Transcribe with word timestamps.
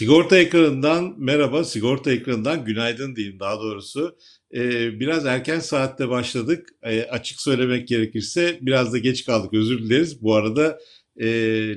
Sigorta 0.00 0.38
ekranından 0.38 1.14
merhaba, 1.18 1.64
sigorta 1.64 2.12
ekranından 2.12 2.64
günaydın 2.64 3.16
diyeyim 3.16 3.40
daha 3.40 3.60
doğrusu. 3.60 4.18
Ee, 4.54 5.00
biraz 5.00 5.26
erken 5.26 5.60
saatte 5.60 6.08
başladık. 6.08 6.68
Ee, 6.82 7.02
açık 7.02 7.40
söylemek 7.40 7.88
gerekirse 7.88 8.58
biraz 8.62 8.92
da 8.92 8.98
geç 8.98 9.24
kaldık, 9.24 9.54
özür 9.54 9.78
dileriz. 9.78 10.22
Bu 10.22 10.34
arada 10.34 10.78
e, 11.16 11.26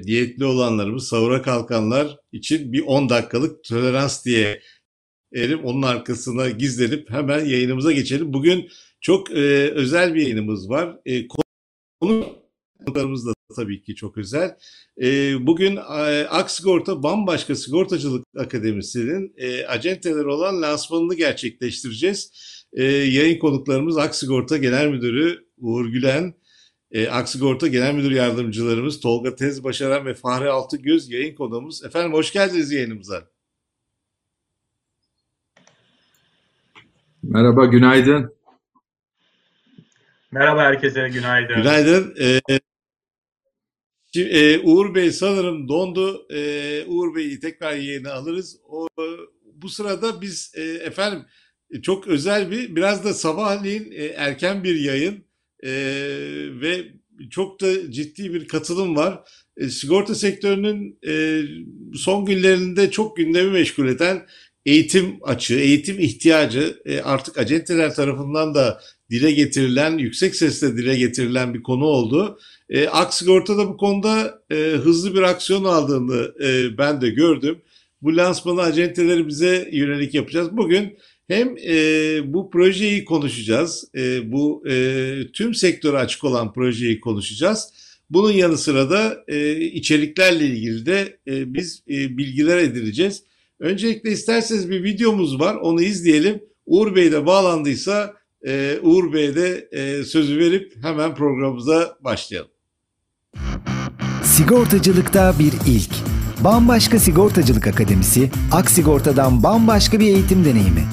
niyetli 0.06 0.46
olanlarımız, 0.46 1.08
sahura 1.08 1.42
kalkanlar 1.42 2.18
için 2.32 2.74
bir 2.74 2.82
10 2.82 3.10
dakikalık 3.10 3.64
tolerans 3.64 4.26
diye 4.26 4.62
erim 5.36 5.64
onun 5.64 5.82
arkasına 5.82 6.50
gizlenip 6.50 7.10
hemen 7.10 7.46
yayınımıza 7.46 7.92
geçelim. 7.92 8.34
Bugün 8.34 8.70
çok 9.02 9.32
e, 9.32 9.72
özel 9.72 10.16
bir 10.16 10.22
yayınımız 10.22 10.70
var. 10.70 10.98
E, 11.06 11.28
konu 11.28 12.44
Konuklarımız 12.86 13.26
da 13.28 13.34
tabii 13.56 13.82
ki 13.82 13.96
çok 13.96 14.18
özel. 14.18 14.56
E, 15.02 15.08
bugün 15.48 15.76
e, 15.76 16.28
Aksigorta 16.30 17.04
Bambaşka 17.04 17.56
Sigortacılık 17.56 18.26
Akademisi'nin 18.38 19.34
e, 19.38 19.66
acenteleri 19.66 20.28
olan 20.28 20.62
lansmanını 20.62 21.16
gerçekleştireceğiz. 21.16 22.32
E, 22.74 22.84
yayın 22.84 23.40
konuklarımız 23.40 23.98
Aksigorta 23.98 24.58
Genel 24.58 24.88
Müdürü 24.88 25.46
Uğur 25.58 25.86
Gülen, 25.86 26.34
e, 26.92 27.08
Aksigorta 27.08 27.68
Genel 27.68 27.94
Müdür 27.94 28.12
Yardımcılarımız 28.12 29.00
Tolga 29.00 29.36
Tez 29.36 29.64
Başaran 29.64 30.06
ve 30.06 30.14
Fahri 30.14 30.50
Altıgöz 30.50 31.10
yayın 31.10 31.36
konuğumuz. 31.36 31.86
Efendim 31.86 32.14
hoş 32.14 32.34
geldiniz 32.34 32.72
yayınımıza. 32.72 33.24
Merhaba, 37.24 37.66
günaydın. 37.66 38.34
Merhaba 40.32 40.62
herkese, 40.62 41.10
günaydın. 41.10 41.56
Günaydın. 41.56 42.16
Ee, 42.22 42.42
şimdi, 44.14 44.30
e, 44.30 44.60
Uğur 44.60 44.96
Bey 44.96 45.12
sanırım 45.12 45.68
dondu. 45.68 46.28
Ee, 46.34 46.84
Uğur 46.88 47.16
Bey'i 47.16 47.40
tekrar 47.40 47.74
yayına 47.74 48.14
alırız. 48.14 48.58
O, 48.70 48.88
bu 49.56 49.70
sırada 49.70 50.22
biz 50.22 50.52
e, 50.56 50.62
efendim 50.64 51.26
çok 51.82 52.08
özel 52.08 52.52
bir, 52.52 52.76
biraz 52.76 53.04
da 53.04 53.14
sabahleyin 53.14 53.92
e, 53.92 54.06
erken 54.06 54.64
bir 54.64 54.76
yayın 54.76 55.26
e, 55.64 55.72
ve 56.62 56.84
çok 57.30 57.62
da 57.62 57.92
ciddi 57.92 58.34
bir 58.34 58.48
katılım 58.48 58.96
var. 58.96 59.24
E, 59.58 59.70
sigorta 59.70 60.16
sektörünün 60.16 61.00
e, 61.08 61.42
son 61.96 62.26
günlerinde 62.26 62.92
çok 62.92 63.18
gündemi 63.18 63.52
meşgul 63.52 63.88
eden 63.88 64.26
eğitim 64.66 65.20
açığı, 65.22 65.60
eğitim 65.60 66.00
ihtiyacı 66.00 66.82
e, 66.86 67.02
artık 67.02 67.38
acenteler 67.38 67.96
tarafından 67.96 68.56
da 68.56 68.82
dile 69.14 69.32
getirilen, 69.32 69.98
yüksek 69.98 70.36
sesle 70.36 70.78
dile 70.78 70.98
getirilen 70.98 71.54
bir 71.54 71.64
konu 71.64 71.86
oldu. 71.86 72.40
E, 72.70 72.88
Aksigorta 72.88 73.58
da 73.58 73.68
bu 73.68 73.78
konuda 73.78 74.42
e, 74.52 74.56
hızlı 74.56 75.16
bir 75.16 75.22
aksiyon 75.22 75.64
aldığını 75.64 76.34
e, 76.44 76.78
ben 76.78 77.02
de 77.02 77.10
gördüm. 77.10 77.62
Bu 78.02 78.18
lansmanı 78.18 78.62
acenteleri 78.62 79.28
bize 79.28 79.70
yönelik 79.72 80.14
yapacağız. 80.14 80.58
Bugün 80.58 80.98
hem 81.28 81.58
e, 81.58 81.76
bu 82.34 82.50
projeyi 82.50 83.06
konuşacağız, 83.06 83.90
e, 83.96 84.32
bu 84.32 84.64
e, 84.70 85.16
tüm 85.34 85.54
sektöre 85.54 85.98
açık 85.98 86.24
olan 86.24 86.54
projeyi 86.54 87.00
konuşacağız. 87.00 87.74
Bunun 88.10 88.32
yanı 88.32 88.58
sıra 88.58 88.90
da 88.90 89.24
e, 89.28 89.56
içeriklerle 89.60 90.46
ilgili 90.46 90.86
de 90.86 91.18
e, 91.28 91.54
biz 91.54 91.84
e, 91.90 92.18
bilgiler 92.18 92.58
edineceğiz. 92.58 93.24
Öncelikle 93.60 94.12
isterseniz 94.12 94.70
bir 94.70 94.84
videomuz 94.84 95.40
var, 95.40 95.56
onu 95.56 95.82
izleyelim. 95.82 96.44
Uğur 96.66 96.96
Bey 96.96 97.12
de 97.12 97.26
bağlandıysa 97.26 98.14
e, 98.48 98.80
Uğur 98.84 99.14
Bey'e 99.14 99.36
de 99.36 99.68
e, 99.72 100.04
sözü 100.04 100.40
verip 100.40 100.74
hemen 100.82 101.16
programımıza 101.16 101.98
başlayalım. 102.04 102.52
Sigortacılıkta 104.24 105.34
bir 105.40 105.54
ilk. 105.68 105.92
Bambaşka 106.44 107.00
Sigortacılık 107.00 107.68
Akademisi, 107.68 108.30
Aksigorta'dan 108.52 109.44
bambaşka 109.44 110.00
bir 110.00 110.08
eğitim 110.08 110.46
deneyimi. 110.46 110.84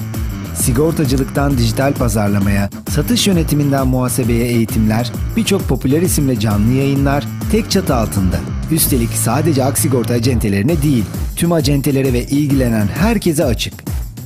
Sigortacılıktan 0.55 1.57
dijital 1.57 1.93
pazarlamaya, 1.93 2.69
satış 2.89 3.27
yönetiminden 3.27 3.87
muhasebeye 3.87 4.45
eğitimler, 4.45 5.11
birçok 5.37 5.67
popüler 5.67 6.01
isimle 6.01 6.39
canlı 6.39 6.71
yayınlar 6.73 7.23
tek 7.51 7.71
çatı 7.71 7.95
altında. 7.95 8.39
Üstelik 8.71 9.09
sadece 9.09 9.63
Aksigorta 9.63 10.13
acentelerine 10.13 10.81
değil, 10.81 11.03
tüm 11.35 11.51
acentelere 11.51 12.13
ve 12.13 12.23
ilgilenen 12.23 12.87
herkese 12.87 13.45
açık. 13.45 13.73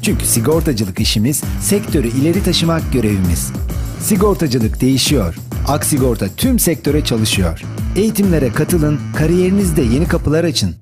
Çünkü 0.06 0.26
sigortacılık 0.26 1.00
işimiz 1.00 1.44
sektörü 1.62 2.08
ileri 2.08 2.44
taşımak 2.44 2.94
görevimiz. 2.94 3.52
Sigortacılık 4.00 4.82
değişiyor. 4.82 5.36
Aksigorta 5.68 6.26
tüm 6.38 6.60
sektöre 6.60 7.04
çalışıyor. 7.04 7.62
Eğitimlere 7.98 8.50
katılın, 8.54 9.00
kariyerinizde 9.18 9.82
yeni 9.82 10.08
kapılar 10.08 10.44
açın. 10.44 10.76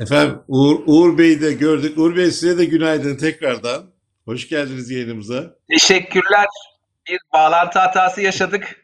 Efendim 0.00 0.38
Uğur, 0.48 0.80
Uğur 0.86 1.18
Bey'i 1.18 1.40
de 1.40 1.52
gördük. 1.52 1.98
Uğur 1.98 2.16
Bey 2.16 2.30
size 2.30 2.58
de 2.58 2.64
günaydın 2.64 3.16
tekrardan. 3.16 3.90
Hoş 4.24 4.48
geldiniz 4.48 4.90
yayınımıza. 4.90 5.56
Teşekkürler. 5.70 6.46
Bir 7.08 7.18
bağlantı 7.32 7.78
hatası 7.78 8.20
yaşadık. 8.20 8.76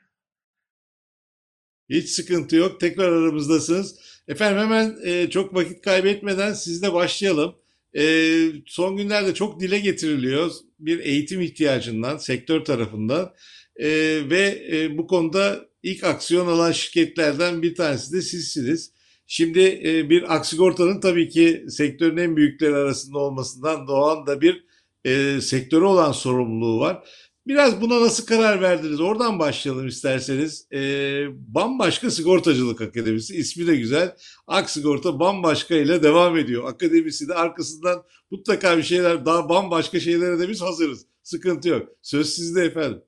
Hiç 1.91 2.11
sıkıntı 2.11 2.57
yok. 2.57 2.81
Tekrar 2.81 3.13
aramızdasınız. 3.13 4.08
Efendim 4.29 4.59
hemen 4.59 4.97
e, 5.05 5.31
çok 5.31 5.55
vakit 5.55 5.83
kaybetmeden 5.83 6.53
sizle 6.53 6.93
başlayalım. 6.93 7.55
E, 7.97 8.35
son 8.67 8.97
günlerde 8.97 9.35
çok 9.35 9.61
dile 9.61 9.79
getiriliyor 9.79 10.51
bir 10.79 10.99
eğitim 10.99 11.41
ihtiyacından 11.41 12.17
sektör 12.17 12.65
tarafından 12.65 13.35
e, 13.77 13.89
ve 14.31 14.69
e, 14.73 14.99
bu 14.99 15.07
konuda 15.07 15.69
ilk 15.83 16.05
aksiyon 16.05 16.47
alan 16.47 16.73
şirketlerden 16.73 17.63
bir 17.63 17.75
tanesi 17.75 18.13
de 18.13 18.23
sizsiniz. 18.23 18.93
Şimdi 19.27 19.81
e, 19.85 20.11
bir 20.11 20.35
Aksigorta'nın 20.35 21.01
tabii 21.01 21.29
ki 21.29 21.65
sektörün 21.69 22.17
en 22.17 22.37
büyükleri 22.37 22.75
arasında 22.75 23.19
olmasından 23.19 23.89
doğan 23.89 24.27
da 24.27 24.41
bir 24.41 24.65
e, 25.05 25.41
sektörü 25.41 25.85
olan 25.85 26.13
sorumluluğu 26.13 26.81
var. 26.81 27.09
Biraz 27.49 27.81
buna 27.81 28.01
nasıl 28.01 28.27
karar 28.27 28.61
verdiniz? 28.61 29.01
Oradan 29.01 29.39
başlayalım 29.39 29.87
isterseniz. 29.87 30.67
Ee, 30.73 31.27
bambaşka 31.55 32.11
Sigortacılık 32.11 32.81
Akademisi. 32.81 33.37
ismi 33.37 33.67
de 33.67 33.77
güzel. 33.77 34.17
Aksigorta 34.47 35.21
bambaşka 35.21 35.75
ile 35.75 36.03
devam 36.03 36.37
ediyor. 36.37 36.69
Akademisi 36.69 37.29
de 37.29 37.35
arkasından 37.35 38.05
mutlaka 38.31 38.77
bir 38.77 38.83
şeyler 38.83 39.27
daha 39.27 39.49
bambaşka 39.49 40.01
şeylere 40.01 40.39
de 40.39 40.49
biz 40.49 40.63
hazırız. 40.63 41.07
Sıkıntı 41.23 41.69
yok. 41.69 41.89
Söz 42.03 42.35
sizde 42.35 42.65
efendim. 42.65 43.03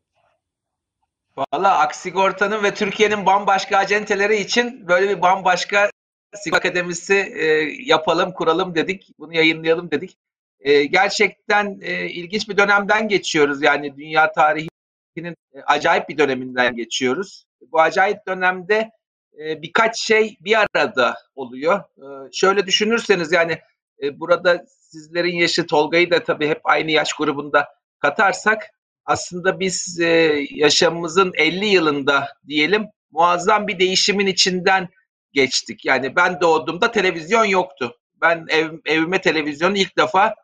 Valla 1.36 1.78
Aksigorta'nın 1.78 2.62
ve 2.62 2.74
Türkiye'nin 2.74 3.26
bambaşka 3.26 3.76
acenteleri 3.76 4.36
için 4.36 4.88
böyle 4.88 5.08
bir 5.08 5.22
bambaşka 5.22 5.90
Sigorta 6.34 6.68
Akademisi 6.68 7.14
e, 7.14 7.44
yapalım, 7.86 8.32
kuralım 8.32 8.74
dedik. 8.74 9.14
Bunu 9.18 9.34
yayınlayalım 9.34 9.90
dedik. 9.90 10.16
E, 10.60 10.84
gerçekten 10.84 11.78
e, 11.82 12.06
ilginç 12.06 12.48
bir 12.48 12.56
dönemden 12.56 13.08
geçiyoruz. 13.08 13.62
Yani 13.62 13.96
dünya 13.96 14.32
tarihinin 14.32 15.36
e, 15.54 15.60
acayip 15.66 16.08
bir 16.08 16.18
döneminden 16.18 16.76
geçiyoruz. 16.76 17.44
Bu 17.72 17.80
acayip 17.80 18.18
dönemde 18.28 18.90
e, 19.38 19.62
birkaç 19.62 20.00
şey 20.00 20.36
bir 20.40 20.66
arada 20.74 21.16
oluyor. 21.34 21.78
E, 21.78 22.32
şöyle 22.32 22.66
düşünürseniz 22.66 23.32
yani 23.32 23.58
e, 24.02 24.20
burada 24.20 24.64
sizlerin 24.68 25.36
yaşı 25.36 25.66
Tolga'yı 25.66 26.10
da 26.10 26.24
tabii 26.24 26.48
hep 26.48 26.60
aynı 26.64 26.90
yaş 26.90 27.12
grubunda 27.12 27.68
katarsak 27.98 28.70
aslında 29.04 29.60
biz 29.60 30.00
e, 30.00 30.46
yaşamımızın 30.50 31.32
50 31.34 31.66
yılında 31.66 32.28
diyelim 32.46 32.86
muazzam 33.10 33.66
bir 33.66 33.78
değişimin 33.78 34.26
içinden 34.26 34.88
geçtik. 35.32 35.84
Yani 35.84 36.16
ben 36.16 36.40
doğduğumda 36.40 36.90
televizyon 36.90 37.44
yoktu. 37.44 37.96
Ben 38.20 38.46
ev, 38.48 38.70
evime 38.86 39.20
televizyonu 39.20 39.76
ilk 39.76 39.98
defa 39.98 40.34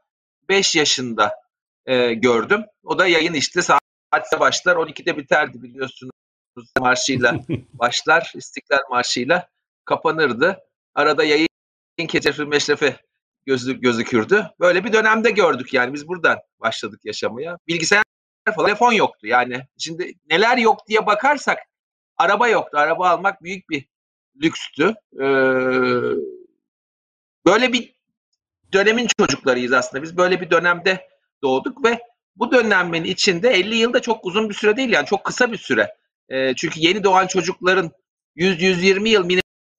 5 0.48 0.76
yaşında 0.76 1.34
e, 1.86 2.14
gördüm. 2.14 2.64
O 2.84 2.98
da 2.98 3.06
yayın 3.06 3.34
işte 3.34 3.62
saatte 3.62 4.40
başlar 4.40 4.76
12'de 4.76 5.16
biterdi 5.16 5.62
biliyorsunuz 5.62 6.12
marşıyla 6.78 7.40
başlar 7.72 8.32
İstiklal 8.34 8.80
Marşı'yla 8.90 9.48
kapanırdı. 9.84 10.58
Arada 10.94 11.24
yayın 11.24 11.48
Kecerfi 12.08 12.44
Meşrefe 12.44 12.96
gözü, 13.46 13.80
gözükürdü. 13.80 14.50
Böyle 14.60 14.84
bir 14.84 14.92
dönemde 14.92 15.30
gördük 15.30 15.74
yani 15.74 15.94
biz 15.94 16.08
buradan 16.08 16.38
başladık 16.60 17.00
yaşamaya. 17.04 17.58
Bilgisayar 17.68 18.02
falan 18.54 18.66
telefon 18.66 18.92
yoktu 18.92 19.26
yani. 19.26 19.66
Şimdi 19.78 20.12
neler 20.30 20.58
yok 20.58 20.88
diye 20.88 21.06
bakarsak 21.06 21.58
araba 22.16 22.48
yoktu. 22.48 22.78
Araba 22.78 23.08
almak 23.08 23.42
büyük 23.42 23.70
bir 23.70 23.88
lükstü. 24.42 24.94
Ee, 25.14 25.26
böyle 27.46 27.72
bir 27.72 27.95
dönemin 28.72 29.08
çocuklarıyız 29.18 29.72
aslında. 29.72 30.02
Biz 30.02 30.16
böyle 30.16 30.40
bir 30.40 30.50
dönemde 30.50 31.08
doğduk 31.42 31.84
ve 31.84 32.00
bu 32.36 32.52
dönemin 32.52 33.04
içinde 33.04 33.50
50 33.50 33.76
yıl 33.76 33.92
da 33.92 34.02
çok 34.02 34.26
uzun 34.26 34.48
bir 34.48 34.54
süre 34.54 34.76
değil 34.76 34.90
yani 34.90 35.06
çok 35.06 35.24
kısa 35.24 35.52
bir 35.52 35.58
süre. 35.58 35.94
E, 36.28 36.54
çünkü 36.54 36.80
yeni 36.80 37.04
doğan 37.04 37.26
çocukların 37.26 37.90
100-120 38.36 39.08
yıl 39.08 39.24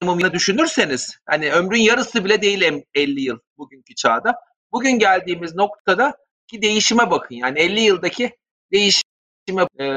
minimumunu 0.01 0.33
düşünürseniz 0.33 1.19
hani 1.25 1.51
ömrün 1.51 1.81
yarısı 1.81 2.25
bile 2.25 2.41
değil 2.41 2.83
50 2.95 3.21
yıl 3.21 3.39
bugünkü 3.57 3.95
çağda. 3.95 4.35
Bugün 4.71 4.99
geldiğimiz 4.99 5.55
noktada 5.55 6.17
ki 6.47 6.61
değişime 6.61 7.11
bakın 7.11 7.35
yani 7.35 7.59
50 7.59 7.79
yıldaki 7.79 8.31
değişime 8.71 9.67
e, 9.79 9.87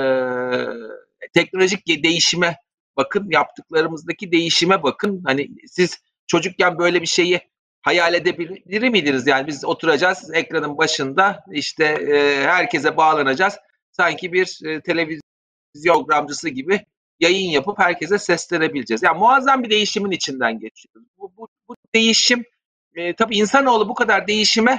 teknolojik 1.34 1.86
değişime 1.86 2.56
bakın, 2.96 3.30
yaptıklarımızdaki 3.30 4.32
değişime 4.32 4.82
bakın. 4.82 5.22
Hani 5.26 5.48
siz 5.66 5.98
çocukken 6.26 6.78
böyle 6.78 7.02
bir 7.02 7.06
şeyi 7.06 7.40
hayal 7.82 8.14
edebilir 8.14 8.88
miydiniz? 8.88 9.26
Yani 9.26 9.46
biz 9.46 9.64
oturacağız 9.64 10.30
ekranın 10.34 10.78
başında 10.78 11.44
işte 11.52 11.84
e, 11.84 12.44
herkese 12.44 12.96
bağlanacağız. 12.96 13.58
Sanki 13.92 14.32
bir 14.32 14.58
e, 14.64 14.80
televizyon 14.80 16.26
gibi 16.54 16.80
yayın 17.20 17.50
yapıp 17.50 17.78
herkese 17.78 18.18
seslenebileceğiz. 18.18 19.02
Yani 19.02 19.18
muazzam 19.18 19.62
bir 19.62 19.70
değişimin 19.70 20.10
içinden 20.10 20.60
geçiyoruz. 20.60 21.08
Bu, 21.18 21.32
bu, 21.36 21.48
bu 21.68 21.74
değişim 21.94 22.44
e, 22.94 23.14
tabii 23.14 23.36
insanoğlu 23.36 23.88
bu 23.88 23.94
kadar 23.94 24.26
değişime 24.26 24.78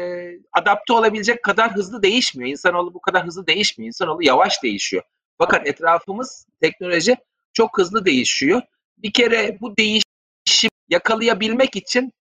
e, 0.00 0.32
adapte 0.52 0.92
olabilecek 0.92 1.42
kadar 1.42 1.74
hızlı 1.74 2.02
değişmiyor. 2.02 2.50
İnsanoğlu 2.50 2.94
bu 2.94 3.00
kadar 3.00 3.26
hızlı 3.26 3.46
değişmiyor. 3.46 3.86
İnsanoğlu 3.86 4.22
yavaş 4.22 4.62
değişiyor. 4.62 5.02
Fakat 5.38 5.66
etrafımız 5.66 6.46
teknoloji 6.60 7.16
çok 7.52 7.78
hızlı 7.78 8.04
değişiyor. 8.04 8.62
Bir 8.98 9.12
kere 9.12 9.58
bu 9.60 9.76
değişim 9.76 10.70
yakalayabilmek 10.88 11.76
için 11.76 12.12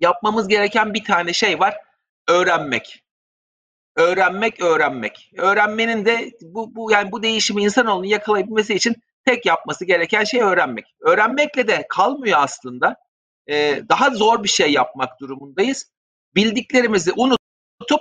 yapmamız 0.00 0.48
gereken 0.48 0.94
bir 0.94 1.04
tane 1.04 1.32
şey 1.32 1.58
var. 1.58 1.76
Öğrenmek. 2.28 3.02
Öğrenmek, 3.96 4.62
öğrenmek. 4.62 5.32
Öğrenmenin 5.36 6.04
de 6.04 6.30
bu, 6.42 6.74
bu 6.74 6.90
yani 6.90 7.12
bu 7.12 7.22
değişimi 7.22 7.62
insanoğlunun 7.62 8.06
yakalayabilmesi 8.06 8.74
için 8.74 8.94
tek 9.24 9.46
yapması 9.46 9.84
gereken 9.84 10.24
şey 10.24 10.42
öğrenmek. 10.42 10.86
Öğrenmekle 11.00 11.68
de 11.68 11.86
kalmıyor 11.88 12.38
aslında. 12.42 12.96
Ee, 13.48 13.82
daha 13.88 14.10
zor 14.10 14.44
bir 14.44 14.48
şey 14.48 14.72
yapmak 14.72 15.20
durumundayız. 15.20 15.92
Bildiklerimizi 16.34 17.12
unutup 17.12 18.00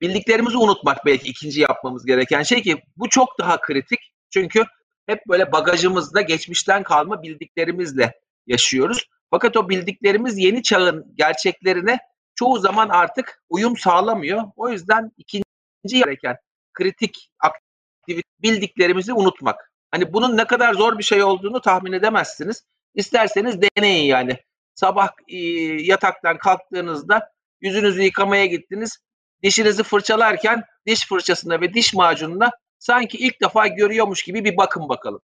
bildiklerimizi 0.00 0.56
unutmak 0.56 1.06
belki 1.06 1.28
ikinci 1.28 1.60
yapmamız 1.60 2.06
gereken 2.06 2.42
şey 2.42 2.62
ki 2.62 2.82
bu 2.96 3.08
çok 3.08 3.38
daha 3.38 3.60
kritik. 3.60 3.98
Çünkü 4.30 4.64
hep 5.06 5.20
böyle 5.28 5.52
bagajımızda 5.52 6.20
geçmişten 6.20 6.82
kalma 6.82 7.22
bildiklerimizle 7.22 8.12
yaşıyoruz. 8.46 9.06
Fakat 9.34 9.56
o 9.56 9.68
bildiklerimiz 9.68 10.38
yeni 10.38 10.62
çağın 10.62 11.14
gerçeklerine 11.14 11.98
çoğu 12.34 12.58
zaman 12.58 12.88
artık 12.88 13.42
uyum 13.48 13.76
sağlamıyor. 13.76 14.42
O 14.56 14.68
yüzden 14.68 15.10
ikinci 15.16 15.44
gereken 15.86 16.36
kritik 16.72 17.30
aktivite 17.40 18.28
bildiklerimizi 18.42 19.12
unutmak. 19.12 19.72
Hani 19.90 20.12
bunun 20.12 20.36
ne 20.36 20.44
kadar 20.44 20.74
zor 20.74 20.98
bir 20.98 21.02
şey 21.02 21.22
olduğunu 21.22 21.60
tahmin 21.60 21.92
edemezsiniz. 21.92 22.64
İsterseniz 22.94 23.58
deneyin 23.62 24.04
yani. 24.04 24.38
Sabah 24.74 25.08
e, 25.28 25.38
yataktan 25.82 26.38
kalktığınızda 26.38 27.30
yüzünüzü 27.60 28.02
yıkamaya 28.02 28.46
gittiniz. 28.46 28.98
Dişinizi 29.42 29.82
fırçalarken 29.82 30.64
diş 30.86 31.08
fırçasına 31.08 31.60
ve 31.60 31.74
diş 31.74 31.94
macununa 31.94 32.50
sanki 32.78 33.18
ilk 33.18 33.40
defa 33.40 33.66
görüyormuş 33.66 34.22
gibi 34.22 34.44
bir 34.44 34.56
bakın 34.56 34.88
bakalım. 34.88 35.20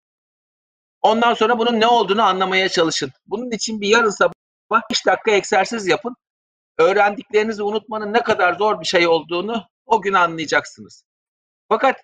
Ondan 1.03 1.35
sonra 1.35 1.59
bunun 1.59 1.81
ne 1.81 1.87
olduğunu 1.87 2.23
anlamaya 2.23 2.69
çalışın. 2.69 3.13
Bunun 3.27 3.51
için 3.51 3.81
bir 3.81 3.89
yarın 3.89 4.11
sabah 4.11 4.83
5 4.91 5.07
dakika 5.07 5.31
egzersiz 5.31 5.87
yapın. 5.87 6.17
Öğrendiklerinizi 6.79 7.63
unutmanın 7.63 8.13
ne 8.13 8.23
kadar 8.23 8.55
zor 8.55 8.81
bir 8.81 8.87
şey 8.87 9.09
olduğunu 9.09 9.65
o 9.87 10.03
gün 10.03 10.13
anlayacaksınız. 10.13 11.05
Fakat 11.69 11.97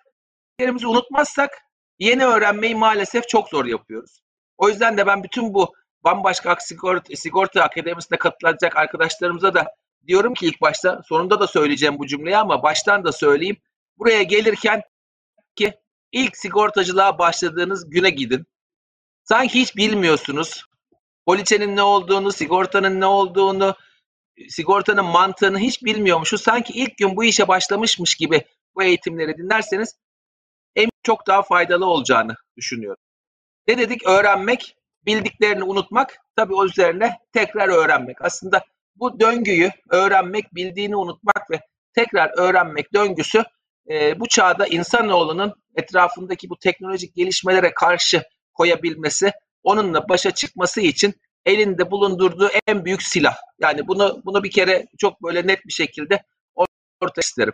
öğrendiklerimizi 0.59 0.87
unutmazsak 0.87 1.51
yeni 1.99 2.25
öğrenmeyi 2.25 2.75
maalesef 2.75 3.27
çok 3.27 3.49
zor 3.49 3.65
yapıyoruz. 3.65 4.21
O 4.57 4.69
yüzden 4.69 4.97
de 4.97 5.07
ben 5.07 5.23
bütün 5.23 5.53
bu 5.53 5.73
bambaşka 6.03 6.55
sigorta, 6.59 7.15
sigorta 7.15 7.63
akademisine 7.63 8.17
katılacak 8.17 8.77
arkadaşlarımıza 8.77 9.53
da 9.53 9.75
diyorum 10.07 10.33
ki 10.33 10.45
ilk 10.45 10.61
başta 10.61 11.01
sonunda 11.05 11.39
da 11.39 11.47
söyleyeceğim 11.47 11.99
bu 11.99 12.07
cümleyi 12.07 12.37
ama 12.37 12.63
baştan 12.63 13.03
da 13.03 13.11
söyleyeyim. 13.11 13.57
Buraya 13.97 14.23
gelirken 14.23 14.81
ki 15.55 15.73
ilk 16.11 16.37
sigortacılığa 16.37 17.19
başladığınız 17.19 17.89
güne 17.89 18.09
gidin. 18.09 18.45
Sanki 19.29 19.59
hiç 19.59 19.75
bilmiyorsunuz. 19.75 20.65
Poliçenin 21.25 21.75
ne 21.75 21.83
olduğunu, 21.83 22.31
sigortanın 22.31 23.01
ne 23.01 23.05
olduğunu, 23.05 23.75
sigortanın 24.49 25.05
mantığını 25.05 25.59
hiç 25.59 25.83
bilmiyormuşuz. 25.83 26.41
Sanki 26.41 26.73
ilk 26.73 26.97
gün 26.97 27.15
bu 27.15 27.23
işe 27.23 27.47
başlamışmış 27.47 28.15
gibi 28.15 28.41
bu 28.75 28.83
eğitimleri 28.83 29.37
dinlerseniz 29.37 29.95
en 30.75 30.89
çok 31.03 31.27
daha 31.27 31.41
faydalı 31.41 31.85
olacağını 31.85 32.35
düşünüyorum. 32.57 33.03
Ne 33.67 33.77
dedik? 33.77 34.07
Öğrenmek, 34.07 34.75
bildiklerini 35.05 35.63
unutmak, 35.63 36.19
tabii 36.35 36.53
o 36.53 36.65
üzerine 36.65 37.19
tekrar 37.33 37.67
öğrenmek. 37.67 38.21
Aslında 38.21 38.63
bu 38.95 39.19
döngüyü 39.19 39.71
öğrenmek, 39.89 40.55
bildiğini 40.55 40.95
unutmak 40.95 41.51
ve 41.51 41.59
tekrar 41.93 42.37
öğrenmek 42.37 42.93
döngüsü 42.93 43.43
e, 43.89 44.19
bu 44.19 44.27
çağda 44.27 44.67
insanoğlunun 44.67 45.53
etrafındaki 45.75 46.49
bu 46.49 46.59
teknolojik 46.59 47.15
gelişmelere 47.15 47.73
karşı 47.73 48.23
koyabilmesi, 48.57 49.31
onunla 49.63 50.09
başa 50.09 50.31
çıkması 50.31 50.81
için 50.81 51.13
elinde 51.45 51.91
bulundurduğu 51.91 52.49
en 52.67 52.85
büyük 52.85 53.03
silah. 53.03 53.35
Yani 53.59 53.87
bunu 53.87 54.21
bunu 54.25 54.43
bir 54.43 54.51
kere 54.51 54.85
çok 54.97 55.23
böyle 55.23 55.47
net 55.47 55.65
bir 55.65 55.73
şekilde 55.73 56.23
ortaya 57.01 57.21
isterim. 57.21 57.53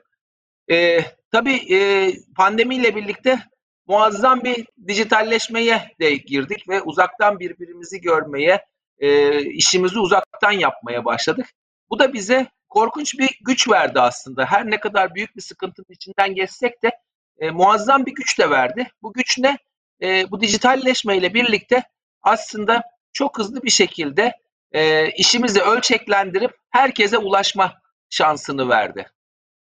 Ee, 0.72 1.00
tabii 1.32 1.74
e, 1.76 2.12
pandemiyle 2.36 2.96
birlikte 2.96 3.40
muazzam 3.88 4.44
bir 4.44 4.66
dijitalleşmeye 4.88 5.92
de 6.00 6.16
girdik 6.16 6.70
ve 6.70 6.82
uzaktan 6.82 7.40
birbirimizi 7.40 8.02
görmeye, 8.02 8.66
e, 9.00 9.40
işimizi 9.42 10.00
uzaktan 10.00 10.52
yapmaya 10.52 11.06
başladık. 11.06 11.46
Bu 11.90 12.00
da 12.00 12.14
bize 12.14 12.48
korkunç 12.70 13.20
bir 13.20 13.30
güç 13.42 13.70
verdi 13.70 14.00
aslında. 14.00 14.46
Her 14.46 14.72
ne 14.72 14.80
kadar 14.80 15.16
büyük 15.16 15.36
bir 15.36 15.42
sıkıntının 15.42 15.88
içinden 15.90 16.36
geçsek 16.36 16.84
de 16.84 16.92
e, 17.40 17.52
muazzam 17.52 18.06
bir 18.06 18.16
güç 18.16 18.40
de 18.40 18.50
verdi. 18.50 18.88
Bu 19.02 19.14
güç 19.14 19.38
ne? 19.40 19.58
E, 20.04 20.32
bu 20.32 20.42
dijitalleşmeyle 20.42 21.34
birlikte 21.34 21.84
aslında 22.22 22.84
çok 23.14 23.40
hızlı 23.40 23.64
bir 23.64 23.70
şekilde 23.70 24.38
e, 24.72 25.12
işimizi 25.12 25.62
ölçeklendirip 25.62 26.52
herkese 26.70 27.18
ulaşma 27.18 27.74
şansını 28.10 28.70
verdi. 28.70 29.12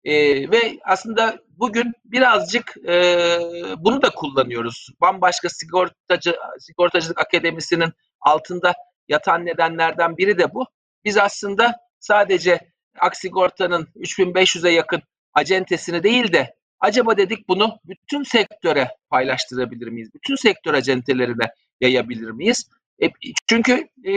E, 0.04 0.14
ve 0.50 0.78
aslında 0.84 1.38
bugün 1.48 1.92
birazcık 2.04 2.76
e, 2.88 3.38
bunu 3.78 4.02
da 4.02 4.10
kullanıyoruz. 4.10 4.88
Bambaşka 5.00 5.48
sigortacı 5.48 6.36
sigortacılık 6.58 7.20
akademisinin 7.20 7.92
altında 8.20 8.74
yatan 9.08 9.46
nedenlerden 9.46 10.16
biri 10.16 10.38
de 10.38 10.54
bu. 10.54 10.66
Biz 11.04 11.18
aslında 11.18 11.80
sadece 12.00 12.58
Aksigorta'nın 12.98 13.88
3500'e 13.96 14.70
yakın 14.70 15.02
acentesini 15.34 16.02
değil 16.02 16.32
de 16.32 16.56
acaba 16.80 17.16
dedik 17.16 17.48
bunu 17.48 17.78
bütün 17.84 18.22
sektöre 18.22 18.88
paylaştırabilir 19.10 19.86
miyiz? 19.86 20.10
Bütün 20.14 20.34
sektör 20.34 20.74
acentelerine 20.74 21.44
yayabilir 21.80 22.30
miyiz? 22.30 22.68
E, 23.02 23.06
çünkü 23.46 23.72
e, 24.04 24.12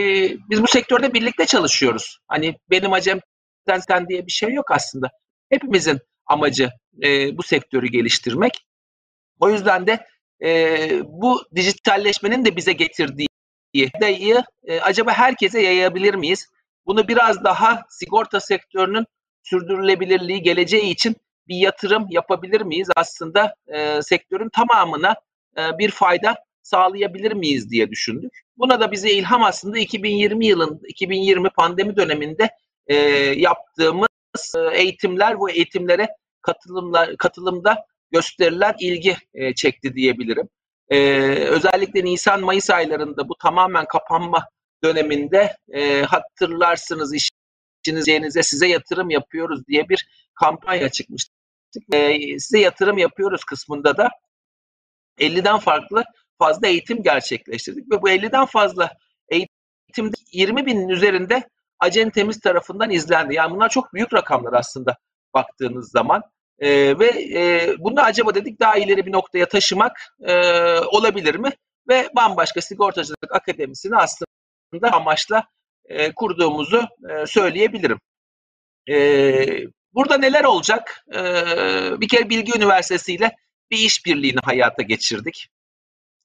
biz 0.50 0.62
bu 0.62 0.66
sektörde 0.66 1.14
birlikte 1.14 1.46
çalışıyoruz. 1.46 2.18
Hani 2.28 2.54
benim 2.70 2.92
acemden 2.92 3.80
sen 3.88 4.08
diye 4.08 4.26
bir 4.26 4.32
şey 4.32 4.52
yok 4.52 4.70
aslında. 4.70 5.10
Hepimizin 5.50 5.98
amacı 6.26 6.70
e, 7.02 7.38
bu 7.38 7.42
sektörü 7.42 7.86
geliştirmek. 7.86 8.66
O 9.40 9.50
yüzden 9.50 9.86
de 9.86 10.06
e, 10.44 10.90
bu 11.04 11.42
dijitalleşmenin 11.54 12.44
de 12.44 12.56
bize 12.56 12.72
getirdiği 12.72 13.28
dayı 14.00 14.42
e, 14.64 14.80
acaba 14.80 15.12
herkese 15.12 15.60
yayabilir 15.60 16.14
miyiz? 16.14 16.48
Bunu 16.86 17.08
biraz 17.08 17.44
daha 17.44 17.82
sigorta 17.90 18.40
sektörünün 18.40 19.06
sürdürülebilirliği 19.42 20.42
geleceği 20.42 20.90
için 20.90 21.16
bir 21.48 21.56
yatırım 21.56 22.06
yapabilir 22.10 22.60
miyiz? 22.60 22.88
Aslında 22.96 23.54
e, 23.66 24.02
sektörün 24.02 24.48
tamamına 24.48 25.14
e, 25.58 25.78
bir 25.78 25.90
fayda 25.90 26.36
sağlayabilir 26.62 27.32
miyiz 27.32 27.70
diye 27.70 27.90
düşündük. 27.90 28.32
Buna 28.56 28.80
da 28.80 28.92
bize 28.92 29.10
ilham 29.10 29.44
aslında 29.44 29.78
2020 29.78 30.46
yılın 30.46 30.80
2020 30.88 31.50
pandemi 31.50 31.96
döneminde 31.96 32.50
e, 32.86 32.94
yaptığımız 33.36 34.08
e, 34.56 34.78
eğitimler 34.78 35.38
bu 35.38 35.50
eğitimlere 35.50 36.08
katılımlar 36.42 37.16
katılımda 37.16 37.84
gösterilen 38.10 38.74
ilgi 38.80 39.16
e, 39.34 39.54
çekti 39.54 39.94
diyebilirim. 39.94 40.48
E, 40.88 40.98
özellikle 41.30 42.04
Nisan-Mayıs 42.04 42.70
aylarında 42.70 43.28
bu 43.28 43.34
tamamen 43.36 43.84
kapanma 43.84 44.48
döneminde 44.84 45.56
e, 45.72 46.02
hatırlarsınız 46.02 47.14
işinize 47.14 48.42
size 48.42 48.68
yatırım 48.68 49.10
yapıyoruz 49.10 49.66
diye 49.66 49.88
bir 49.88 50.08
kampanya 50.34 50.88
çıkmıştı. 50.88 51.37
E, 51.92 52.18
size 52.38 52.58
yatırım 52.58 52.98
yapıyoruz 52.98 53.44
kısmında 53.44 53.96
da 53.96 54.08
50'den 55.18 55.58
farklı 55.58 56.04
fazla 56.38 56.68
eğitim 56.68 57.02
gerçekleştirdik 57.02 57.92
ve 57.92 58.02
bu 58.02 58.10
50'den 58.10 58.44
fazla 58.44 58.90
eğitimde 59.28 60.16
20 60.32 60.66
binin 60.66 60.88
üzerinde 60.88 61.48
acentemiz 61.80 62.40
tarafından 62.40 62.90
izlendi. 62.90 63.34
Yani 63.34 63.54
bunlar 63.54 63.68
çok 63.68 63.94
büyük 63.94 64.14
rakamlar 64.14 64.52
aslında 64.52 64.96
baktığınız 65.34 65.90
zaman. 65.90 66.22
E, 66.58 66.98
ve 66.98 67.06
e, 67.34 67.74
bunu 67.78 68.00
acaba 68.00 68.34
dedik 68.34 68.60
daha 68.60 68.76
ileri 68.76 69.06
bir 69.06 69.12
noktaya 69.12 69.48
taşımak 69.48 70.14
e, 70.20 70.34
olabilir 70.80 71.34
mi? 71.34 71.50
Ve 71.88 72.08
bambaşka 72.16 72.60
sigortacılık 72.60 73.32
akademisini 73.34 73.96
aslında 73.96 74.92
amaçla 74.92 75.44
e, 75.84 76.12
kurduğumuzu 76.14 76.82
e, 77.10 77.26
söyleyebilirim. 77.26 77.98
E, 78.88 78.96
burada 79.94 80.18
neler 80.18 80.44
olacak? 80.44 81.04
E, 81.14 81.20
bir 82.00 82.08
kere 82.08 82.30
Bilgi 82.30 82.58
Üniversitesi 82.58 83.14
ile 83.14 83.36
bir 83.70 83.78
işbirliğini 83.78 84.40
hayata 84.44 84.82
geçirdik. 84.82 85.48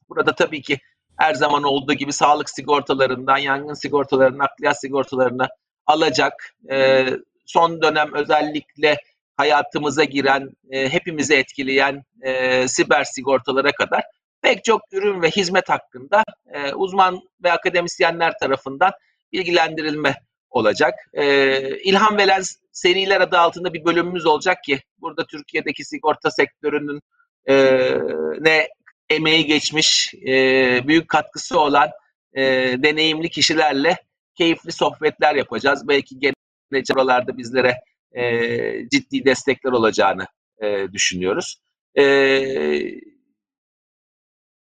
Burada 0.10 0.36
tabii 0.36 0.62
ki 0.62 0.80
her 1.18 1.34
zaman 1.34 1.64
olduğu 1.64 1.94
gibi 1.94 2.14
sağlık 2.14 2.50
sigortalarından, 2.50 3.38
yangın 3.38 3.74
sigortalarından, 3.74 4.46
nakliyat 4.46 4.82
sigortalarına 4.82 5.48
alacak. 5.86 6.56
E, 6.72 7.08
son 7.46 7.82
dönem 7.82 8.14
özellikle 8.14 8.98
hayatımıza 9.38 10.04
giren, 10.04 10.50
e, 10.72 10.90
hepimizi 10.90 11.36
etkileyen 11.36 12.04
e, 12.22 12.68
siber 12.68 13.04
sigortalara 13.04 13.72
kadar 13.72 14.04
pek 14.42 14.64
çok 14.64 14.82
ürün 14.92 15.22
ve 15.22 15.30
hizmet 15.30 15.70
hakkında 15.70 16.24
e, 16.54 16.74
uzman 16.74 17.22
ve 17.44 17.52
akademisyenler 17.52 18.34
tarafından 18.40 18.92
bilgilendirilme 19.34 20.16
olacak. 20.54 20.94
E, 21.14 21.58
İlham 21.78 22.18
Veren 22.18 22.44
seriler 22.72 23.22
adı 23.22 23.38
altında 23.38 23.74
bir 23.74 23.86
bölümümüz 23.86 24.26
olacak 24.26 24.64
ki 24.64 24.80
burada 24.98 25.26
Türkiye'deki 25.26 25.86
sigorta 25.86 26.32
sektörünün 26.32 27.00
e, 27.46 27.56
ne 28.40 28.68
emeği 29.10 29.46
geçmiş, 29.46 30.14
e, 30.28 30.34
büyük 30.88 31.08
katkısı 31.08 31.60
olan 31.60 31.90
e, 32.34 32.42
deneyimli 32.84 33.30
kişilerle 33.30 33.98
keyifli 34.36 34.72
sohbetler 34.72 35.36
yapacağız. 35.36 35.88
Belki 35.88 36.20
gelecek 36.20 36.98
oralarda 36.98 37.38
bizlere 37.38 37.78
e, 38.12 38.90
ciddi 38.90 39.26
destekler 39.26 39.72
olacağını 39.72 40.28
e, 40.62 40.92
düşünüyoruz. 40.92 41.58
E, 41.98 42.04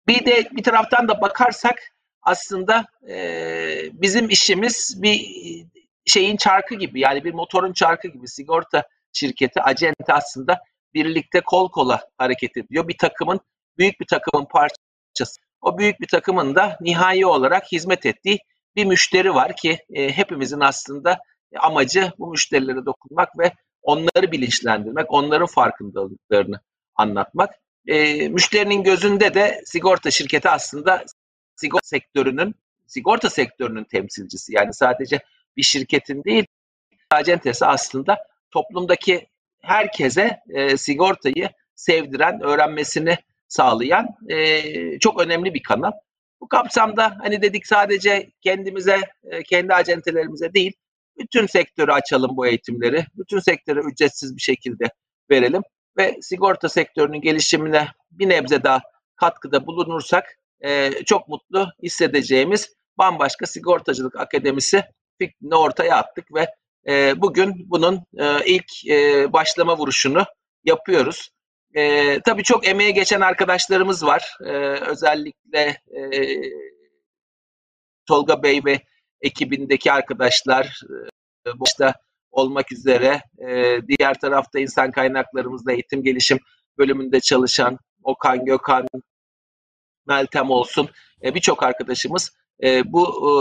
bir 0.08 0.26
de 0.26 0.50
bir 0.52 0.64
taraftan 0.64 1.08
da 1.08 1.22
bakarsak 1.22 1.76
aslında 2.22 2.86
e, 3.10 3.18
bizim 3.94 4.30
işimiz 4.30 5.02
bir 5.04 5.22
şeyin 6.06 6.38
çarkı 6.38 6.76
gibi 6.76 7.00
yani 7.00 7.24
bir 7.24 7.34
motorun 7.34 7.74
çarkı 7.74 8.08
gibi 8.08 8.28
sigorta 8.28 8.84
şirketi 9.14 9.62
acente 9.62 10.14
aslında 10.14 10.62
birlikte 10.94 11.42
kol 11.42 11.72
kola 11.72 12.10
hareket 12.18 12.58
ediyor. 12.58 12.88
Bir 12.88 12.98
takımın 12.98 13.40
büyük 13.78 14.00
bir 14.00 14.06
takımın 14.06 14.46
parçası. 14.46 15.42
O 15.62 15.78
büyük 15.78 16.02
bir 16.02 16.08
takımın 16.08 16.56
da 16.56 16.78
nihai 16.82 17.26
olarak 17.26 17.72
hizmet 17.72 18.06
ettiği 18.06 18.40
bir 18.76 18.86
müşteri 18.86 19.34
var 19.34 19.56
ki 19.56 19.80
e, 19.94 20.12
hepimizin 20.12 20.60
aslında 20.60 21.20
amacı 21.60 22.12
bu 22.20 22.32
müşterilere 22.32 22.86
dokunmak 22.86 23.40
ve 23.40 23.52
onları 23.82 24.32
bilinçlendirmek, 24.32 25.06
onların 25.12 25.48
farkındalıklarını 25.48 26.60
anlatmak. 26.96 27.54
E, 27.88 28.28
müşterinin 28.30 28.84
gözünde 28.84 29.34
de 29.34 29.62
sigorta 29.66 30.12
şirketi 30.12 30.50
aslında 30.50 31.06
sigorta 31.56 31.88
sektörünün 31.88 32.56
sigorta 32.88 33.30
sektörünün 33.30 33.84
temsilcisi. 33.84 34.54
Yani 34.56 34.74
sadece 34.74 35.20
bir 35.58 35.64
şirketin 35.64 36.24
değil, 36.24 36.46
acentesi 37.12 37.66
aslında 37.66 38.18
toplumdaki 38.52 39.28
herkese 39.62 40.40
e, 40.50 40.78
sigortayı 40.78 41.50
sevdiren, 41.76 42.42
öğrenmesini 42.42 43.18
sağlayan 43.48 44.08
e, 44.30 45.00
çok 45.00 45.22
önemli 45.22 45.54
bir 45.54 45.64
kanal. 45.64 45.92
Bu 46.42 46.48
kapsamda 46.48 47.18
hani 47.22 47.42
dedik 47.42 47.68
sadece 47.68 48.32
kendimize, 48.42 49.00
e, 49.24 49.44
kendi 49.44 49.74
acentelerimize 49.74 50.54
değil, 50.54 50.74
bütün 51.18 51.46
sektörü 51.46 51.92
açalım 51.92 52.38
bu 52.38 52.48
eğitimleri. 52.48 53.06
Bütün 53.16 53.40
sektöre 53.40 53.80
ücretsiz 53.80 54.36
bir 54.36 54.42
şekilde 54.42 54.86
verelim 55.32 55.62
ve 55.98 56.18
sigorta 56.22 56.70
sektörünün 56.70 57.22
gelişimine 57.22 57.88
bir 58.12 58.30
nebze 58.30 58.64
daha 58.64 58.82
katkıda 59.16 59.68
bulunursak 59.68 60.38
e, 60.66 60.92
çok 61.06 61.28
mutlu 61.28 61.68
hissedeceğimiz 61.84 62.76
bambaşka 62.98 63.46
sigortacılık 63.46 64.20
akademisi 64.20 64.84
fikrini 65.20 65.56
ortaya 65.56 65.96
attık 65.96 66.34
ve 66.34 66.48
e, 66.88 67.22
bugün 67.22 67.70
bunun 67.70 68.06
e, 68.18 68.46
ilk 68.46 68.88
e, 68.88 69.34
başlama 69.34 69.78
vuruşunu 69.78 70.26
yapıyoruz. 70.64 71.30
E, 71.76 72.20
tabii 72.20 72.44
çok 72.44 72.68
emeğe 72.68 72.92
geçen 72.92 73.22
arkadaşlarımız 73.22 74.06
var. 74.06 74.38
E, 74.42 74.52
özellikle 74.90 75.82
e, 75.98 76.08
Tolga 78.08 78.44
Bey 78.44 78.62
ve 78.66 78.80
ekibindeki 79.22 79.92
arkadaşlar 79.92 80.82
e, 81.48 81.60
başta 81.60 81.94
olmak 82.32 82.72
üzere 82.72 83.22
e, 83.48 83.78
diğer 83.88 84.20
tarafta 84.20 84.60
insan 84.60 84.92
kaynaklarımızda 84.92 85.72
eğitim 85.72 86.04
gelişim 86.04 86.40
bölümünde 86.78 87.20
çalışan 87.20 87.80
Okan 88.04 88.46
Gökhan, 88.46 88.88
Meltem 90.08 90.50
olsun 90.50 90.90
e, 91.24 91.36
birçok 91.36 91.64
arkadaşımız 91.64 92.32
e, 92.64 92.94
bu 92.94 93.04
e, 93.08 93.34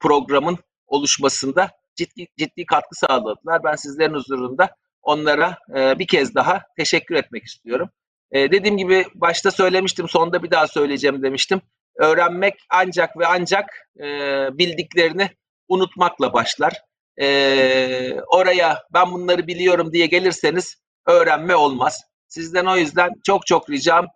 programın 0.00 0.58
oluşmasında 0.86 1.70
ciddi 1.94 2.26
ciddi 2.38 2.66
katkı 2.66 2.94
sağladılar. 2.94 3.64
Ben 3.64 3.74
sizlerin 3.74 4.14
huzurunda 4.14 4.76
onlara 5.02 5.58
e, 5.76 5.98
bir 5.98 6.06
kez 6.06 6.34
daha 6.34 6.62
teşekkür 6.76 7.14
etmek 7.14 7.44
istiyorum. 7.44 7.90
E, 8.30 8.50
dediğim 8.50 8.76
gibi 8.76 9.06
başta 9.14 9.50
söylemiştim, 9.50 10.08
sonunda 10.08 10.42
bir 10.42 10.50
daha 10.50 10.66
söyleyeceğim 10.66 11.22
demiştim. 11.22 11.60
Öğrenmek 11.96 12.54
ancak 12.70 13.16
ve 13.18 13.26
ancak 13.26 13.90
e, 14.00 14.04
bildiklerini 14.58 15.30
unutmakla 15.68 16.32
başlar. 16.32 16.82
E, 17.20 18.20
oraya 18.20 18.82
ben 18.92 19.12
bunları 19.12 19.46
biliyorum 19.46 19.92
diye 19.92 20.06
gelirseniz 20.06 20.76
öğrenme 21.06 21.56
olmaz. 21.56 22.04
Sizden 22.28 22.66
o 22.66 22.76
yüzden 22.76 23.10
çok 23.26 23.46
çok 23.46 23.70
ricam 23.70 24.06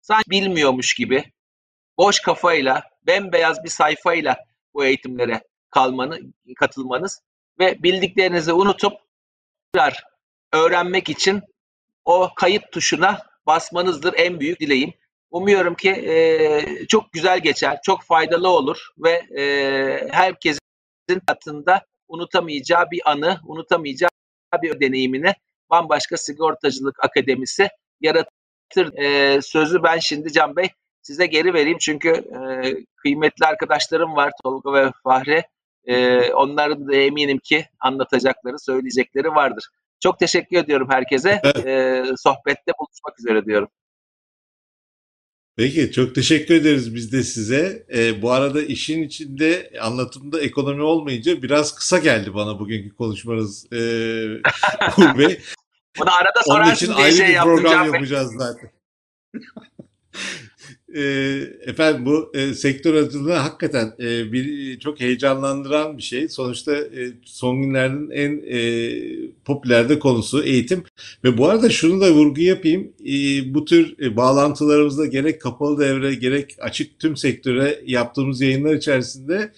sanki 0.00 0.30
bilmiyormuş 0.30 0.94
gibi 0.94 1.24
boş 1.98 2.20
kafayla, 2.20 2.82
bembeyaz 3.06 3.64
bir 3.64 3.68
sayfayla 3.68 4.36
bu 4.74 4.84
eğitimlere 4.84 5.40
kalmanı, 5.70 6.18
katılmanız 6.56 7.22
ve 7.58 7.82
bildiklerinizi 7.82 8.52
unutup 8.52 8.92
öğrenmek 10.52 11.08
için 11.08 11.42
o 12.04 12.30
kayıt 12.36 12.72
tuşuna 12.72 13.18
basmanızdır 13.46 14.14
en 14.16 14.40
büyük 14.40 14.60
dileğim. 14.60 14.92
Umuyorum 15.30 15.74
ki 15.74 15.90
e, 15.90 16.86
çok 16.86 17.12
güzel 17.12 17.40
geçer, 17.40 17.78
çok 17.82 18.02
faydalı 18.02 18.48
olur 18.48 18.88
ve 18.98 19.10
e, 19.40 19.42
herkesin 20.10 20.60
hayatında 21.08 21.84
unutamayacağı 22.08 22.90
bir 22.90 23.10
anı, 23.10 23.40
unutamayacağı 23.46 24.10
bir 24.62 24.80
deneyimini 24.80 25.32
bambaşka 25.70 26.16
sigortacılık 26.16 27.04
akademisi 27.04 27.68
yaratır. 28.00 28.98
E, 28.98 29.42
sözü 29.42 29.82
ben 29.82 29.98
şimdi 29.98 30.32
Can 30.32 30.56
Bey 30.56 30.70
size 31.02 31.26
geri 31.26 31.54
vereyim 31.54 31.78
çünkü 31.80 32.08
e, 32.08 32.74
kıymetli 32.96 33.46
arkadaşlarım 33.46 34.16
var 34.16 34.32
Tolga 34.42 34.72
ve 34.72 34.92
Fahri. 35.04 35.42
E, 35.84 36.18
onların 36.32 36.88
da 36.88 36.94
eminim 36.94 37.38
ki 37.38 37.66
anlatacakları, 37.80 38.58
söyleyecekleri 38.58 39.28
vardır. 39.28 39.64
Çok 40.00 40.18
teşekkür 40.18 40.56
ediyorum 40.56 40.88
herkese. 40.90 41.40
E, 41.66 42.02
sohbette 42.16 42.72
buluşmak 42.80 43.20
üzere 43.20 43.44
diyorum. 43.44 43.68
Peki 45.58 45.92
çok 45.92 46.14
teşekkür 46.14 46.54
ederiz 46.54 46.94
biz 46.94 47.12
de 47.12 47.22
size. 47.22 47.86
E, 47.94 48.22
bu 48.22 48.32
arada 48.32 48.62
işin 48.62 49.02
içinde 49.02 49.70
anlatımda 49.80 50.40
ekonomi 50.40 50.82
olmayınca 50.82 51.42
biraz 51.42 51.74
kısa 51.74 51.98
geldi 51.98 52.34
bana 52.34 52.58
bugünkü 52.58 52.96
konuşmanız 52.96 53.72
e, 53.72 53.78
Uğur 54.98 55.18
Bey. 55.18 55.40
Bunu 55.98 56.14
arada 56.14 56.40
Onun 56.46 56.54
sorarsın 56.54 56.86
için 56.86 56.96
diye 56.96 57.04
ayrı 57.06 57.16
şey 57.16 57.28
bir 57.28 57.40
program 57.40 57.84
Bey. 57.84 57.92
yapacağız 57.92 58.32
zaten. 58.38 58.70
E, 60.94 61.02
efendim 61.66 62.06
bu 62.06 62.32
e, 62.34 62.54
sektör 62.54 62.94
adına 62.94 63.44
hakikaten 63.44 63.94
e, 64.00 64.32
bir 64.32 64.78
çok 64.78 65.00
heyecanlandıran 65.00 65.98
bir 65.98 66.02
şey. 66.02 66.28
Sonuçta 66.28 66.76
e, 66.76 67.12
son 67.24 67.62
günlerin 67.62 68.10
en 68.10 68.42
e, 68.46 68.90
popüler 69.44 69.88
de 69.88 69.98
konusu 69.98 70.42
eğitim. 70.42 70.82
Ve 71.24 71.38
bu 71.38 71.46
arada 71.46 71.70
şunu 71.70 72.00
da 72.00 72.12
vurgu 72.12 72.40
yapayım. 72.40 72.92
E, 73.06 73.14
bu 73.54 73.64
tür 73.64 73.94
e, 74.02 74.16
bağlantılarımızda 74.16 75.06
gerek 75.06 75.40
kapalı 75.40 75.80
devre 75.80 76.14
gerek 76.14 76.56
açık 76.60 76.98
tüm 76.98 77.16
sektöre 77.16 77.82
yaptığımız 77.86 78.40
yayınlar 78.40 78.74
içerisinde 78.74 79.52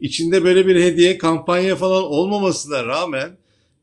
içinde 0.00 0.44
böyle 0.44 0.66
bir 0.66 0.76
hediye 0.76 1.18
kampanya 1.18 1.76
falan 1.76 2.02
olmamasına 2.02 2.86
rağmen 2.86 3.30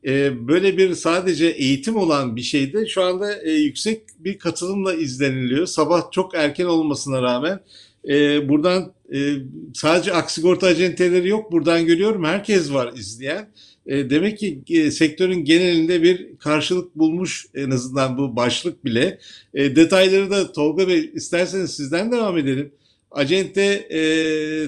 e, 0.06 0.48
böyle 0.48 0.76
bir 0.76 0.94
sadece 0.94 1.46
eğitim 1.46 1.96
olan 1.96 2.36
bir 2.36 2.42
şeyde 2.42 2.86
şu 2.86 3.02
anda 3.02 3.42
e, 3.42 3.50
yüksek 3.50 4.02
bir 4.18 4.38
katılımla 4.38 4.94
izleniliyor. 4.94 5.66
Sabah 5.66 6.10
çok 6.10 6.34
erken 6.34 6.64
olmasına 6.64 7.22
rağmen 7.22 7.60
e, 8.08 8.48
buradan 8.48 8.92
e, 9.14 9.34
sadece 9.74 10.12
aksigorta 10.12 10.66
acenteleri 10.66 11.28
yok. 11.28 11.52
Buradan 11.52 11.86
görüyorum 11.86 12.24
herkes 12.24 12.72
var 12.72 12.92
izleyen. 12.96 13.48
E, 13.86 14.10
demek 14.10 14.38
ki 14.38 14.90
sektörün 14.92 15.44
genelinde 15.44 16.02
bir 16.02 16.38
karşılık 16.38 16.94
bulmuş 16.94 17.46
en 17.54 17.70
azından 17.70 18.18
bu 18.18 18.36
başlık 18.36 18.84
bile. 18.84 19.18
Detayları 19.54 20.30
da 20.30 20.52
Tolga 20.52 20.88
Bey 20.88 21.10
isterseniz 21.14 21.70
sizden 21.70 22.12
devam 22.12 22.38
edelim. 22.38 22.72
Acente 23.10 23.88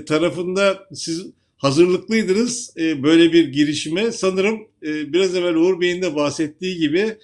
tarafında 0.06 0.88
siz 0.94 1.26
hazırlıklıydınız 1.62 2.74
e, 2.76 3.02
böyle 3.02 3.32
bir 3.32 3.48
girişime. 3.48 4.12
Sanırım 4.12 4.60
e, 4.82 5.12
biraz 5.12 5.34
evvel 5.34 5.54
Uğur 5.54 5.80
Bey'in 5.80 6.02
de 6.02 6.14
bahsettiği 6.14 6.78
gibi 6.78 7.16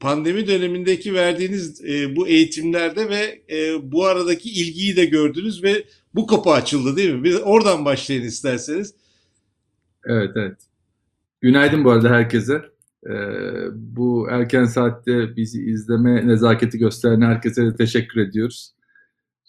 pandemi 0.00 0.46
dönemindeki 0.46 1.14
verdiğiniz 1.14 1.84
e, 1.84 2.16
bu 2.16 2.28
eğitimlerde 2.28 3.08
ve 3.08 3.42
e, 3.56 3.92
bu 3.92 4.04
aradaki 4.06 4.50
ilgiyi 4.50 4.96
de 4.96 5.04
gördünüz 5.04 5.62
ve 5.62 5.84
bu 6.14 6.26
kapı 6.26 6.50
açıldı 6.50 6.96
değil 6.96 7.14
mi? 7.14 7.24
Bir 7.24 7.34
oradan 7.34 7.84
başlayın 7.84 8.22
isterseniz. 8.22 8.94
Evet, 10.04 10.30
evet. 10.36 10.56
Günaydın 11.40 11.84
bu 11.84 11.90
arada 11.90 12.10
herkese. 12.10 12.62
Ee, 13.06 13.10
bu 13.74 14.28
erken 14.30 14.64
saatte 14.64 15.36
bizi 15.36 15.64
izleme 15.64 16.26
nezaketi 16.28 16.78
gösteren 16.78 17.20
herkese 17.20 17.66
de 17.66 17.76
teşekkür 17.76 18.20
ediyoruz. 18.20 18.72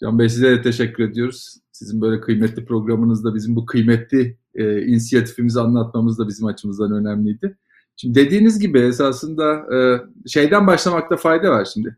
Can 0.00 0.18
Bey 0.18 0.28
size 0.28 0.50
de 0.50 0.62
teşekkür 0.62 1.04
ediyoruz. 1.10 1.56
Sizin 1.74 2.00
böyle 2.00 2.20
kıymetli 2.20 2.64
programınızda 2.64 3.34
bizim 3.34 3.56
bu 3.56 3.66
kıymetli 3.66 4.36
e, 4.54 4.82
inisiyatifimizi 4.82 5.60
anlatmamız 5.60 6.18
da 6.18 6.28
bizim 6.28 6.46
açımızdan 6.46 6.92
önemliydi. 6.92 7.56
Şimdi 7.96 8.14
dediğiniz 8.14 8.58
gibi 8.58 8.80
esasında 8.80 9.74
e, 9.76 9.78
şeyden 10.28 10.66
başlamakta 10.66 11.16
fayda 11.16 11.50
var 11.50 11.68
şimdi. 11.74 11.96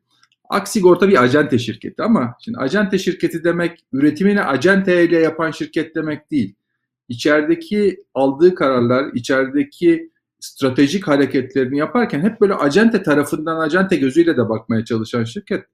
Aksigorta 0.48 1.08
bir 1.08 1.22
acente 1.22 1.58
şirketi 1.58 2.02
ama 2.02 2.34
şimdi 2.40 2.58
acente 2.58 2.98
şirketi 2.98 3.44
demek 3.44 3.84
üretimini 3.92 4.42
acente 4.42 5.04
ile 5.04 5.18
yapan 5.18 5.50
şirket 5.50 5.94
demek 5.94 6.30
değil. 6.30 6.54
İçerideki 7.08 8.04
aldığı 8.14 8.54
kararlar, 8.54 9.12
içerideki 9.14 10.10
stratejik 10.40 11.08
hareketlerini 11.08 11.78
yaparken 11.78 12.20
hep 12.20 12.40
böyle 12.40 12.54
acente 12.54 13.02
tarafından 13.02 13.60
acente 13.60 13.96
gözüyle 13.96 14.36
de 14.36 14.48
bakmaya 14.48 14.84
çalışan 14.84 15.24
şirket. 15.24 15.64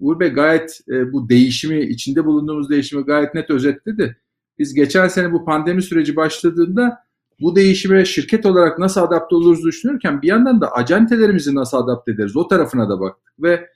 Uğur 0.00 0.20
Bey 0.20 0.28
gayet 0.28 0.80
e, 0.88 1.12
bu 1.12 1.28
değişimi, 1.28 1.80
içinde 1.80 2.24
bulunduğumuz 2.24 2.70
değişimi 2.70 3.04
gayet 3.04 3.34
net 3.34 3.50
özetledi. 3.50 4.16
Biz 4.58 4.74
geçen 4.74 5.08
sene 5.08 5.32
bu 5.32 5.44
pandemi 5.44 5.82
süreci 5.82 6.16
başladığında 6.16 6.98
bu 7.40 7.56
değişime 7.56 8.04
şirket 8.04 8.46
olarak 8.46 8.78
nasıl 8.78 9.00
adapte 9.00 9.36
oluruz 9.36 9.64
düşünürken 9.64 10.22
bir 10.22 10.28
yandan 10.28 10.60
da 10.60 10.72
acentelerimizi 10.72 11.54
nasıl 11.54 11.76
adapte 11.76 12.12
ederiz 12.12 12.36
o 12.36 12.48
tarafına 12.48 12.88
da 12.88 13.00
baktık. 13.00 13.34
Ve 13.38 13.68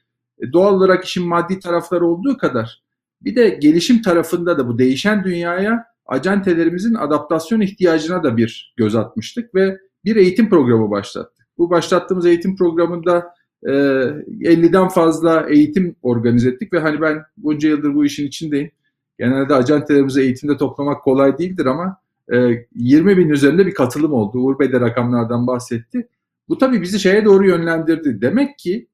doğal 0.52 0.74
olarak 0.74 1.04
işin 1.04 1.28
maddi 1.28 1.60
tarafları 1.60 2.06
olduğu 2.06 2.36
kadar 2.36 2.82
bir 3.22 3.36
de 3.36 3.48
gelişim 3.48 4.02
tarafında 4.02 4.58
da 4.58 4.68
bu 4.68 4.78
değişen 4.78 5.24
dünyaya 5.24 5.84
acentelerimizin 6.06 6.94
adaptasyon 6.94 7.60
ihtiyacına 7.60 8.22
da 8.22 8.36
bir 8.36 8.74
göz 8.76 8.94
atmıştık 8.94 9.54
ve 9.54 9.78
bir 10.04 10.16
eğitim 10.16 10.50
programı 10.50 10.90
başlattık. 10.90 11.46
Bu 11.58 11.70
başlattığımız 11.70 12.26
eğitim 12.26 12.56
programında 12.56 13.34
e, 13.66 13.70
50'den 13.70 14.88
fazla 14.88 15.46
eğitim 15.48 15.96
organize 16.02 16.48
ettik 16.48 16.72
ve 16.72 16.78
hani 16.78 17.00
ben 17.00 17.22
bunca 17.36 17.68
yıldır 17.68 17.94
bu 17.94 18.04
işin 18.04 18.26
içindeyim. 18.26 18.70
Genelde 19.18 19.54
acentelerimizi 19.54 20.20
eğitimde 20.20 20.56
toplamak 20.56 21.02
kolay 21.02 21.38
değildir 21.38 21.66
ama 21.66 21.96
e, 22.32 22.66
20 22.74 23.16
bin 23.16 23.28
üzerinde 23.28 23.66
bir 23.66 23.74
katılım 23.74 24.12
oldu. 24.12 24.38
Uğur 24.38 24.58
Bey 24.58 24.72
de 24.72 24.80
rakamlardan 24.80 25.46
bahsetti. 25.46 26.08
Bu 26.48 26.58
tabii 26.58 26.82
bizi 26.82 27.00
şeye 27.00 27.24
doğru 27.24 27.46
yönlendirdi. 27.46 28.20
Demek 28.20 28.58
ki 28.58 28.86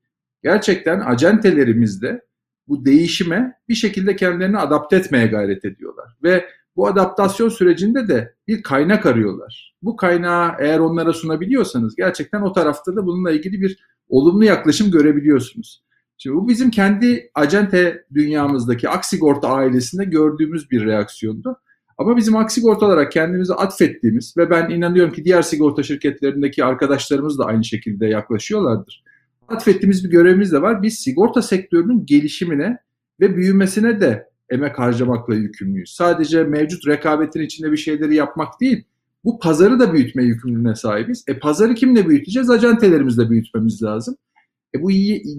gerçekten 0.43 1.01
acentelerimizde 1.01 2.23
bu 2.69 2.85
değişime 2.85 3.59
bir 3.69 3.75
şekilde 3.75 4.17
kendilerini 4.17 4.59
adapte 4.59 4.97
etmeye 4.97 5.27
gayret 5.27 5.65
ediyorlar. 5.65 6.17
Ve 6.23 6.45
bu 6.79 6.87
adaptasyon 6.87 7.49
sürecinde 7.49 8.09
de 8.09 8.35
bir 8.49 8.63
kaynak 8.63 9.07
arıyorlar. 9.07 9.75
Bu 9.83 9.97
kaynağı 9.97 10.53
eğer 10.61 10.79
onlara 10.79 11.13
sunabiliyorsanız 11.13 11.97
gerçekten 11.97 12.41
o 12.41 12.53
tarafta 12.53 12.97
da 12.97 13.07
bununla 13.07 13.31
ilgili 13.31 13.61
bir 13.61 13.79
olumlu 14.09 14.45
yaklaşım 14.45 14.91
görebiliyorsunuz. 14.91 15.83
Şimdi 16.19 16.37
bu 16.37 16.49
bizim 16.49 16.71
kendi 16.71 17.31
acente 17.35 18.05
dünyamızdaki 18.15 18.89
Aksigorta 18.89 19.49
ailesinde 19.49 20.05
gördüğümüz 20.05 20.71
bir 20.71 20.87
reaksiyondu. 20.87 21.57
Ama 21.99 22.17
bizim 22.17 22.37
Aksigorta 22.37 22.87
olarak 22.87 23.13
kendimizi 23.13 23.55
atfettiğimiz 23.55 24.35
ve 24.37 24.51
ben 24.51 24.71
inanıyorum 24.71 25.13
ki 25.13 25.25
diğer 25.25 25.43
sigorta 25.43 25.83
şirketlerindeki 25.83 26.65
arkadaşlarımız 26.65 27.39
da 27.39 27.45
aynı 27.45 27.65
şekilde 27.65 28.07
yaklaşıyorlardır. 28.07 29.05
Atfettiğimiz 29.49 30.05
bir 30.05 30.11
görevimiz 30.11 30.53
de 30.53 30.63
var. 30.63 30.83
Biz 30.83 30.99
sigorta 30.99 31.43
sektörünün 31.43 32.07
gelişimine 32.07 32.79
ve 33.21 33.37
büyümesine 33.37 34.01
de 34.01 34.28
emek 34.51 34.79
harcamakla 34.79 35.35
yükümlüyüz. 35.35 35.91
Sadece 35.91 36.45
mevcut 36.45 36.87
rekabetin 36.87 37.41
içinde 37.41 37.73
bir 37.73 37.77
şeyleri 37.77 38.15
yapmak 38.15 38.61
değil, 38.61 38.85
bu 39.25 39.39
pazarı 39.39 39.81
da 39.81 39.93
büyütme 39.93 40.25
yükümlülüğüne 40.25 40.75
sahibiz. 40.75 41.25
E 41.29 41.39
pazarı 41.39 41.75
kimle 41.75 42.09
büyüteceğiz? 42.09 42.51
Acentelerimizle 42.51 43.31
büyütmemiz 43.31 43.83
lazım. 43.83 44.17
E 44.75 44.83
bu 44.83 44.91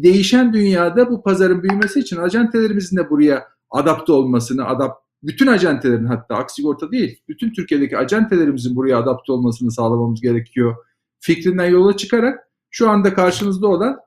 değişen 0.03 0.53
dünyada 0.53 1.09
bu 1.09 1.23
pazarın 1.23 1.63
büyümesi 1.63 1.99
için 1.99 2.17
acentelerimizin 2.17 2.97
de 2.97 3.09
buraya 3.09 3.47
adapte 3.71 4.11
olmasını, 4.11 4.65
adap 4.65 4.97
bütün 5.23 5.47
acentelerin 5.47 6.05
hatta 6.05 6.35
Aksigorta 6.35 6.91
değil, 6.91 7.21
bütün 7.27 7.53
Türkiye'deki 7.53 7.97
acentelerimizin 7.97 8.75
buraya 8.75 8.97
adapte 8.97 9.31
olmasını 9.31 9.71
sağlamamız 9.71 10.21
gerekiyor. 10.21 10.75
Fikrinden 11.19 11.69
yola 11.69 11.97
çıkarak 11.97 12.39
şu 12.69 12.89
anda 12.89 13.13
karşınızda 13.13 13.67
olan 13.67 13.99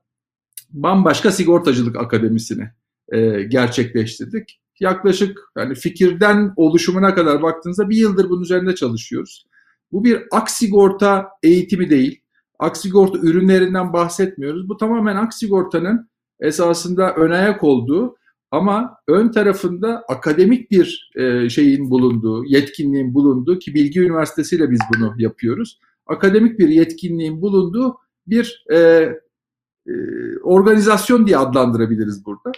bambaşka 0.70 1.30
sigortacılık 1.30 1.96
akademisini 1.96 2.70
e, 3.08 3.42
gerçekleştirdik. 3.42 4.61
Yaklaşık 4.82 5.40
yani 5.56 5.74
fikirden 5.74 6.52
oluşumuna 6.56 7.14
kadar 7.14 7.42
baktığınızda 7.42 7.88
bir 7.88 7.96
yıldır 7.96 8.30
bunun 8.30 8.42
üzerinde 8.42 8.74
çalışıyoruz. 8.74 9.46
Bu 9.92 10.04
bir 10.04 10.22
aksigorta 10.30 11.28
eğitimi 11.42 11.90
değil. 11.90 12.20
Aksigorta 12.58 13.18
ürünlerinden 13.18 13.92
bahsetmiyoruz. 13.92 14.68
Bu 14.68 14.76
tamamen 14.76 15.16
aksigortanın 15.16 16.10
esasında 16.40 17.14
ön 17.14 17.30
ayak 17.30 17.64
olduğu 17.64 18.16
ama 18.50 18.96
ön 19.08 19.28
tarafında 19.28 20.04
akademik 20.08 20.70
bir 20.70 21.10
e, 21.16 21.48
şeyin 21.48 21.90
bulunduğu, 21.90 22.44
yetkinliğin 22.44 23.14
bulunduğu 23.14 23.58
ki 23.58 23.74
Bilgi 23.74 24.00
Üniversitesi 24.00 24.56
ile 24.56 24.70
biz 24.70 24.80
bunu 24.94 25.14
yapıyoruz. 25.18 25.80
Akademik 26.06 26.58
bir 26.58 26.68
yetkinliğin 26.68 27.42
bulunduğu 27.42 27.96
bir 28.26 28.64
e, 28.72 28.76
e, 29.86 29.92
organizasyon 30.42 31.26
diye 31.26 31.36
adlandırabiliriz 31.36 32.26
burada. 32.26 32.52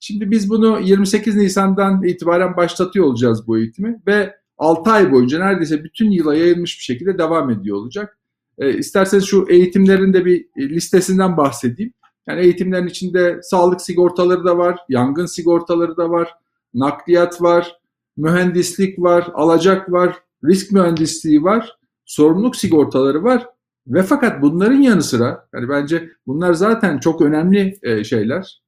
Şimdi 0.00 0.30
biz 0.30 0.50
bunu 0.50 0.80
28 0.80 1.36
Nisan'dan 1.36 2.02
itibaren 2.02 2.56
başlatıyor 2.56 3.06
olacağız 3.06 3.46
bu 3.46 3.58
eğitimi 3.58 4.02
ve 4.06 4.34
6 4.58 4.90
ay 4.90 5.12
boyunca 5.12 5.38
neredeyse 5.38 5.84
bütün 5.84 6.10
yıla 6.10 6.34
yayılmış 6.34 6.78
bir 6.78 6.82
şekilde 6.82 7.18
devam 7.18 7.50
ediyor 7.50 7.76
olacak. 7.76 8.18
E, 8.58 8.78
isterseniz 8.78 9.24
şu 9.24 9.46
eğitimlerin 9.48 10.12
de 10.12 10.24
bir 10.24 10.46
listesinden 10.58 11.36
bahsedeyim. 11.36 11.92
Yani 12.28 12.40
eğitimlerin 12.40 12.86
içinde 12.86 13.40
sağlık 13.42 13.80
sigortaları 13.80 14.44
da 14.44 14.58
var, 14.58 14.78
yangın 14.88 15.26
sigortaları 15.26 15.96
da 15.96 16.10
var, 16.10 16.34
nakliyat 16.74 17.42
var, 17.42 17.76
mühendislik 18.16 18.98
var, 18.98 19.28
alacak 19.34 19.92
var, 19.92 20.16
risk 20.44 20.72
mühendisliği 20.72 21.42
var, 21.42 21.76
sorumluluk 22.04 22.56
sigortaları 22.56 23.24
var 23.24 23.46
ve 23.86 24.02
fakat 24.02 24.42
bunların 24.42 24.80
yanı 24.80 25.02
sıra 25.02 25.48
yani 25.54 25.68
bence 25.68 26.10
bunlar 26.26 26.52
zaten 26.52 26.98
çok 26.98 27.20
önemli 27.20 27.78
e, 27.82 28.04
şeyler. 28.04 28.60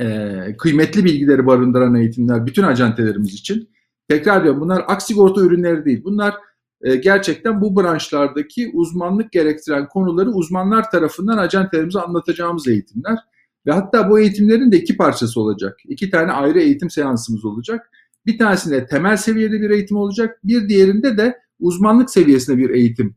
E, 0.00 0.56
kıymetli 0.58 1.04
bilgileri 1.04 1.46
barındıran 1.46 1.94
eğitimler 1.94 2.46
bütün 2.46 2.62
acentelerimiz 2.62 3.34
için. 3.34 3.68
Tekrar 4.08 4.44
diyorum 4.44 4.60
bunlar 4.60 4.84
aksigorta 4.88 5.40
ürünleri 5.40 5.84
değil. 5.84 6.04
Bunlar 6.04 6.34
e, 6.82 6.96
gerçekten 6.96 7.60
bu 7.60 7.76
branşlardaki 7.76 8.70
uzmanlık 8.74 9.32
gerektiren 9.32 9.88
konuları 9.88 10.30
uzmanlar 10.30 10.90
tarafından 10.90 11.38
acentelerimize 11.38 12.00
anlatacağımız 12.00 12.68
eğitimler. 12.68 13.18
Ve 13.66 13.72
hatta 13.72 14.10
bu 14.10 14.20
eğitimlerin 14.20 14.72
de 14.72 14.76
iki 14.76 14.96
parçası 14.96 15.40
olacak. 15.40 15.78
İki 15.88 16.10
tane 16.10 16.32
ayrı 16.32 16.60
eğitim 16.60 16.90
seansımız 16.90 17.44
olacak. 17.44 17.90
Bir 18.26 18.38
tanesinde 18.38 18.86
temel 18.86 19.16
seviyede 19.16 19.60
bir 19.60 19.70
eğitim 19.70 19.96
olacak. 19.96 20.38
Bir 20.44 20.68
diğerinde 20.68 21.18
de 21.18 21.38
uzmanlık 21.60 22.10
seviyesinde 22.10 22.58
bir 22.58 22.70
eğitim, 22.70 23.16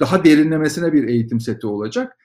daha 0.00 0.24
derinlemesine 0.24 0.92
bir 0.92 1.08
eğitim 1.08 1.40
seti 1.40 1.66
olacak. 1.66 2.16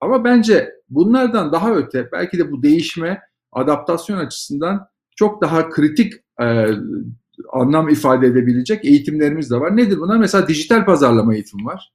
Ama 0.00 0.24
bence 0.24 0.74
bunlardan 0.88 1.52
daha 1.52 1.74
öte 1.74 2.08
belki 2.12 2.38
de 2.38 2.52
bu 2.52 2.62
değişme, 2.62 3.20
adaptasyon 3.52 4.18
açısından 4.18 4.86
çok 5.16 5.42
daha 5.42 5.70
kritik 5.70 6.12
e, 6.42 6.66
anlam 7.52 7.88
ifade 7.88 8.26
edebilecek 8.26 8.84
eğitimlerimiz 8.84 9.50
de 9.50 9.60
var. 9.60 9.76
Nedir 9.76 9.98
bunlar? 9.98 10.16
Mesela 10.16 10.48
dijital 10.48 10.84
pazarlama 10.84 11.34
eğitimi 11.34 11.64
var. 11.64 11.92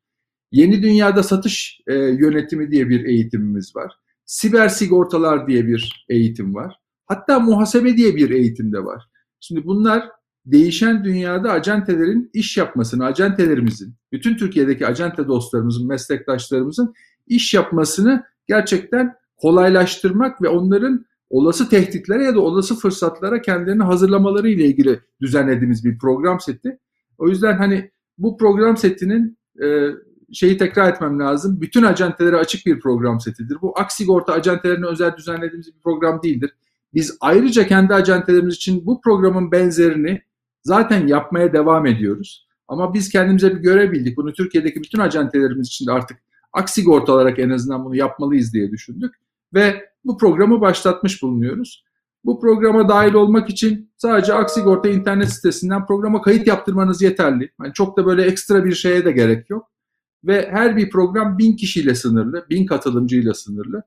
Yeni 0.52 0.84
dünyada 0.84 1.24
satış 1.24 1.80
e, 1.88 1.94
yönetimi 1.94 2.72
diye 2.72 2.90
bir 2.90 3.06
eğitimimiz 3.06 3.76
var. 3.76 3.94
Siber 4.26 4.70
sigortalar 4.70 5.48
diye 5.48 5.68
bir 5.68 6.06
eğitim 6.10 6.56
var. 6.56 6.80
Hatta 7.06 7.40
muhasebe 7.40 7.98
diye 7.98 8.16
bir 8.16 8.30
eğitim 8.30 8.74
de 8.74 8.84
var. 8.86 9.04
Şimdi 9.40 9.66
bunlar 9.66 10.10
değişen 10.46 11.04
dünyada 11.04 11.52
acentelerin 11.52 12.30
iş 12.34 12.58
yapmasını, 12.58 13.06
acentelerimizin, 13.06 13.96
bütün 14.12 14.38
Türkiye'deki 14.38 14.88
acente 14.88 15.28
dostlarımızın, 15.28 15.88
meslektaşlarımızın 15.88 16.94
iş 17.28 17.54
yapmasını 17.54 18.24
gerçekten 18.48 19.16
kolaylaştırmak 19.38 20.42
ve 20.42 20.48
onların 20.50 21.06
olası 21.30 21.70
tehditlere 21.70 22.24
ya 22.24 22.36
da 22.36 22.40
olası 22.40 22.76
fırsatlara 22.76 23.42
kendilerini 23.42 23.84
hazırlamaları 23.84 24.50
ile 24.50 24.66
ilgili 24.66 25.00
düzenlediğimiz 25.22 25.86
bir 25.86 25.98
program 25.98 26.40
seti. 26.40 26.80
O 27.18 27.30
yüzden 27.30 27.58
hani 27.58 27.92
bu 28.18 28.38
program 28.38 28.78
setinin 28.78 29.38
e, 29.64 29.90
şeyi 30.34 30.58
tekrar 30.58 30.94
etmem 30.94 31.20
lazım. 31.20 31.62
Bütün 31.62 31.84
acentelere 31.84 32.36
açık 32.36 32.66
bir 32.66 32.80
program 32.80 33.20
setidir. 33.20 33.58
Bu 33.62 33.80
Aksigorta 33.80 34.34
acentelerine 34.34 34.86
özel 34.86 35.18
düzenlediğimiz 35.18 35.68
bir 35.68 35.82
program 35.82 36.24
değildir. 36.24 36.52
Biz 36.94 37.18
ayrıca 37.22 37.68
kendi 37.68 37.94
acentelerimiz 37.94 38.56
için 38.56 38.86
bu 38.86 39.02
programın 39.02 39.52
benzerini 39.52 40.22
zaten 40.64 41.08
yapmaya 41.08 41.54
devam 41.54 41.86
ediyoruz. 41.86 42.48
Ama 42.68 42.94
biz 42.94 43.10
kendimize 43.10 43.56
bir 43.56 43.60
görev 43.60 43.92
bildik. 43.92 44.18
Bunu 44.18 44.34
Türkiye'deki 44.34 44.84
bütün 44.84 45.00
acentelerimiz 45.00 45.68
için 45.68 45.88
de 45.88 45.92
artık 45.92 46.18
Aksigorta 46.54 47.14
olarak 47.14 47.40
en 47.40 47.50
azından 47.50 47.86
bunu 47.86 47.96
yapmalıyız 47.96 48.54
diye 48.54 48.72
düşündük. 48.72 49.16
Ve 49.54 49.90
bu 50.06 50.18
programı 50.18 50.62
başlatmış 50.62 51.24
bulunuyoruz. 51.24 51.86
Bu 52.26 52.40
programa 52.40 52.90
dahil 52.90 53.14
olmak 53.14 53.50
için 53.50 53.92
sadece 53.98 54.34
Aksigorta 54.34 54.90
internet 54.90 55.30
sitesinden 55.30 55.86
programa 55.86 56.22
kayıt 56.22 56.48
yaptırmanız 56.48 57.02
yeterli. 57.02 57.52
Yani 57.64 57.74
çok 57.74 57.98
da 57.98 58.06
böyle 58.06 58.24
ekstra 58.24 58.66
bir 58.66 58.74
şeye 58.74 59.06
de 59.06 59.12
gerek 59.12 59.50
yok. 59.50 59.72
Ve 60.24 60.50
her 60.52 60.78
bir 60.78 60.90
program 60.90 61.38
bin 61.38 61.56
kişiyle 61.56 61.96
sınırlı, 61.96 62.46
bin 62.50 62.66
katılımcıyla 62.66 63.34
sınırlı. 63.34 63.84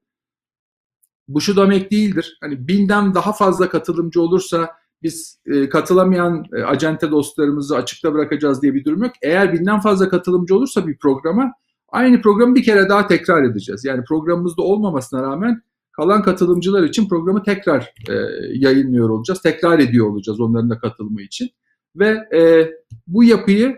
Bu 1.28 1.40
şu 1.40 1.57
demek 1.57 1.90
değildir. 1.90 2.38
Hani 2.40 2.68
binden 2.68 3.14
daha 3.14 3.33
fazla 3.33 3.68
katılımcı 3.68 4.22
olursa 4.22 4.70
biz 5.02 5.40
e, 5.46 5.68
katılamayan 5.68 6.44
e, 6.57 6.62
acente 6.62 7.11
dostlarımızı 7.11 7.76
açıkta 7.76 8.14
bırakacağız 8.14 8.62
diye 8.62 8.74
bir 8.74 8.85
durum 8.85 9.02
yok. 9.02 9.12
Eğer 9.22 9.52
binden 9.52 9.81
fazla 9.81 10.09
katılımcı 10.09 10.57
olursa 10.57 10.87
bir 10.87 10.98
programa 10.98 11.52
aynı 11.88 12.22
programı 12.22 12.54
bir 12.54 12.62
kere 12.62 12.88
daha 12.88 13.07
tekrar 13.07 13.42
edeceğiz. 13.42 13.85
Yani 13.85 14.04
programımızda 14.04 14.62
olmamasına 14.62 15.22
rağmen 15.22 15.62
kalan 15.98 16.22
katılımcılar 16.22 16.82
için 16.82 17.08
programı 17.08 17.42
tekrar 17.42 17.94
e, 18.08 18.14
yayınlıyor 18.52 19.08
olacağız. 19.08 19.42
Tekrar 19.42 19.78
ediyor 19.78 20.11
olacağız 20.11 20.40
onların 20.40 20.70
da 20.70 20.78
katılımı 20.78 21.22
için. 21.22 21.50
Ve 21.96 22.08
e, 22.38 22.70
bu 23.06 23.24
yapıyı 23.24 23.76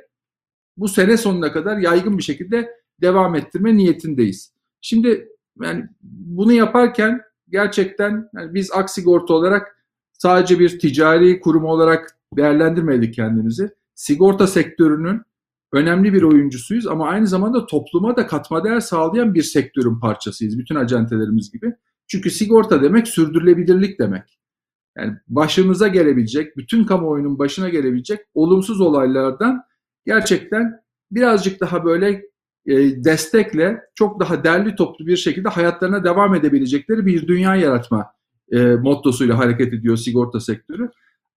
bu 0.77 0.89
sene 0.89 1.17
sonuna 1.17 1.53
kadar 1.53 1.79
yaygın 1.79 2.19
bir 2.19 2.23
şekilde 2.23 2.71
devam 3.01 3.35
ettirme 3.35 3.77
niyetindeyiz. 3.77 4.53
Şimdi 4.81 5.29
yani 5.63 5.85
bunu 6.03 6.53
yaparken 6.53 7.21
gerçekten 7.49 8.31
yani 8.35 8.55
biz 8.55 8.73
Aksigorta 8.73 9.35
olarak 9.35 9.85
sadece 10.13 10.59
bir 10.59 10.79
ticari 10.79 11.41
kurum 11.41 11.65
olarak 11.65 12.19
değerlendirmedik 12.37 13.15
kendimizi. 13.15 13.71
Sigorta 13.95 14.47
sektörünün 14.47 15.23
önemli 15.73 16.13
bir 16.13 16.23
oyuncusuyuz 16.23 16.87
ama 16.87 17.09
aynı 17.09 17.27
zamanda 17.27 17.67
topluma 17.67 18.17
da 18.17 18.27
katma 18.27 18.65
değer 18.65 18.81
sağlayan 18.81 19.35
bir 19.35 19.43
sektörün 19.43 20.01
parçasıyız. 20.01 20.59
Bütün 20.59 20.75
acentelerimiz 20.75 21.53
gibi. 21.53 21.75
Çünkü 22.11 22.31
sigorta 22.31 22.83
demek 22.83 23.09
sürdürülebilirlik 23.09 23.99
demek. 23.99 24.39
Yani 24.99 25.17
başımıza 25.29 25.89
gelebilecek, 25.89 26.57
bütün 26.57 26.85
kamuoyunun 26.85 27.39
başına 27.39 27.69
gelebilecek 27.69 28.21
olumsuz 28.35 28.81
olaylardan 28.81 29.63
gerçekten 30.07 30.81
birazcık 31.11 31.61
daha 31.61 31.85
böyle 31.85 32.09
e, 32.67 33.05
destekle 33.05 33.81
çok 33.95 34.21
daha 34.21 34.45
derli 34.45 34.75
toplu 34.75 35.07
bir 35.07 35.17
şekilde 35.17 35.49
hayatlarına 35.49 36.05
devam 36.05 36.35
edebilecekleri 36.35 37.07
bir 37.07 37.29
dünya 37.29 37.57
yaratma 37.57 38.13
e, 38.53 38.63
mottosuyla 38.63 39.39
hareket 39.39 39.75
ediyor 39.75 39.97
sigorta 39.97 40.41
sektörü. 40.41 40.91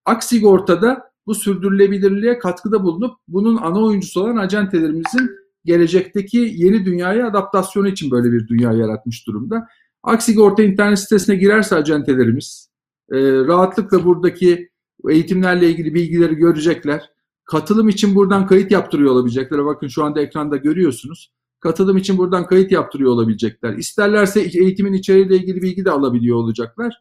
Aksigorta'da 0.06 1.12
bu 1.26 1.36
sürdürülebilirliğe 1.36 2.40
katkıda 2.40 2.84
bulunup 2.84 3.18
bunun 3.28 3.58
ana 3.58 3.84
oyuncusu 3.84 4.24
olan 4.24 4.38
acentelerimizin 4.38 5.32
gelecekteki 5.66 6.38
yeni 6.56 6.86
dünyaya 6.86 7.28
adaptasyonu 7.28 7.88
için 7.88 8.12
böyle 8.12 8.32
bir 8.32 8.48
dünya 8.48 8.74
yaratmış 8.74 9.28
durumda. 9.28 9.68
Aksigorta 10.04 10.64
internet 10.64 11.00
sitesine 11.00 11.36
girerse 11.36 11.76
acentelerimiz 11.76 12.70
e, 13.12 13.18
rahatlıkla 13.22 14.06
buradaki 14.06 14.70
eğitimlerle 15.10 15.70
ilgili 15.70 15.94
bilgileri 15.94 16.36
görecekler. 16.36 17.10
Katılım 17.46 17.90
için 17.90 18.16
buradan 18.16 18.48
kayıt 18.48 18.72
yaptırıyor 18.72 19.12
olabilecekler. 19.12 19.66
Bakın 19.66 19.88
şu 19.88 20.04
anda 20.04 20.22
ekranda 20.22 20.58
görüyorsunuz. 20.58 21.34
Katılım 21.60 21.98
için 21.98 22.18
buradan 22.18 22.48
kayıt 22.48 22.72
yaptırıyor 22.72 23.12
olabilecekler. 23.12 23.74
İsterlerse 23.74 24.42
eğitimin 24.42 24.94
içeriğiyle 24.94 25.36
ilgili 25.36 25.62
bilgi 25.62 25.86
de 25.86 25.92
alabiliyor 25.92 26.38
olacaklar. 26.38 26.94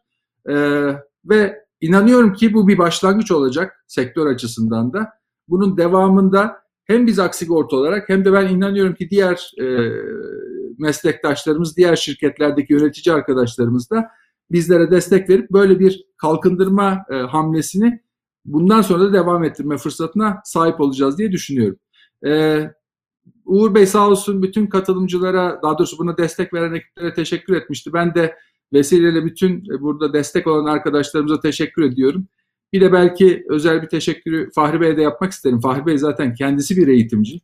Ee, 0.49 0.87
ve 1.25 1.65
inanıyorum 1.81 2.33
ki 2.33 2.53
bu 2.53 2.67
bir 2.67 2.77
başlangıç 2.77 3.31
olacak 3.31 3.83
sektör 3.87 4.27
açısından 4.27 4.93
da. 4.93 5.09
Bunun 5.47 5.77
devamında 5.77 6.57
hem 6.85 7.07
biz 7.07 7.19
Aksigorta 7.19 7.75
olarak 7.75 8.09
hem 8.09 8.25
de 8.25 8.33
ben 8.33 8.47
inanıyorum 8.47 8.95
ki 8.95 9.09
diğer 9.09 9.51
e, 9.59 9.65
meslektaşlarımız, 10.79 11.77
diğer 11.77 11.95
şirketlerdeki 11.95 12.73
yönetici 12.73 13.15
arkadaşlarımız 13.15 13.89
da 13.89 14.09
bizlere 14.51 14.91
destek 14.91 15.29
verip 15.29 15.51
böyle 15.51 15.79
bir 15.79 16.05
kalkındırma 16.17 17.05
e, 17.11 17.15
hamlesini 17.15 18.03
bundan 18.45 18.81
sonra 18.81 19.03
da 19.03 19.13
devam 19.13 19.43
ettirme 19.43 19.77
fırsatına 19.77 20.41
sahip 20.45 20.81
olacağız 20.81 21.17
diye 21.17 21.31
düşünüyorum. 21.31 21.79
Ee, 22.25 22.71
Uğur 23.45 23.75
Bey 23.75 23.85
sağ 23.85 24.09
olsun 24.09 24.43
bütün 24.43 24.67
katılımcılara, 24.67 25.59
daha 25.63 25.77
doğrusu 25.77 25.97
buna 25.97 26.17
destek 26.17 26.53
veren 26.53 26.73
ekiplere 26.73 27.13
teşekkür 27.13 27.55
etmişti. 27.55 27.93
Ben 27.93 28.15
de 28.15 28.35
vesileyle 28.73 29.25
bütün 29.25 29.63
burada 29.81 30.13
destek 30.13 30.47
olan 30.47 30.65
arkadaşlarımıza 30.65 31.39
teşekkür 31.39 31.83
ediyorum. 31.83 32.27
Bir 32.73 32.81
de 32.81 32.93
belki 32.93 33.45
özel 33.49 33.81
bir 33.81 33.87
teşekkürü 33.87 34.49
Fahri 34.55 34.81
Bey'e 34.81 34.97
de 34.97 35.01
yapmak 35.01 35.31
isterim. 35.31 35.59
Fahri 35.59 35.85
Bey 35.85 35.97
zaten 35.97 36.33
kendisi 36.33 36.77
bir 36.77 36.87
eğitimci. 36.87 37.41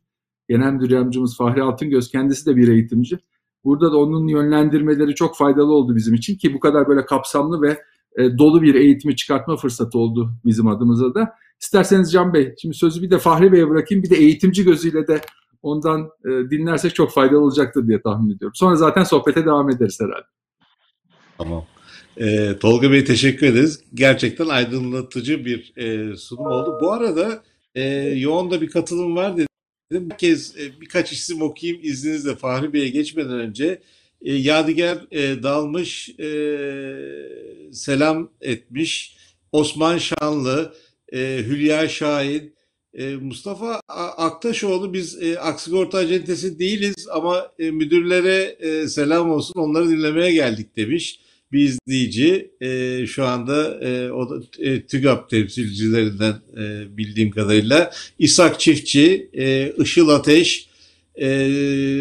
Genel 0.50 0.72
Müdür 0.72 0.90
Yardımcımız 0.90 1.36
Fahri 1.36 1.62
Altıngöz 1.62 2.10
kendisi 2.10 2.46
de 2.46 2.56
bir 2.56 2.68
eğitimci. 2.68 3.18
Burada 3.64 3.92
da 3.92 3.96
onun 3.96 4.28
yönlendirmeleri 4.28 5.14
çok 5.14 5.36
faydalı 5.36 5.72
oldu 5.72 5.96
bizim 5.96 6.14
için 6.14 6.36
ki 6.36 6.54
bu 6.54 6.60
kadar 6.60 6.88
böyle 6.88 7.06
kapsamlı 7.06 7.62
ve 7.62 7.78
e, 8.18 8.38
dolu 8.38 8.62
bir 8.62 8.74
eğitimi 8.74 9.16
çıkartma 9.16 9.56
fırsatı 9.56 9.98
oldu 9.98 10.30
bizim 10.44 10.66
adımıza 10.66 11.14
da. 11.14 11.32
İsterseniz 11.60 12.12
Can 12.12 12.34
Bey, 12.34 12.54
şimdi 12.62 12.74
sözü 12.74 13.02
bir 13.02 13.10
de 13.10 13.18
Fahri 13.18 13.52
Bey'e 13.52 13.68
bırakayım, 13.68 14.04
bir 14.04 14.10
de 14.10 14.16
eğitimci 14.16 14.64
gözüyle 14.64 15.06
de 15.06 15.20
ondan 15.62 16.00
e, 16.24 16.50
dinlersek 16.50 16.94
çok 16.94 17.12
faydalı 17.12 17.40
olacaktır 17.40 17.86
diye 17.86 18.02
tahmin 18.02 18.36
ediyorum. 18.36 18.54
Sonra 18.54 18.76
zaten 18.76 19.04
sohbete 19.04 19.44
devam 19.44 19.70
ederiz 19.70 19.98
herhalde. 20.00 20.26
Tamam. 21.38 21.64
E, 22.16 22.58
Tolga 22.58 22.90
Bey 22.90 23.04
teşekkür 23.04 23.46
ederiz. 23.46 23.84
Gerçekten 23.94 24.46
aydınlatıcı 24.46 25.44
bir 25.44 25.72
e, 25.76 26.16
sunum 26.16 26.46
oldu. 26.46 26.78
Bu 26.82 26.92
arada 26.92 27.42
e, 27.74 27.82
yoğun 28.16 28.50
da 28.50 28.60
bir 28.60 28.68
katılım 28.68 29.16
var 29.16 29.36
dedim. 29.92 30.10
Bir 30.10 30.16
kez 30.16 30.56
e, 30.56 30.80
birkaç 30.80 31.12
isim 31.12 31.42
okuyayım 31.42 31.80
izninizle 31.84 32.36
Fahri 32.36 32.72
Bey'e 32.72 32.88
geçmeden 32.88 33.40
önce. 33.40 33.82
E, 34.22 34.34
Yadigar 34.34 34.98
e, 35.10 35.42
Dalmış 35.42 36.08
e, 36.08 36.28
selam 37.72 38.30
etmiş. 38.40 39.16
Osman 39.52 39.98
Şanlı, 39.98 40.74
Hülya 41.12 41.88
Şahin, 41.88 42.54
Mustafa 43.20 43.80
Aktaşoğlu 44.16 44.92
biz 44.92 45.22
e, 45.22 45.38
Aksigorta 45.38 45.98
Acentesi 45.98 46.58
değiliz 46.58 47.08
ama 47.12 47.52
müdürlere 47.58 48.56
selam 48.88 49.30
olsun 49.30 49.60
onları 49.60 49.88
dinlemeye 49.88 50.32
geldik 50.32 50.76
demiş 50.76 51.20
bir 51.52 51.60
izleyici. 51.64 52.50
E, 52.60 53.06
şu 53.06 53.24
anda 53.24 53.80
e, 53.84 54.12
o 54.12 54.30
da 54.30 54.44
e, 54.58 54.86
TÜGAP 54.86 55.30
temsilcilerinden 55.30 56.34
e, 56.60 56.96
bildiğim 56.96 57.30
kadarıyla. 57.30 57.92
İshak 58.18 58.60
Çiftçi, 58.60 59.30
e, 59.32 59.72
Işıl 59.78 60.08
Ateş, 60.08 60.68
e, 61.20 61.26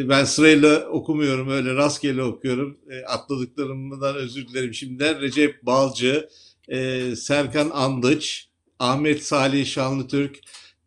ben 0.09 0.23
sırayla 0.23 0.87
okumuyorum 0.89 1.49
öyle 1.49 1.75
rastgele 1.75 2.23
okuyorum. 2.23 2.77
E, 2.89 3.05
atladıklarımdan 3.05 4.15
özür 4.15 4.47
dilerim 4.47 4.73
şimdiden. 4.73 5.21
Recep 5.21 5.65
Balcı, 5.65 6.29
e, 6.67 7.01
Serkan 7.15 7.69
Andıç, 7.73 8.47
Ahmet 8.79 9.23
Salih 9.23 9.65
Şanlıtürk, 9.65 10.39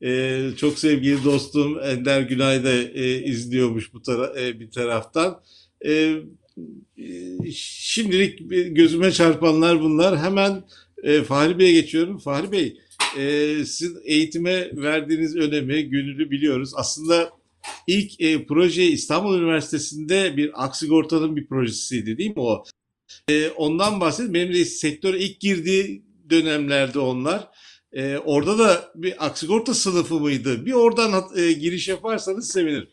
e, 0.03 0.41
çok 0.57 0.79
sevgili 0.79 1.25
dostum 1.25 1.79
Ender 1.83 2.21
Günay 2.21 2.65
da 2.65 2.73
e, 2.73 3.23
izliyormuş 3.25 3.95
bu 3.95 4.03
tara- 4.03 4.41
e, 4.41 4.61
bir 4.61 4.71
taraftan. 4.71 5.43
E, 5.87 6.17
şimdilik 7.55 8.51
gözüme 8.77 9.13
çarpanlar 9.13 9.81
bunlar. 9.81 10.19
Hemen 10.19 10.65
e, 11.03 11.23
Fahri 11.23 11.59
Bey'e 11.59 11.73
geçiyorum. 11.73 12.19
Fahri 12.19 12.53
Bey, 12.53 12.79
e, 13.19 13.55
sizin 13.65 13.99
eğitime 14.05 14.71
verdiğiniz 14.77 15.37
önemi, 15.37 15.89
gönüllü 15.89 16.31
biliyoruz. 16.31 16.73
Aslında 16.75 17.31
ilk 17.87 18.21
e, 18.21 18.47
proje 18.47 18.85
İstanbul 18.85 19.39
Üniversitesi'nde 19.39 20.37
bir 20.37 20.65
Aksigorta'nın 20.65 21.37
bir 21.37 21.47
projesiydi 21.47 22.19
değil 22.19 22.37
mi 22.37 22.43
o? 22.43 22.65
E, 23.29 23.49
ondan 23.49 24.01
bahsedin. 24.01 24.35
Benim 24.35 24.55
de 24.55 24.65
sektöre 24.65 25.19
ilk 25.19 25.41
girdiği 25.41 26.03
dönemlerde 26.31 26.99
onlar. 26.99 27.49
E, 27.93 28.17
orada 28.17 28.59
da 28.59 28.93
bir 28.95 29.27
Aksigorta 29.27 29.75
sınıfı 29.75 30.21
mıydı? 30.21 30.67
Bir 30.67 30.73
oradan 30.73 31.25
e, 31.37 31.53
giriş 31.53 31.89
yaparsanız 31.89 32.53
sevinirim. 32.53 32.89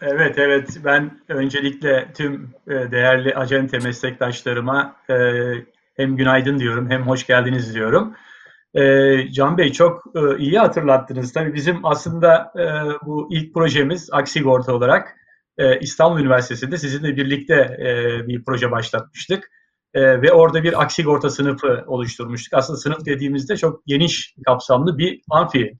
Evet, 0.00 0.38
evet. 0.38 0.78
Ben 0.84 1.20
öncelikle 1.28 2.12
tüm 2.16 2.54
e, 2.68 2.70
değerli 2.70 3.34
acente 3.34 3.78
meslektaşlarıma 3.78 4.96
e, 5.10 5.14
hem 5.96 6.16
günaydın 6.16 6.58
diyorum 6.58 6.90
hem 6.90 7.02
hoş 7.02 7.26
geldiniz 7.26 7.74
diyorum. 7.74 8.14
E, 8.74 9.32
Can 9.32 9.58
Bey 9.58 9.72
çok 9.72 10.04
iyi 10.38 10.58
hatırlattınız. 10.58 11.32
Tabii 11.32 11.54
bizim 11.54 11.84
aslında 11.86 12.52
bu 13.06 13.28
ilk 13.30 13.54
projemiz 13.54 14.08
Aksigorta 14.12 14.74
olarak 14.74 15.16
İstanbul 15.80 16.20
Üniversitesi'nde 16.20 16.76
sizinle 16.76 17.16
birlikte 17.16 17.76
bir 18.28 18.44
proje 18.44 18.70
başlatmıştık. 18.70 19.50
Ve 19.94 20.32
orada 20.32 20.62
bir 20.62 20.82
Aksigorta 20.82 21.30
sınıfı 21.30 21.84
oluşturmuştuk. 21.86 22.54
Aslında 22.54 22.78
sınıf 22.78 23.06
dediğimizde 23.06 23.56
çok 23.56 23.86
geniş 23.86 24.34
kapsamlı 24.46 24.98
bir 24.98 25.20
amfi 25.30 25.78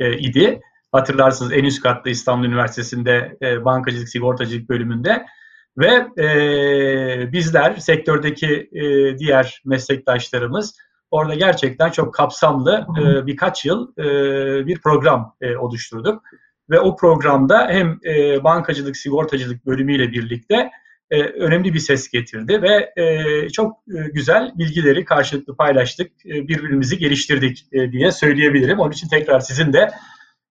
idi 0.00 0.60
hatırlarsınız 0.92 1.52
en 1.52 1.64
üst 1.64 1.82
katta 1.82 2.10
İstanbul 2.10 2.46
Üniversitesi'nde 2.46 3.36
e, 3.42 3.64
bankacılık 3.64 4.08
sigortacılık 4.08 4.68
bölümünde. 4.68 5.26
Ve 5.78 6.22
e, 6.22 7.32
bizler 7.32 7.76
sektördeki 7.76 8.70
e, 8.72 9.18
diğer 9.18 9.62
meslektaşlarımız 9.64 10.74
orada 11.10 11.34
gerçekten 11.34 11.90
çok 11.90 12.14
kapsamlı 12.14 12.86
e, 13.00 13.26
birkaç 13.26 13.64
yıl 13.64 13.92
e, 13.98 14.04
bir 14.66 14.80
program 14.80 15.34
e, 15.40 15.56
oluşturduk. 15.56 16.22
Ve 16.70 16.80
o 16.80 16.96
programda 16.96 17.68
hem 17.68 17.98
e, 18.04 18.44
bankacılık 18.44 18.96
sigortacılık 18.96 19.66
bölümüyle 19.66 20.12
birlikte 20.12 20.70
e, 21.10 21.22
önemli 21.22 21.74
bir 21.74 21.78
ses 21.78 22.08
getirdi 22.08 22.62
ve 22.62 22.92
e, 23.02 23.48
çok 23.48 23.76
e, 23.88 24.08
güzel 24.12 24.52
bilgileri 24.58 25.04
karşılıklı 25.04 25.56
paylaştık, 25.56 26.26
e, 26.26 26.48
birbirimizi 26.48 26.98
geliştirdik 26.98 27.66
e, 27.72 27.92
diye 27.92 28.12
söyleyebilirim. 28.12 28.78
Onun 28.78 28.92
için 28.92 29.08
tekrar 29.08 29.40
sizin 29.40 29.72
de 29.72 29.90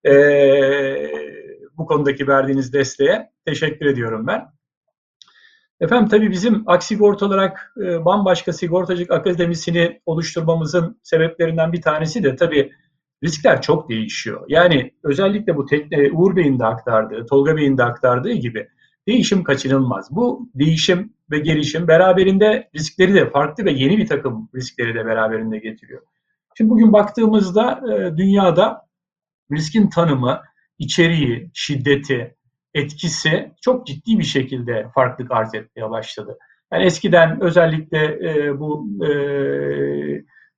e, 0.06 0.14
bu 1.78 1.86
konudaki 1.86 2.28
verdiğiniz 2.28 2.74
desteğe 2.74 3.30
teşekkür 3.46 3.86
ediyorum 3.86 4.28
ben. 4.28 4.56
Efendim 5.80 6.10
tabii 6.10 6.32
bizim 6.32 6.64
Aksigorta 6.66 7.26
olarak 7.26 7.74
e, 7.86 8.06
bambaşka 8.06 8.54
sigortacılık 8.54 9.12
akademisini 9.12 10.02
oluşturmamızın 10.06 11.00
sebeplerinden 11.04 11.74
bir 11.74 11.82
tanesi 11.82 12.24
de 12.24 12.36
tabii 12.36 12.72
riskler 13.24 13.62
çok 13.62 13.90
değişiyor. 13.90 14.46
Yani 14.48 14.92
özellikle 15.04 15.56
bu 15.56 15.66
tekne, 15.66 16.12
Uğur 16.12 16.36
Bey'in 16.36 16.60
de 16.60 16.66
aktardığı, 16.66 17.26
Tolga 17.26 17.58
Bey'in 17.58 17.78
de 17.78 17.84
aktardığı 17.84 18.32
gibi 18.32 18.68
değişim 19.08 19.44
kaçınılmaz. 19.44 20.08
Bu 20.12 20.50
değişim 20.56 21.14
ve 21.32 21.40
gelişim 21.40 21.88
beraberinde 21.88 22.70
riskleri 22.76 23.14
de 23.14 23.30
farklı 23.30 23.66
ve 23.66 23.72
yeni 23.72 23.98
bir 23.98 24.08
takım 24.08 24.50
riskleri 24.56 24.96
de 24.96 25.06
beraberinde 25.06 25.58
getiriyor. 25.58 26.02
Şimdi 26.58 26.70
bugün 26.70 26.94
baktığımızda 26.94 27.82
e, 27.94 28.18
dünyada 28.18 28.85
riskin 29.52 29.90
tanımı, 29.90 30.42
içeriği, 30.80 31.50
şiddeti, 31.54 32.36
etkisi 32.74 33.52
çok 33.62 33.88
ciddi 33.88 34.20
bir 34.20 34.24
şekilde 34.24 34.90
farklılık 34.96 35.32
arz 35.32 35.56
etmeye 35.56 35.90
başladı. 35.90 36.38
Yani 36.74 36.84
eskiden 36.84 37.42
özellikle 37.42 38.30
e, 38.30 38.60
bu 38.60 38.88
e, 39.06 39.12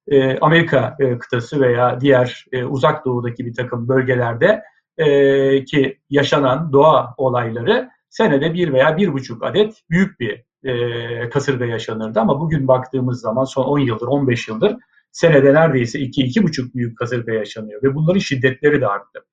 e, 0.07 0.39
Amerika 0.39 0.95
e, 0.99 1.17
kıtası 1.17 1.61
veya 1.61 2.01
diğer 2.01 2.45
e, 2.51 2.63
uzak 2.63 3.05
doğudaki 3.05 3.45
bir 3.45 3.53
takım 3.53 3.87
bölgelerde 3.87 4.63
e, 4.97 5.65
ki 5.65 5.99
yaşanan 6.09 6.73
doğa 6.73 7.13
olayları 7.17 7.89
senede 8.09 8.53
bir 8.53 8.73
veya 8.73 8.97
bir 8.97 9.13
buçuk 9.13 9.43
adet 9.43 9.81
büyük 9.89 10.19
bir 10.19 10.43
e, 10.63 11.29
kasırga 11.29 11.65
yaşanırdı. 11.65 12.19
Ama 12.19 12.39
bugün 12.39 12.67
baktığımız 12.67 13.21
zaman 13.21 13.43
son 13.43 13.63
10 13.63 13.79
yıldır, 13.79 14.07
15 14.07 14.47
yıldır 14.47 14.75
senede 15.17 15.53
neredeyse 15.53 15.99
2-2,5 15.99 16.73
büyük 16.73 16.97
kasırga 16.97 17.33
yaşanıyor 17.33 17.83
ve 17.83 17.95
bunların 17.95 18.19
şiddetleri 18.19 18.81
de 18.81 18.87
arttı. 18.87 19.25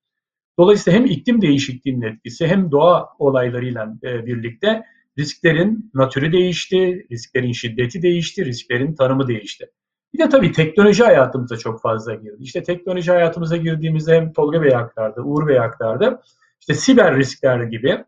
Dolayısıyla 0.59 0.99
hem 0.99 1.07
iklim 1.07 1.43
değişikliğinin 1.43 2.03
etkisi 2.03 2.47
hem 2.47 2.71
doğa 2.71 3.09
olaylarıyla 3.19 3.95
e, 4.05 4.27
birlikte 4.27 4.83
risklerin 5.19 5.91
natürü 5.95 6.33
değişti, 6.33 7.07
risklerin 7.13 7.53
şiddeti 7.53 8.03
değişti, 8.03 8.45
risklerin 8.45 8.95
tanımı 8.95 9.29
değişti. 9.29 9.71
Bir 10.15 10.19
de 10.19 10.29
tabii 10.29 10.53
teknoloji 10.53 11.05
hayatımıza 11.05 11.57
çok 11.57 11.83
fazla 11.83 12.15
girdi. 12.15 12.37
İşte 12.41 12.63
teknoloji 12.63 13.11
hayatımıza 13.11 13.57
girdiğimizde 13.57 14.15
hem 14.15 14.33
Tolga 14.33 14.63
Bey 14.63 14.77
aktardı, 14.77 15.21
Uğur 15.21 15.49
Bey 15.49 15.59
aktardı. 15.59 16.21
İşte 16.61 16.75
siber 16.75 17.17
riskler 17.17 17.63
gibi, 17.63 18.05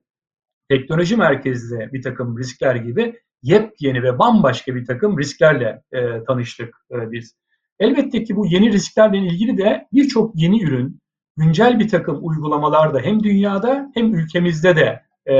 teknoloji 0.68 1.16
merkezli 1.16 1.92
bir 1.92 2.02
takım 2.02 2.38
riskler 2.38 2.74
gibi 2.74 3.20
yepyeni 3.42 4.02
ve 4.02 4.18
bambaşka 4.18 4.74
bir 4.74 4.84
takım 4.84 5.18
risklerle 5.18 5.82
e, 5.92 6.24
tanıştık 6.24 6.76
e, 6.90 7.10
biz. 7.10 7.45
Elbette 7.80 8.24
ki 8.24 8.36
bu 8.36 8.46
yeni 8.46 8.72
risklerle 8.72 9.18
ilgili 9.18 9.58
de 9.58 9.88
birçok 9.92 10.30
yeni 10.34 10.62
ürün, 10.62 11.00
güncel 11.36 11.78
bir 11.78 11.88
takım 11.88 12.18
uygulamalar 12.22 12.94
da 12.94 13.00
hem 13.00 13.22
dünyada 13.22 13.90
hem 13.94 14.14
ülkemizde 14.14 14.76
de 14.76 15.02
e, 15.26 15.34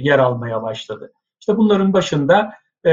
yer 0.00 0.18
almaya 0.18 0.62
başladı. 0.62 1.12
İşte 1.40 1.56
bunların 1.56 1.92
başında 1.92 2.52
e, 2.84 2.92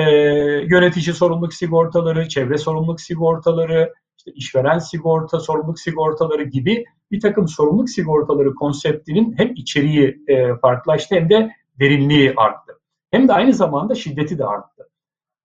yönetici 0.68 1.16
sorumluluk 1.16 1.54
sigortaları, 1.54 2.28
çevre 2.28 2.58
sorumluluk 2.58 3.02
sigortaları, 3.02 3.94
işte 4.18 4.32
işveren 4.32 4.80
sigorta, 4.80 5.40
sorumluluk 5.40 5.80
sigortaları 5.80 6.44
gibi 6.44 6.86
bir 7.12 7.20
takım 7.20 7.48
sorumluluk 7.48 7.90
sigortaları 7.90 8.56
konseptinin 8.56 9.34
hem 9.38 9.54
içeriği 9.56 10.24
e, 10.28 10.56
farklılaştı 10.56 11.16
hem 11.16 11.30
de 11.30 11.52
derinliği 11.80 12.34
arttı. 12.38 12.80
Hem 13.12 13.28
de 13.28 13.34
aynı 13.34 13.54
zamanda 13.54 13.96
şiddeti 13.96 14.38
de 14.38 14.46
arttı. 14.46 14.90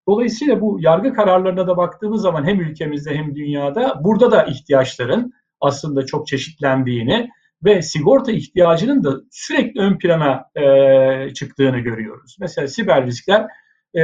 Dolayısıyla 0.09 0.61
bu 0.61 0.79
yargı 0.81 1.15
kararlarına 1.15 1.67
da 1.67 1.77
baktığımız 1.77 2.23
zaman 2.23 2.45
hem 2.45 2.61
ülkemizde 2.61 3.15
hem 3.15 3.35
dünyada 3.35 4.01
burada 4.05 4.31
da 4.31 4.45
ihtiyaçların 4.45 5.33
aslında 5.61 6.07
çok 6.07 6.27
çeşitlendiğini 6.27 7.31
ve 7.65 7.83
sigorta 7.83 8.33
ihtiyacının 8.33 9.05
da 9.05 9.17
sürekli 9.31 9.81
ön 9.81 9.99
plana 9.99 10.45
e, 10.55 11.35
çıktığını 11.35 11.79
görüyoruz. 11.79 12.37
Mesela 12.41 12.69
siber 12.69 13.07
riskler 13.07 13.47
e, 13.95 14.03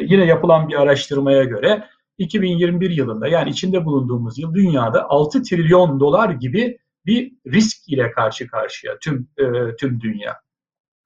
yine 0.00 0.24
yapılan 0.24 0.68
bir 0.68 0.80
araştırmaya 0.80 1.44
göre 1.44 1.84
2021 2.18 2.90
yılında 2.90 3.28
yani 3.28 3.50
içinde 3.50 3.84
bulunduğumuz 3.84 4.38
yıl 4.38 4.54
dünyada 4.54 5.08
6 5.08 5.42
trilyon 5.42 6.00
dolar 6.00 6.30
gibi 6.30 6.78
bir 7.06 7.32
risk 7.46 7.88
ile 7.88 8.10
karşı 8.10 8.46
karşıya 8.46 8.98
tüm 8.98 9.28
e, 9.38 9.76
tüm 9.76 10.00
dünya. 10.00 10.36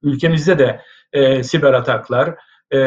Ülkemizde 0.03 0.59
de 0.59 0.81
e, 1.13 1.43
siber 1.43 1.73
ataklar 1.73 2.35
e, 2.71 2.79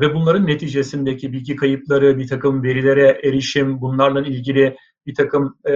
ve 0.00 0.14
bunların 0.14 0.46
neticesindeki 0.46 1.32
bilgi 1.32 1.56
kayıpları, 1.56 2.18
bir 2.18 2.28
takım 2.28 2.62
verilere 2.62 3.20
erişim, 3.24 3.80
bunlarla 3.80 4.20
ilgili 4.20 4.76
bir 5.06 5.14
takım 5.14 5.58
e, 5.64 5.74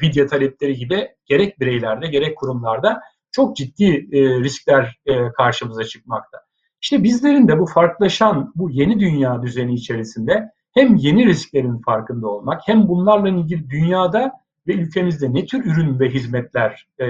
video 0.00 0.26
talepleri 0.26 0.76
gibi 0.76 1.08
gerek 1.26 1.60
bireylerde 1.60 2.06
gerek 2.06 2.36
kurumlarda 2.36 3.00
çok 3.32 3.56
ciddi 3.56 4.08
e, 4.12 4.40
riskler 4.40 4.98
e, 5.06 5.32
karşımıza 5.32 5.84
çıkmakta. 5.84 6.38
İşte 6.82 7.02
bizlerin 7.02 7.48
de 7.48 7.58
bu 7.58 7.66
farklılaşan 7.66 8.52
bu 8.54 8.70
yeni 8.70 9.00
dünya 9.00 9.42
düzeni 9.42 9.74
içerisinde 9.74 10.50
hem 10.74 10.96
yeni 10.96 11.26
risklerin 11.26 11.78
farkında 11.78 12.28
olmak 12.28 12.60
hem 12.64 12.88
bunlarla 12.88 13.28
ilgili 13.28 13.70
dünyada 13.70 14.32
ve 14.68 14.74
ülkemizde 14.74 15.34
ne 15.34 15.46
tür 15.46 15.64
ürün 15.64 16.00
ve 16.00 16.08
hizmetler 16.08 16.88
e, 16.98 17.06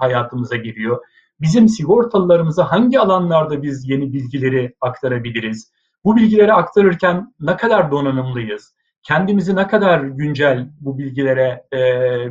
hayatımıza 0.00 0.56
giriyor? 0.56 1.00
Bizim 1.42 1.68
sigortalılarımıza 1.68 2.72
hangi 2.72 3.00
alanlarda 3.00 3.62
biz 3.62 3.88
yeni 3.88 4.12
bilgileri 4.12 4.74
aktarabiliriz? 4.80 5.72
Bu 6.04 6.16
bilgileri 6.16 6.52
aktarırken 6.52 7.34
ne 7.40 7.56
kadar 7.56 7.90
donanımlıyız? 7.90 8.74
Kendimizi 9.02 9.56
ne 9.56 9.66
kadar 9.66 10.00
güncel 10.00 10.68
bu 10.80 10.98
bilgilere 10.98 11.64
e, 11.72 11.78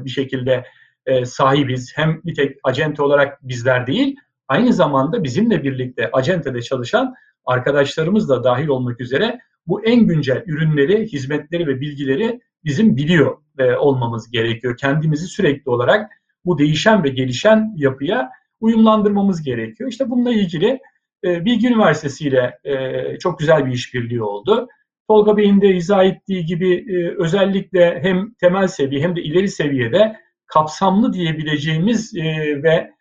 bir 0.06 0.10
şekilde 0.10 0.66
e, 1.06 1.26
sahibiz? 1.26 1.94
Hem 1.96 2.22
bir 2.26 2.36
tek 2.36 2.58
acente 2.64 3.04
olarak 3.04 3.48
bizler 3.48 3.88
değil, 3.88 4.16
aynı 4.48 4.74
zamanda 4.74 5.24
bizimle 5.24 5.64
birlikte 5.64 6.10
acentede 6.14 6.62
çalışan 6.62 7.14
arkadaşlarımız 7.46 8.30
da 8.30 8.44
dahil 8.44 8.68
olmak 8.68 9.02
üzere 9.02 9.40
bu 9.68 9.86
en 9.86 10.08
güncel 10.08 10.44
ürünleri, 10.46 11.08
hizmetleri 11.08 11.68
ve 11.68 11.82
bilgileri 11.82 12.40
bizim 12.64 12.98
biliyor 12.98 13.38
e, 13.60 13.76
olmamız 13.76 14.32
gerekiyor. 14.32 14.78
Kendimizi 14.78 15.28
sürekli 15.28 15.70
olarak 15.70 16.12
bu 16.46 16.58
değişen 16.58 17.04
ve 17.04 17.10
gelişen 17.10 17.74
yapıya 17.76 18.30
uyumlandırmamız 18.62 19.44
gerekiyor. 19.44 19.90
İşte 19.90 20.10
bununla 20.10 20.32
ilgili 20.32 20.80
e, 21.24 21.46
Bilgi 21.46 21.68
Üniversitesi 21.68 22.28
ile 22.28 22.60
e, 22.64 23.18
çok 23.18 23.40
güzel 23.40 23.66
bir 23.66 23.72
işbirliği 23.72 24.24
oldu. 24.24 24.68
Tolga 25.08 25.38
Bey'in 25.38 25.62
de 25.62 25.68
izah 25.68 26.04
ettiği 26.04 26.46
gibi 26.46 26.74
e, 26.74 27.16
özellikle 27.18 28.00
hem 28.04 28.34
temel 28.34 28.68
seviye 28.68 29.02
hem 29.02 29.16
de 29.16 29.22
ileri 29.22 29.48
seviyede 29.48 30.16
kapsamlı 30.46 31.14
diyebileceğimiz 31.14 32.16
e, 32.18 32.24
ve 32.64 32.92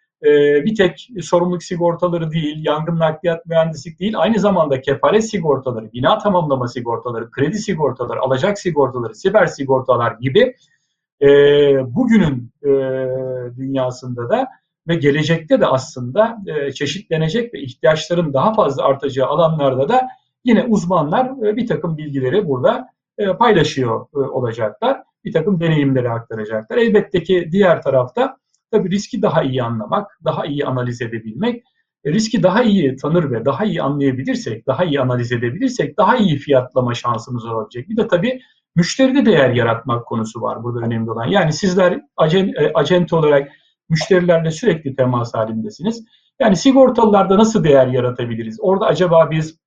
bir 0.64 0.75
tek 0.75 1.09
sorumluluk 1.23 1.62
sigortaları 1.62 2.31
değil, 2.31 2.64
yangın 2.64 2.99
nakliyat 2.99 3.46
mühendislik 3.46 4.01
değil, 4.01 4.14
aynı 4.16 4.38
zamanda 4.38 4.81
kefalet 4.81 5.31
sigortaları, 5.31 5.92
bina 5.92 6.18
tamamlama 6.18 6.68
sigortaları, 6.68 7.31
kredi 7.31 7.59
sigortaları, 7.59 8.20
alacak 8.20 8.59
sigortaları, 8.59 9.14
siber 9.14 9.46
sigortalar 9.46 10.12
gibi 10.20 10.55
bugünün 11.94 12.53
dünyasında 13.57 14.29
da 14.29 14.49
ve 14.90 14.94
gelecekte 14.94 15.61
de 15.61 15.66
aslında 15.66 16.38
e, 16.46 16.72
çeşitlenecek 16.72 17.55
ve 17.55 17.61
ihtiyaçların 17.61 18.35
daha 18.35 18.55
fazla 18.55 18.85
artacağı 18.85 19.29
alanlarda 19.29 19.88
da 19.88 20.09
yine 20.44 20.64
uzmanlar 20.64 21.46
e, 21.46 21.57
bir 21.57 21.66
takım 21.66 21.96
bilgileri 21.96 22.48
burada 22.48 22.88
e, 23.18 23.33
paylaşıyor 23.33 24.07
e, 24.14 24.18
olacaklar. 24.18 25.03
Bir 25.24 25.33
takım 25.33 25.61
deneyimleri 25.61 26.11
aktaracaklar. 26.11 26.76
Elbette 26.76 27.22
ki 27.22 27.48
diğer 27.53 27.83
tarafta 27.83 28.37
tabii 28.70 28.90
riski 28.90 29.22
daha 29.22 29.42
iyi 29.42 29.62
anlamak, 29.62 30.18
daha 30.24 30.46
iyi 30.46 30.66
analiz 30.66 31.03
edebilmek, 31.03 31.62
e, 32.05 32.12
riski 32.12 32.42
daha 32.42 32.62
iyi 32.62 32.96
tanır 32.96 33.31
ve 33.31 33.44
daha 33.44 33.64
iyi 33.64 33.83
anlayabilirsek, 33.83 34.66
daha 34.66 34.85
iyi 34.85 35.00
analiz 35.00 35.33
edebilirsek 35.33 35.98
daha 35.98 36.16
iyi 36.16 36.37
fiyatlama 36.37 36.94
şansımız 36.94 37.46
olacak. 37.46 37.88
Bir 37.88 37.96
de 37.96 38.09
tabii 38.09 38.40
müşteride 38.76 39.26
değer 39.26 39.50
yaratmak 39.50 40.07
konusu 40.07 40.40
var 40.40 40.62
burada 40.62 40.87
önemli 40.87 41.11
olan. 41.11 41.26
Yani 41.26 41.53
sizler 41.53 42.00
acent, 42.16 42.55
acente 42.74 43.16
olarak 43.16 43.48
müşterilerle 43.90 44.50
sürekli 44.50 44.96
temas 44.96 45.35
halindesiniz. 45.35 46.05
Yani 46.40 46.57
sigortalılarda 46.57 47.38
nasıl 47.38 47.64
değer 47.64 47.87
yaratabiliriz? 47.87 48.59
Orada 48.61 48.87
acaba 48.87 49.31
biz 49.31 49.59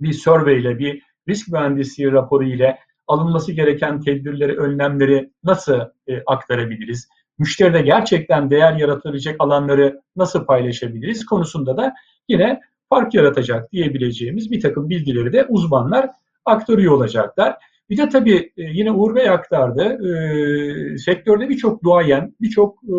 bir 0.00 0.12
survey 0.12 0.60
ile, 0.60 0.78
bir 0.78 1.02
risk 1.28 1.48
mühendisliği 1.48 2.12
raporu 2.12 2.44
ile 2.44 2.78
alınması 3.06 3.52
gereken 3.52 4.00
tedbirleri, 4.00 4.56
önlemleri 4.56 5.30
nasıl 5.44 5.80
e, 6.06 6.22
aktarabiliriz? 6.26 7.08
Müşteride 7.38 7.80
gerçekten 7.82 8.50
değer 8.50 8.72
yaratabilecek 8.72 9.36
alanları 9.38 10.00
nasıl 10.16 10.46
paylaşabiliriz 10.46 11.26
konusunda 11.26 11.76
da 11.76 11.94
yine 12.28 12.60
fark 12.88 13.14
yaratacak 13.14 13.72
diyebileceğimiz 13.72 14.50
bir 14.50 14.60
takım 14.60 14.88
bilgileri 14.90 15.32
de 15.32 15.44
uzmanlar 15.48 16.10
aktarıyor 16.44 16.92
olacaklar. 16.92 17.56
Bir 17.90 17.96
de 17.96 18.08
tabii 18.08 18.52
e, 18.56 18.62
yine 18.62 18.90
Uğur 18.90 19.14
Bey 19.14 19.30
aktardı. 19.30 19.82
E, 19.82 20.98
sektörde 20.98 21.48
birçok 21.48 21.84
duayen, 21.84 22.34
birçok 22.40 22.78
e, 22.84 22.96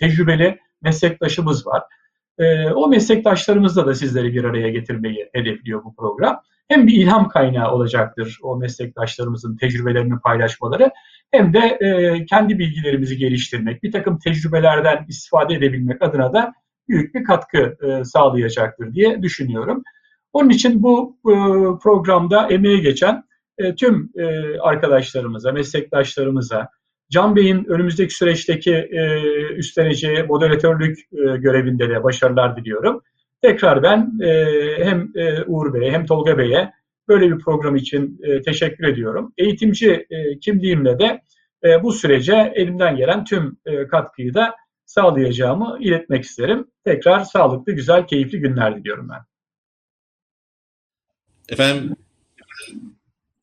tecrübeli 0.00 0.58
meslektaşımız 0.82 1.66
var. 1.66 1.82
E, 2.38 2.70
o 2.70 2.88
meslektaşlarımızla 2.88 3.86
da 3.86 3.94
sizleri 3.94 4.34
bir 4.34 4.44
araya 4.44 4.70
getirmeyi 4.70 5.30
hedefliyor 5.32 5.84
bu 5.84 5.94
program. 5.96 6.40
Hem 6.68 6.86
bir 6.86 6.92
ilham 6.92 7.28
kaynağı 7.28 7.72
olacaktır 7.72 8.38
o 8.42 8.56
meslektaşlarımızın 8.56 9.56
tecrübelerini 9.56 10.20
paylaşmaları 10.20 10.90
hem 11.30 11.54
de 11.54 11.58
e, 11.58 12.24
kendi 12.24 12.58
bilgilerimizi 12.58 13.16
geliştirmek, 13.16 13.82
bir 13.82 13.92
takım 13.92 14.18
tecrübelerden 14.18 15.04
istifade 15.08 15.54
edebilmek 15.54 16.02
adına 16.02 16.32
da 16.32 16.52
büyük 16.88 17.14
bir 17.14 17.24
katkı 17.24 17.76
e, 17.82 18.04
sağlayacaktır 18.04 18.94
diye 18.94 19.22
düşünüyorum. 19.22 19.82
Onun 20.32 20.50
için 20.50 20.82
bu 20.82 21.16
e, 21.26 21.34
programda 21.82 22.48
emeği 22.48 22.80
geçen 22.80 23.24
e, 23.60 23.74
tüm 23.74 24.10
e, 24.18 24.58
arkadaşlarımıza, 24.58 25.52
meslektaşlarımıza, 25.52 26.68
Can 27.10 27.36
Bey'in 27.36 27.64
önümüzdeki 27.64 28.14
süreçteki 28.14 28.74
e, 28.74 29.22
üstleneceği 29.54 30.22
moderatörlük 30.22 30.98
e, 30.98 31.36
görevinde 31.36 31.90
de 31.90 32.04
başarılar 32.04 32.56
diliyorum. 32.56 33.02
Tekrar 33.42 33.82
ben 33.82 34.12
hem 34.84 35.12
Uğur 35.46 35.74
Bey'e 35.74 35.90
hem 35.90 36.06
Tolga 36.06 36.38
Bey'e 36.38 36.72
böyle 37.08 37.30
bir 37.30 37.38
program 37.38 37.76
için 37.76 38.20
teşekkür 38.44 38.84
ediyorum. 38.84 39.32
Eğitimci 39.38 40.06
e, 40.10 40.38
kimliğimle 40.38 40.98
de 40.98 41.20
bu 41.82 41.92
sürece 41.92 42.52
elimden 42.54 42.96
gelen 42.96 43.24
tüm 43.24 43.56
katkıyı 43.90 44.34
da 44.34 44.54
sağlayacağımı 44.86 45.76
iletmek 45.80 46.24
isterim. 46.24 46.66
Tekrar 46.84 47.20
sağlıklı, 47.20 47.72
güzel, 47.72 48.06
keyifli 48.06 48.40
günler 48.40 48.76
diliyorum 48.76 49.08
ben. 49.08 49.20
Efendim 51.48 51.96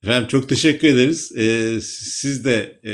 Efendim 0.08 0.28
çok 0.28 0.50
teşekkür 0.50 0.88
ederiz. 0.88 1.32
Ee, 1.38 1.80
siz 1.82 2.46
de 2.46 2.80
e, 2.86 2.94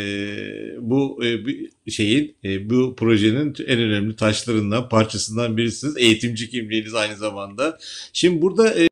bu 0.82 1.24
e, 1.26 1.92
şeyin, 1.92 2.36
e, 2.44 2.70
bu 2.70 2.96
projenin 2.96 3.56
en 3.68 3.80
önemli 3.80 4.16
taşlarından, 4.16 4.90
parçasından 4.90 5.58
birisiniz. 5.58 5.98
Eğitimci 5.98 6.50
kimliğiniz 6.50 6.94
aynı 6.94 7.18
zamanda. 7.18 7.78
Şimdi 8.14 8.42
burada 8.42 8.74
e, 8.76 8.90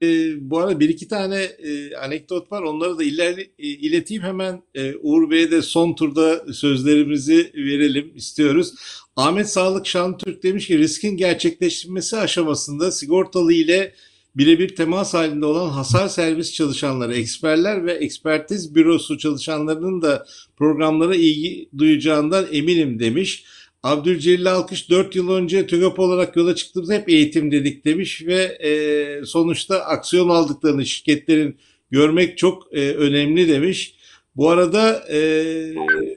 bu 0.49 0.59
arada 0.59 0.79
bir 0.79 0.89
iki 0.89 1.07
tane 1.07 1.43
e, 1.43 1.95
anekdot 1.95 2.51
var. 2.51 2.61
Onları 2.61 2.97
da 2.97 3.03
ileri, 3.03 3.41
e, 3.59 3.67
ileteyim. 3.67 4.23
Hemen 4.23 4.63
e, 4.75 4.95
Uğur 4.95 5.29
Bey'e 5.29 5.51
de 5.51 5.61
son 5.61 5.93
turda 5.93 6.53
sözlerimizi 6.53 7.51
verelim 7.55 8.11
istiyoruz. 8.15 8.73
Ahmet 9.15 9.49
Sağlık 9.49 9.87
Şantürk 9.87 10.43
demiş 10.43 10.67
ki 10.67 10.77
riskin 10.77 11.17
gerçekleşmesi 11.17 12.17
aşamasında 12.17 12.91
sigortalı 12.91 13.53
ile 13.53 13.93
birebir 14.35 14.75
temas 14.75 15.13
halinde 15.13 15.45
olan 15.45 15.69
hasar 15.69 16.07
servis 16.07 16.53
çalışanları, 16.53 17.15
eksperler 17.15 17.85
ve 17.85 17.93
ekspertiz 17.93 18.75
bürosu 18.75 19.17
çalışanlarının 19.17 20.01
da 20.01 20.25
programlara 20.57 21.15
ilgi 21.15 21.69
duyacağından 21.77 22.45
eminim 22.51 22.99
demiş. 22.99 23.45
Abdülcelil 23.83 24.51
Alkış 24.51 24.89
4 24.89 25.15
yıl 25.15 25.29
önce 25.31 25.67
TÜGAP 25.67 25.99
olarak 25.99 26.35
yola 26.35 26.55
çıktığımızda 26.55 26.93
hep 26.93 27.09
eğitim 27.09 27.51
dedik 27.51 27.85
demiş 27.85 28.25
ve 28.25 28.43
e, 28.43 29.25
sonuçta 29.25 29.79
aksiyon 29.79 30.29
aldıklarını 30.29 30.85
şirketlerin 30.85 31.57
görmek 31.91 32.37
çok 32.37 32.67
e, 32.73 32.93
önemli 32.93 33.47
demiş. 33.47 33.95
Bu 34.35 34.49
arada 34.49 35.03
e, 35.09 35.19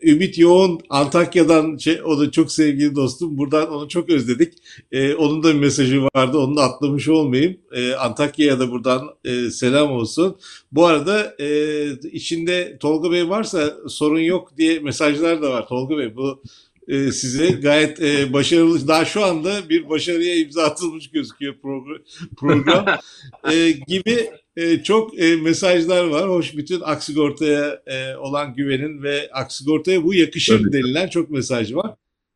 Ümit 0.02 0.38
Yoğun 0.38 0.80
Antakya'dan 0.90 1.76
şey, 1.76 2.02
o 2.02 2.18
da 2.20 2.30
çok 2.30 2.52
sevgili 2.52 2.94
dostum. 2.94 3.38
Buradan 3.38 3.70
onu 3.72 3.88
çok 3.88 4.10
özledik. 4.10 4.54
E, 4.92 5.14
onun 5.14 5.42
da 5.42 5.54
bir 5.54 5.60
mesajı 5.60 6.02
vardı. 6.02 6.38
Onu 6.38 6.56
da 6.56 6.62
atlamış 6.62 7.08
olmayayım. 7.08 7.56
E, 7.72 7.94
Antakya'ya 7.94 8.60
da 8.60 8.70
buradan 8.70 9.08
e, 9.24 9.50
selam 9.50 9.92
olsun. 9.92 10.36
Bu 10.72 10.86
arada 10.86 11.34
e, 11.40 11.48
içinde 11.92 12.78
Tolga 12.80 13.12
Bey 13.12 13.28
varsa 13.28 13.74
sorun 13.88 14.20
yok 14.20 14.56
diye 14.56 14.78
mesajlar 14.78 15.42
da 15.42 15.50
var. 15.50 15.68
Tolga 15.68 15.98
Bey 15.98 16.16
bu 16.16 16.42
e, 16.88 17.12
size 17.12 17.46
gayet 17.50 18.02
e, 18.02 18.32
başarılı. 18.32 18.88
Daha 18.88 19.04
şu 19.04 19.24
anda 19.24 19.68
bir 19.68 19.88
başarıya 19.88 20.36
imza 20.36 20.62
atılmış 20.62 21.10
gözüküyor 21.10 21.54
program, 21.62 21.98
program 22.36 22.86
e, 23.52 23.70
gibi 23.70 24.30
e, 24.56 24.82
çok 24.82 25.18
e, 25.18 25.36
mesajlar 25.36 26.04
var. 26.04 26.28
Hoş 26.28 26.56
bütün 26.56 26.80
Aksigorta'ya 26.80 27.82
e, 27.86 28.16
olan 28.16 28.54
güvenin 28.54 29.02
ve 29.02 29.30
Aksigorta'ya 29.32 30.04
bu 30.04 30.14
yakışır 30.14 30.58
Tabii. 30.58 30.72
denilen 30.72 31.08
çok 31.08 31.30
mesaj 31.30 31.74
var. 31.74 31.94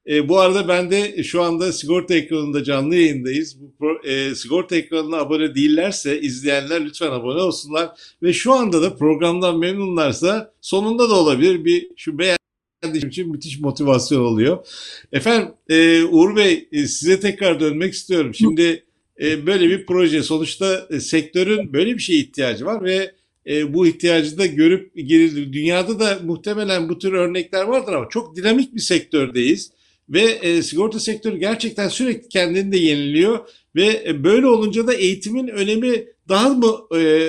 E, 0.08 0.28
bu 0.28 0.40
arada 0.40 0.68
ben 0.68 0.90
de 0.90 1.22
şu 1.22 1.42
anda 1.42 1.72
sigorta 1.72 2.14
ekranında 2.14 2.64
canlı 2.64 2.96
yayındayız. 2.96 3.60
Bu 3.60 3.74
pro, 3.78 4.08
e, 4.08 4.34
sigorta 4.34 4.76
ekranına 4.76 5.16
abone 5.16 5.54
değillerse 5.54 6.20
izleyenler 6.20 6.84
lütfen 6.84 7.10
abone 7.10 7.42
olsunlar. 7.42 7.90
Ve 8.22 8.32
şu 8.32 8.52
anda 8.52 8.82
da 8.82 8.96
programdan 8.96 9.58
memnunlarsa 9.58 10.54
sonunda 10.60 11.10
da 11.10 11.14
olabilir 11.14 11.64
bir 11.64 11.90
şu 11.96 12.18
beğendiğim 12.18 13.08
için 13.08 13.30
müthiş 13.30 13.60
motivasyon 13.60 14.20
oluyor. 14.20 14.66
Efendim 15.12 15.48
e, 15.68 16.04
Uğur 16.04 16.36
Bey 16.36 16.68
e, 16.72 16.86
size 16.86 17.20
tekrar 17.20 17.60
dönmek 17.60 17.94
istiyorum. 17.94 18.34
Şimdi 18.34 18.84
e, 19.20 19.46
böyle 19.46 19.68
bir 19.68 19.86
proje. 19.86 20.22
Sonuçta 20.22 20.86
e, 20.90 21.00
sektörün 21.00 21.72
böyle 21.72 21.94
bir 21.94 21.98
şeye 21.98 22.18
ihtiyacı 22.18 22.66
var 22.66 22.84
ve 22.84 23.14
e, 23.46 23.74
bu 23.74 23.86
ihtiyacı 23.86 24.38
da 24.38 24.46
görüp 24.46 24.94
girildi. 24.94 25.52
Dünyada 25.52 26.00
da 26.00 26.18
muhtemelen 26.24 26.88
bu 26.88 26.98
tür 26.98 27.12
örnekler 27.12 27.64
vardır 27.64 27.92
ama 27.92 28.08
çok 28.08 28.36
dinamik 28.36 28.74
bir 28.74 28.80
sektördeyiz. 28.80 29.70
Ve 30.08 30.62
sigorta 30.62 31.00
sektörü 31.00 31.36
gerçekten 31.36 31.88
sürekli 31.88 32.28
kendini 32.28 32.72
de 32.72 32.76
yeniliyor. 32.76 33.48
Ve 33.76 34.24
böyle 34.24 34.46
olunca 34.46 34.86
da 34.86 34.94
eğitimin 34.94 35.48
önemi 35.48 36.06
daha 36.28 36.48
mı 36.48 36.86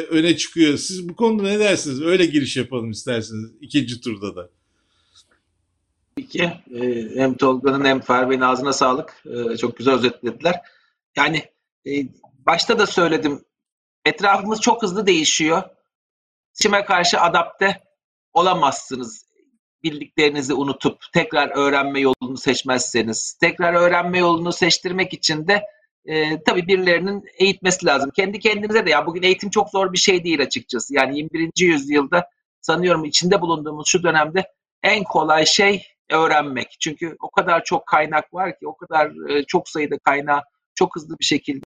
öne 0.10 0.38
çıkıyor? 0.38 0.78
Siz 0.78 1.10
bu 1.10 1.16
konuda 1.16 1.44
ne 1.44 1.60
dersiniz? 1.60 2.02
Öyle 2.02 2.26
giriş 2.26 2.58
yapalım 2.58 2.92
isterseniz 2.92 3.52
ikinci 3.62 4.02
turda 4.02 4.36
da. 4.36 4.50
Peki. 6.16 6.52
Hem 7.16 7.38
Tolga'nın 7.38 7.86
hem 7.86 8.00
Ferbe'nin 8.00 8.42
ağzına 8.42 8.74
sağlık. 8.74 9.24
Çok 9.60 9.78
güzel 9.78 9.94
özetlediler. 9.94 10.56
Yani 11.18 11.44
e, 11.88 11.92
başta 12.46 12.80
da 12.80 12.88
söyledim. 12.88 13.46
Etrafımız 14.06 14.62
çok 14.62 14.84
hızlı 14.84 15.08
değişiyor. 15.08 15.64
Seçime 16.54 16.86
karşı 16.86 17.22
adapte 17.22 17.82
olamazsınız. 18.34 19.30
Bildiklerinizi 19.84 20.54
unutup 20.54 21.02
tekrar 21.14 21.50
öğrenme 21.58 22.00
yolunu 22.00 22.38
seçmezseniz. 22.38 23.38
Tekrar 23.42 23.74
öğrenme 23.74 24.18
yolunu 24.20 24.52
seçtirmek 24.52 25.14
için 25.14 25.48
de 25.48 25.64
e, 26.06 26.44
tabii 26.44 26.68
birilerinin 26.68 27.24
eğitmesi 27.38 27.86
lazım. 27.86 28.12
Kendi 28.16 28.40
kendimize 28.40 28.86
de 28.86 28.90
ya 28.90 29.06
bugün 29.06 29.24
eğitim 29.24 29.50
çok 29.50 29.70
zor 29.70 29.94
bir 29.94 29.98
şey 29.98 30.24
değil 30.24 30.42
açıkçası. 30.42 30.94
Yani 30.94 31.18
21. 31.18 31.52
yüzyılda 31.58 32.30
sanıyorum 32.62 33.06
içinde 33.06 33.42
bulunduğumuz 33.42 33.88
şu 33.88 34.04
dönemde 34.04 34.52
en 34.84 35.04
kolay 35.04 35.46
şey 35.46 35.86
öğrenmek. 36.12 36.76
Çünkü 36.80 37.16
o 37.22 37.30
kadar 37.30 37.64
çok 37.64 37.88
kaynak 37.88 38.34
var 38.34 38.60
ki, 38.60 38.68
o 38.68 38.78
kadar 38.78 39.30
e, 39.30 39.44
çok 39.44 39.70
sayıda 39.70 40.00
kaynağı 40.00 40.42
çok 40.76 40.96
hızlı 40.96 41.20
bir 41.20 41.26
şekilde 41.26 41.69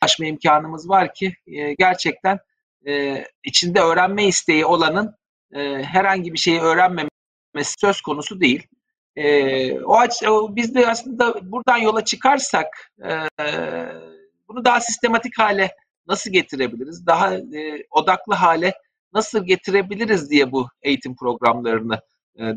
aşma 0.00 0.26
imkanımız 0.26 0.88
var 0.88 1.14
ki 1.14 1.36
e, 1.46 1.74
gerçekten 1.74 2.38
e, 2.86 3.24
içinde 3.44 3.80
öğrenme 3.80 4.26
isteği 4.26 4.66
olanın 4.66 5.14
e, 5.52 5.82
herhangi 5.82 6.32
bir 6.32 6.38
şeyi 6.38 6.60
öğrenmemesi 6.60 7.74
söz 7.80 8.00
konusu 8.00 8.40
değil. 8.40 8.66
O, 10.28 10.56
biz 10.56 10.74
de 10.74 10.86
aslında 10.86 11.52
buradan 11.52 11.78
yola 11.78 12.04
çıkarsak 12.04 12.92
bunu 14.48 14.64
daha 14.64 14.80
sistematik 14.80 15.38
hale 15.38 15.70
nasıl 16.06 16.30
getirebiliriz? 16.30 17.06
Daha 17.06 17.32
odaklı 17.90 18.34
hale 18.34 18.72
nasıl 19.12 19.46
getirebiliriz 19.46 20.30
diye 20.30 20.52
bu 20.52 20.68
eğitim 20.82 21.16
programlarını 21.16 22.00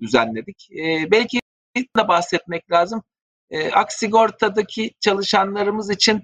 düzenledik. 0.01 0.67
Belki 1.11 1.39
de 1.77 2.07
bahsetmek 2.07 2.71
lazım. 2.71 3.03
E, 3.49 3.71
Aksigorta'daki 3.71 4.91
çalışanlarımız 4.99 5.89
için 5.89 6.23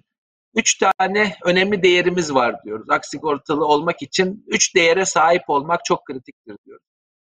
üç 0.56 0.78
tane 0.78 1.36
önemli 1.44 1.84
değerimiz 1.84 2.34
var 2.34 2.64
diyoruz. 2.64 2.90
Aksigortalı 2.90 3.66
olmak 3.66 4.02
için 4.02 4.46
üç 4.48 4.76
değere 4.76 5.06
sahip 5.06 5.44
olmak 5.48 5.86
çok 5.86 6.06
kritiktir 6.06 6.58
diyoruz. 6.66 6.86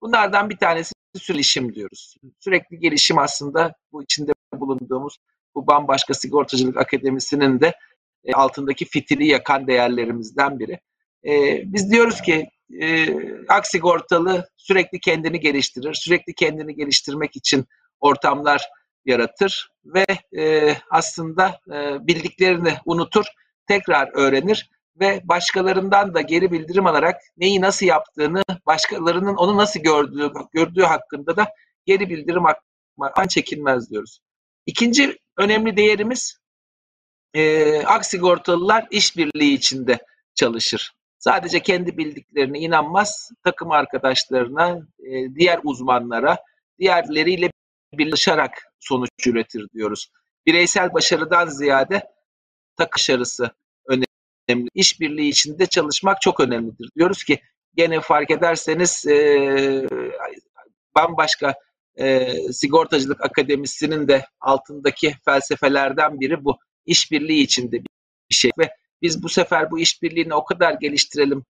Bunlardan 0.02 0.50
bir 0.50 0.56
tanesi 0.56 0.92
sürekli 1.18 1.74
diyoruz. 1.74 2.14
Sürekli 2.40 2.78
gelişim 2.78 3.18
aslında 3.18 3.74
bu 3.92 4.02
içinde 4.02 4.32
bulunduğumuz 4.52 5.18
bu 5.54 5.66
bambaşka 5.66 6.14
sigortacılık 6.14 6.76
akademisinin 6.76 7.60
de 7.60 7.74
e, 8.24 8.32
altındaki 8.32 8.84
fitili 8.84 9.26
yakan 9.26 9.66
değerlerimizden 9.66 10.58
biri. 10.58 10.80
E, 11.26 11.62
biz 11.72 11.90
diyoruz 11.90 12.22
ki 12.22 12.48
e, 12.80 13.06
aksigortalı 13.48 14.48
sürekli 14.56 15.00
kendini 15.00 15.40
geliştirir. 15.40 15.94
Sürekli 15.94 16.34
kendini 16.34 16.74
geliştirmek 16.74 17.36
için 17.36 17.64
ortamlar 18.00 18.68
yaratır 19.06 19.70
ve 19.84 20.06
e, 20.38 20.76
aslında 20.90 21.60
e, 21.68 22.06
bildiklerini 22.06 22.74
unutur, 22.84 23.24
tekrar 23.66 24.10
öğrenir 24.14 24.70
ve 25.00 25.20
başkalarından 25.24 26.14
da 26.14 26.20
geri 26.20 26.52
bildirim 26.52 26.86
alarak 26.86 27.16
neyi 27.36 27.60
nasıl 27.60 27.86
yaptığını, 27.86 28.42
başkalarının 28.66 29.36
onu 29.36 29.56
nasıl 29.56 29.80
gördüğü, 29.80 30.32
gördüğü 30.52 30.82
hakkında 30.82 31.36
da 31.36 31.46
geri 31.86 32.10
bildirim 32.10 32.42
an 33.16 33.26
çekinmez 33.26 33.90
diyoruz. 33.90 34.20
İkinci 34.66 35.18
önemli 35.36 35.76
değerimiz 35.76 36.38
e, 37.34 37.78
aksigortalılar 37.86 38.86
işbirliği 38.90 39.54
içinde 39.54 39.98
çalışır. 40.34 40.92
Sadece 41.18 41.60
kendi 41.60 41.98
bildiklerine 41.98 42.58
inanmaz, 42.58 43.30
takım 43.44 43.70
arkadaşlarına, 43.70 44.78
e, 44.98 45.34
diğer 45.34 45.60
uzmanlara, 45.64 46.38
diğerleriyle 46.78 47.50
birleşerek 47.98 48.50
sonuç 48.80 49.10
üretir 49.26 49.66
diyoruz. 49.74 50.10
Bireysel 50.46 50.94
başarıdan 50.94 51.46
ziyade 51.46 52.02
takım 52.76 52.98
başarısı 52.98 53.50
önemli. 53.86 54.68
İşbirliği 54.74 55.28
içinde 55.28 55.66
çalışmak 55.66 56.20
çok 56.20 56.40
önemlidir. 56.40 56.90
Diyoruz 56.96 57.24
ki 57.24 57.40
gene 57.74 58.00
fark 58.00 58.30
ederseniz 58.30 59.06
e, 59.06 59.88
bambaşka 60.96 61.54
e, 61.96 62.32
sigortacılık 62.52 63.24
akademisinin 63.24 64.08
de 64.08 64.26
altındaki 64.40 65.14
felsefelerden 65.24 66.20
biri 66.20 66.44
bu. 66.44 66.58
İşbirliği 66.86 67.42
içinde 67.42 67.82
bir 68.30 68.34
şey 68.34 68.50
ve 68.58 68.70
biz 69.02 69.22
bu 69.22 69.28
sefer 69.28 69.70
bu 69.70 69.78
işbirliğini 69.78 70.34
o 70.34 70.44
kadar 70.44 70.72
geliştirelim 70.74 71.44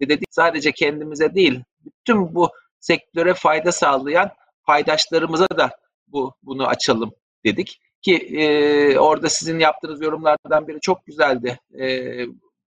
dedik 0.00 0.28
sadece 0.30 0.72
kendimize 0.72 1.34
değil 1.34 1.62
bütün 1.84 2.34
bu 2.34 2.50
sektöre 2.80 3.34
fayda 3.34 3.72
sağlayan 3.72 4.30
paydaşlarımıza 4.68 5.48
da 5.56 5.70
bu 6.06 6.34
bunu 6.42 6.66
açalım 6.66 7.12
dedik 7.44 7.80
ki 8.02 8.16
e, 8.16 8.98
orada 8.98 9.28
sizin 9.28 9.58
yaptığınız 9.58 10.02
yorumlardan 10.02 10.68
biri 10.68 10.80
çok 10.80 11.06
güzeldi. 11.06 11.60
E, 11.80 11.86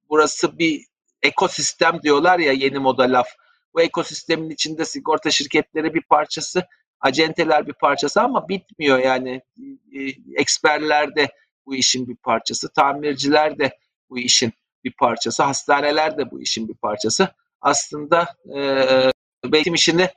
burası 0.10 0.60
bir 0.60 0.86
ekosistem 1.22 2.02
diyorlar 2.04 2.40
ya 2.40 2.52
yeni 2.52 2.80
moda 2.80 3.04
laf. 3.04 3.28
Bu 3.74 3.82
ekosistemin 3.82 4.50
içinde 4.50 4.86
sigorta 4.86 5.32
şirketleri 5.32 5.94
bir 5.94 6.02
parçası, 6.02 6.66
acenteler 7.00 7.68
bir 7.68 7.74
parçası 7.74 8.22
ama 8.22 8.50
bitmiyor 8.50 9.00
yani. 9.00 9.42
E, 9.96 10.00
eksperler 10.36 11.16
de 11.16 11.28
bu 11.66 11.76
işin 11.76 12.08
bir 12.08 12.16
parçası, 12.16 12.74
tamirciler 12.74 13.60
de 13.60 13.78
bu 14.10 14.20
işin 14.20 14.54
bir 14.84 14.94
parçası, 14.94 15.44
hastaneler 15.44 16.18
de 16.18 16.32
bu 16.32 16.42
işin 16.42 16.68
bir 16.68 16.76
parçası. 16.76 17.30
Aslında 17.62 18.36
e, 18.56 18.60
eğitim 19.54 19.74
işini 19.74 20.10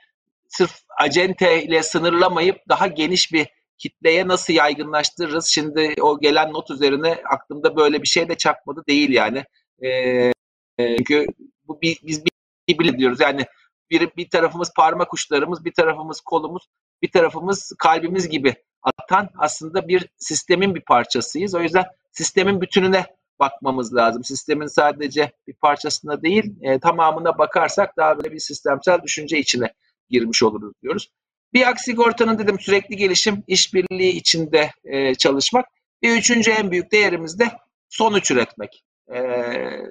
sırf 0.56 0.80
acente 1.00 1.62
ile 1.62 1.82
sınırlamayıp 1.82 2.56
daha 2.68 2.86
geniş 2.86 3.32
bir 3.32 3.46
kitleye 3.78 4.28
nasıl 4.28 4.52
yaygınlaştırırız? 4.52 5.46
Şimdi 5.46 5.94
o 6.00 6.20
gelen 6.20 6.52
not 6.52 6.70
üzerine 6.70 7.22
aklımda 7.30 7.76
böyle 7.76 8.02
bir 8.02 8.06
şey 8.06 8.28
de 8.28 8.36
çakmadı 8.36 8.82
değil 8.88 9.10
yani. 9.10 9.44
E, 9.84 10.32
çünkü 10.78 11.26
bu 11.68 11.80
bir, 11.82 12.00
biz 12.02 12.24
bir, 12.24 12.78
bir 12.78 12.98
diyoruz 12.98 13.20
yani 13.20 13.46
bir, 13.90 14.10
bir 14.16 14.30
tarafımız 14.30 14.72
parmak 14.76 15.14
uçlarımız, 15.14 15.64
bir 15.64 15.72
tarafımız 15.72 16.20
kolumuz, 16.20 16.62
bir 17.02 17.10
tarafımız 17.10 17.72
kalbimiz 17.78 18.28
gibi 18.28 18.54
atan 18.82 19.30
aslında 19.38 19.88
bir 19.88 20.08
sistemin 20.16 20.74
bir 20.74 20.80
parçasıyız. 20.80 21.54
O 21.54 21.60
yüzden 21.60 21.84
sistemin 22.12 22.60
bütününe 22.60 23.06
bakmamız 23.40 23.94
lazım. 23.94 24.24
Sistemin 24.24 24.66
sadece 24.66 25.32
bir 25.46 25.54
parçasına 25.54 26.22
değil, 26.22 26.54
e, 26.62 26.78
tamamına 26.78 27.38
bakarsak 27.38 27.96
daha 27.96 28.16
böyle 28.16 28.32
bir 28.32 28.38
sistemsel 28.38 29.02
düşünce 29.02 29.38
içine 29.38 29.72
girmiş 30.10 30.42
oluruz 30.42 30.72
diyoruz. 30.82 31.10
Bir 31.52 31.68
aksi 31.68 31.84
sigortanın 31.84 32.38
dedim 32.38 32.60
sürekli 32.60 32.96
gelişim, 32.96 33.44
işbirliği 33.46 34.12
içinde 34.12 34.70
e, 34.84 35.14
çalışmak. 35.14 35.66
Bir 36.02 36.16
üçüncü 36.16 36.50
en 36.50 36.70
büyük 36.70 36.92
değerimiz 36.92 37.38
de 37.38 37.50
sonuç 37.88 38.30
üretmek. 38.30 38.84
E, 39.14 39.20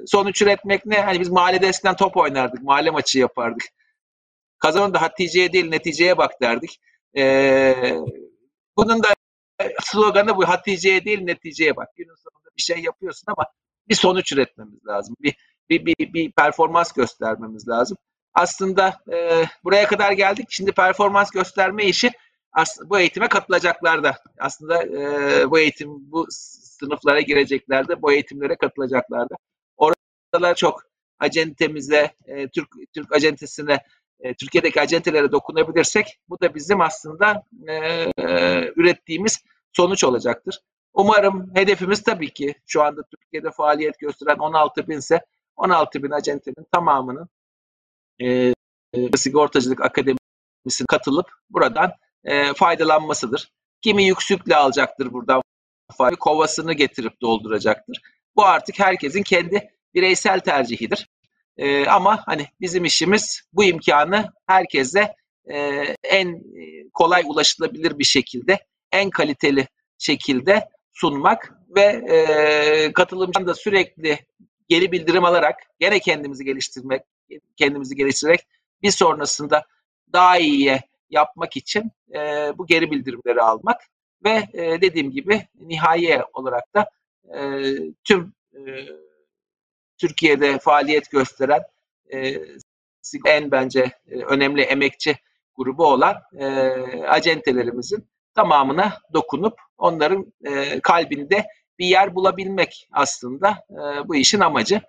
sonuç 0.08 0.42
üretmek 0.42 0.86
ne? 0.86 1.02
Hani 1.02 1.20
biz 1.20 1.30
mahallede 1.30 1.68
eskiden 1.68 1.96
top 1.96 2.18
oynardık, 2.18 2.64
mahalle 2.64 2.90
maçı 2.90 3.20
yapardık. 3.20 3.64
Kazanın 4.60 4.94
da 4.94 5.02
Hatice'ye 5.02 5.54
değil 5.54 5.70
neticeye 5.70 6.18
bak 6.18 6.32
derdik. 6.42 6.80
E, 7.18 7.76
bunun 8.78 9.04
da 9.04 9.08
sloganı 9.82 10.38
bu 10.38 10.48
Hatice'ye 10.48 11.06
değil 11.06 11.22
neticeye 11.22 11.76
bak. 11.76 11.88
Günün 11.96 12.16
sonunda 12.16 12.50
bir 12.58 12.62
şey 12.62 12.80
yapıyorsun 12.80 13.26
ama 13.28 13.46
bir 13.90 13.96
sonuç 13.96 14.32
üretmemiz 14.32 14.86
lazım. 14.86 15.16
Bir, 15.20 15.36
bir, 15.70 15.86
bir, 15.86 16.14
bir 16.14 16.32
performans 16.32 16.92
göstermemiz 16.92 17.68
lazım. 17.68 17.98
Aslında 18.34 19.00
e, 19.14 19.46
buraya 19.64 19.88
kadar 19.88 20.12
geldik. 20.12 20.48
Şimdi 20.50 20.72
performans 20.72 21.32
gösterme 21.32 21.86
işi 21.86 22.12
bu 22.86 23.00
eğitime 23.00 23.28
katılacaklar 23.28 24.04
da. 24.04 24.18
Aslında 24.40 24.84
e, 24.84 25.52
bu 25.52 25.60
eğitim, 25.60 25.90
bu 26.12 26.26
sınıflara 26.30 27.22
girecekler 27.22 27.88
de, 27.88 28.02
bu 28.02 28.12
eğitimlere 28.14 28.56
katılacaklar 28.56 29.30
da. 29.30 29.36
Orada 29.78 30.56
çok 30.56 30.84
acentemize, 31.20 32.12
e, 32.26 32.48
Türk 32.48 32.68
Türk 32.96 33.12
acentesine, 33.12 33.80
e, 34.20 34.34
Türkiye'deki 34.34 34.82
acentelere 34.82 35.32
dokunabilirsek 35.32 36.20
bu 36.30 36.42
da 36.42 36.56
bizim 36.56 36.82
aslında 36.82 37.44
e, 37.68 38.06
ürettiğimiz 38.76 39.44
sonuç 39.74 40.04
olacaktır. 40.04 40.60
Umarım 40.94 41.52
hedefimiz 41.56 42.04
tabii 42.04 42.34
ki 42.34 42.56
şu 42.68 42.84
anda 42.84 43.02
Türkiye'de 43.04 43.52
faaliyet 43.52 44.00
gösteren 44.00 44.38
16 44.38 44.88
bin 44.88 44.98
ise 44.98 45.22
16 45.56 46.04
bin 46.04 46.12
acentenin 46.12 46.68
tamamının 46.72 47.30
e, 48.22 48.54
sigortacılık 49.16 49.82
akademisine 49.82 50.86
katılıp 50.88 51.26
buradan 51.50 51.92
e, 52.24 52.54
faydalanmasıdır. 52.54 53.52
Kimi 53.82 54.04
yüksükle 54.04 54.56
alacaktır 54.56 55.14
buradan 55.14 55.42
fayda, 55.98 56.16
kovasını 56.16 56.74
getirip 56.74 57.22
dolduracaktır. 57.22 58.02
Bu 58.36 58.46
artık 58.46 58.80
herkesin 58.80 59.24
kendi 59.24 59.70
bireysel 59.94 60.40
tercihidir. 60.40 61.10
E, 61.58 61.86
ama 61.86 62.24
hani 62.26 62.48
bizim 62.62 62.86
işimiz 62.86 63.42
bu 63.54 63.64
imkanı 63.64 64.34
herkese 64.48 65.16
e, 65.54 65.58
en 66.04 66.44
kolay 66.94 67.24
ulaşılabilir 67.26 68.00
bir 68.00 68.04
şekilde, 68.04 68.60
en 68.92 69.10
kaliteli 69.10 69.68
şekilde 69.98 70.70
sunmak 70.94 71.54
ve 71.76 71.82
e, 71.82 72.94
katılımcıdan 72.94 73.48
da 73.48 73.54
sürekli 73.54 74.20
geri 74.70 74.92
bildirim 74.92 75.26
alarak 75.26 75.56
gene 75.80 76.00
kendimizi 76.00 76.46
geliştirmek, 76.46 77.02
kendimizi 77.56 77.96
geliştirerek 77.96 78.48
bir 78.82 78.92
sonrasında 78.92 79.66
daha 80.14 80.38
iyiye 80.38 80.82
yapmak 81.10 81.58
için 81.58 81.92
e, 82.16 82.52
bu 82.58 82.68
geri 82.68 82.92
bildirimleri 82.92 83.42
almak 83.42 83.82
ve 84.24 84.48
e, 84.54 84.82
dediğim 84.82 85.12
gibi 85.12 85.48
nihai 85.60 86.22
olarak 86.34 86.74
da 86.74 86.90
e, 87.38 87.40
tüm 88.04 88.34
e, 88.54 88.60
Türkiye'de 89.98 90.60
faaliyet 90.60 91.12
gösteren 91.12 91.62
e, 92.14 92.34
en 93.26 93.52
bence 93.52 93.92
e, 94.08 94.16
önemli 94.16 94.62
emekçi 94.62 95.16
grubu 95.56 95.86
olan 95.86 96.16
e, 96.40 96.46
acentelerimizin 97.08 98.08
tamamına 98.36 98.94
dokunup 99.14 99.60
onların 99.78 100.34
e, 100.46 100.80
kalbinde 100.80 101.46
bir 101.80 101.86
yer 101.86 102.16
bulabilmek 102.16 102.88
aslında 102.92 103.66
e, 103.70 104.08
bu 104.08 104.16
işin 104.16 104.40
amacı. 104.40 104.82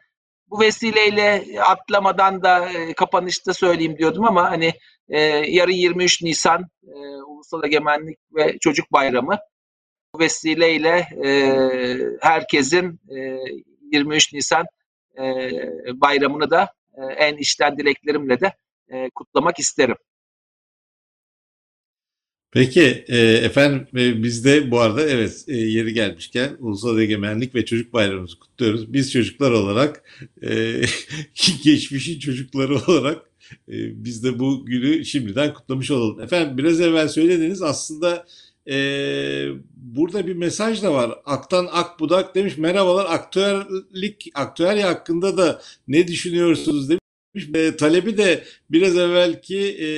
Bu 0.54 0.60
vesileyle 0.60 1.44
atlamadan 1.60 2.42
da 2.42 2.68
e, 2.68 2.94
kapanışta 2.94 3.54
söyleyeyim 3.54 3.98
diyordum 3.98 4.24
ama 4.24 4.50
hani 4.50 4.72
e, 5.08 5.20
yarın 5.48 5.72
23 5.72 6.22
Nisan 6.22 6.66
e, 6.82 6.98
Ulusal 7.26 7.64
Egemenlik 7.64 8.18
ve 8.34 8.58
Çocuk 8.58 8.92
Bayramı. 8.92 9.38
Bu 10.14 10.18
vesileyle 10.18 11.08
e, 11.24 11.30
herkesin 12.20 13.00
e, 13.16 13.38
23 13.92 14.32
Nisan 14.32 14.66
e, 15.18 15.22
bayramını 16.00 16.50
da 16.50 16.68
e, 16.96 17.02
en 17.02 17.36
içten 17.36 17.78
dileklerimle 17.78 18.40
de 18.40 18.52
e, 18.88 19.10
kutlamak 19.14 19.58
isterim. 19.58 19.96
Peki 22.54 23.04
e, 23.08 23.18
efendim 23.18 23.86
e, 23.96 24.22
biz 24.22 24.44
de 24.44 24.70
bu 24.70 24.80
arada 24.80 25.02
evet 25.02 25.44
e, 25.48 25.56
yeri 25.56 25.94
gelmişken 25.94 26.56
Ulusal 26.58 26.98
Egemenlik 26.98 27.54
ve 27.54 27.64
Çocuk 27.64 27.92
Bayramımızı 27.92 28.38
kutluyoruz. 28.38 28.92
Biz 28.92 29.12
çocuklar 29.12 29.50
olarak 29.50 30.02
e, 30.42 30.80
geçmişin 31.64 32.18
çocukları 32.18 32.76
olarak 32.76 33.18
e, 33.68 34.04
biz 34.04 34.24
de 34.24 34.38
bu 34.38 34.66
günü 34.66 35.04
şimdiden 35.04 35.54
kutlamış 35.54 35.90
olalım. 35.90 36.20
Efendim 36.20 36.58
biraz 36.58 36.80
evvel 36.80 37.08
söylediniz 37.08 37.62
aslında 37.62 38.26
e, 38.70 38.76
burada 39.76 40.26
bir 40.26 40.34
mesaj 40.34 40.82
da 40.82 40.94
var. 40.94 41.14
Aktan 41.24 41.68
ak 41.72 42.00
budak 42.00 42.34
demiş 42.34 42.58
merhabalar 42.58 43.06
aktüerlik 43.08 44.30
aktüerya 44.34 44.88
hakkında 44.88 45.36
da 45.36 45.62
ne 45.88 46.08
düşünüyorsunuz 46.08 46.88
demiş. 46.88 47.03
E, 47.54 47.76
talebi 47.76 48.18
de 48.18 48.44
biraz 48.70 48.96
evvelki 48.96 49.58
e, 49.58 49.88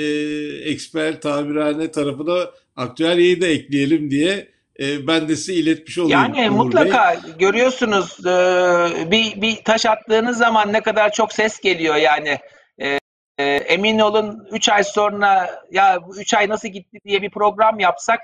eksper 0.71 1.21
tabirhane 1.21 1.91
tarafına 1.91 2.51
aktüelyeyi 2.77 3.41
de 3.41 3.49
ekleyelim 3.49 4.11
diye 4.11 4.49
e, 4.81 5.07
ben 5.07 5.29
de 5.29 5.37
size 5.37 5.55
iletmiş 5.55 5.99
olayım. 5.99 6.35
Yani 6.35 6.51
Uğur 6.51 6.57
mutlaka 6.57 7.23
Bey. 7.25 7.33
görüyorsunuz 7.39 8.27
e, 8.27 9.11
bir, 9.11 9.43
bir 9.43 9.57
taş 9.65 9.87
attığınız 9.87 10.39
zaman 10.39 10.73
ne 10.73 10.81
kadar 10.81 11.13
çok 11.13 11.33
ses 11.33 11.61
geliyor 11.61 11.97
yani. 11.97 12.39
E, 12.79 12.99
e, 13.39 13.45
emin 13.45 13.99
olun 13.99 14.49
3 14.53 14.69
ay 14.69 14.85
sonra 14.85 15.63
ya 15.71 16.01
bu 16.07 16.21
3 16.21 16.35
ay 16.35 16.49
nasıl 16.49 16.69
gitti 16.69 16.99
diye 17.05 17.23
bir 17.23 17.31
program 17.31 17.81
yapsak 17.81 18.21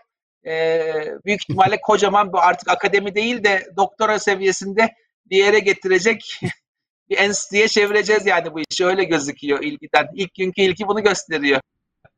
e, 0.47 0.81
büyük 1.25 1.43
ihtimalle 1.43 1.81
kocaman 1.83 2.33
bu 2.33 2.41
artık 2.41 2.69
akademi 2.71 3.15
değil 3.15 3.45
de 3.45 3.67
doktora 3.77 4.19
seviyesinde 4.19 4.95
bir 5.31 5.37
yere 5.37 5.59
getirecek 5.59 6.41
bir 7.11 7.19
enstitüye 7.19 7.69
çevireceğiz 7.69 8.27
yani 8.27 8.55
bu 8.55 8.61
işi 8.71 8.87
öyle 8.87 9.05
gözüküyor 9.05 9.63
ilgiden. 9.63 10.07
İlk 10.15 10.35
günkü 10.35 10.63
ilki 10.63 10.89
bunu 10.89 11.03
gösteriyor. 11.03 11.61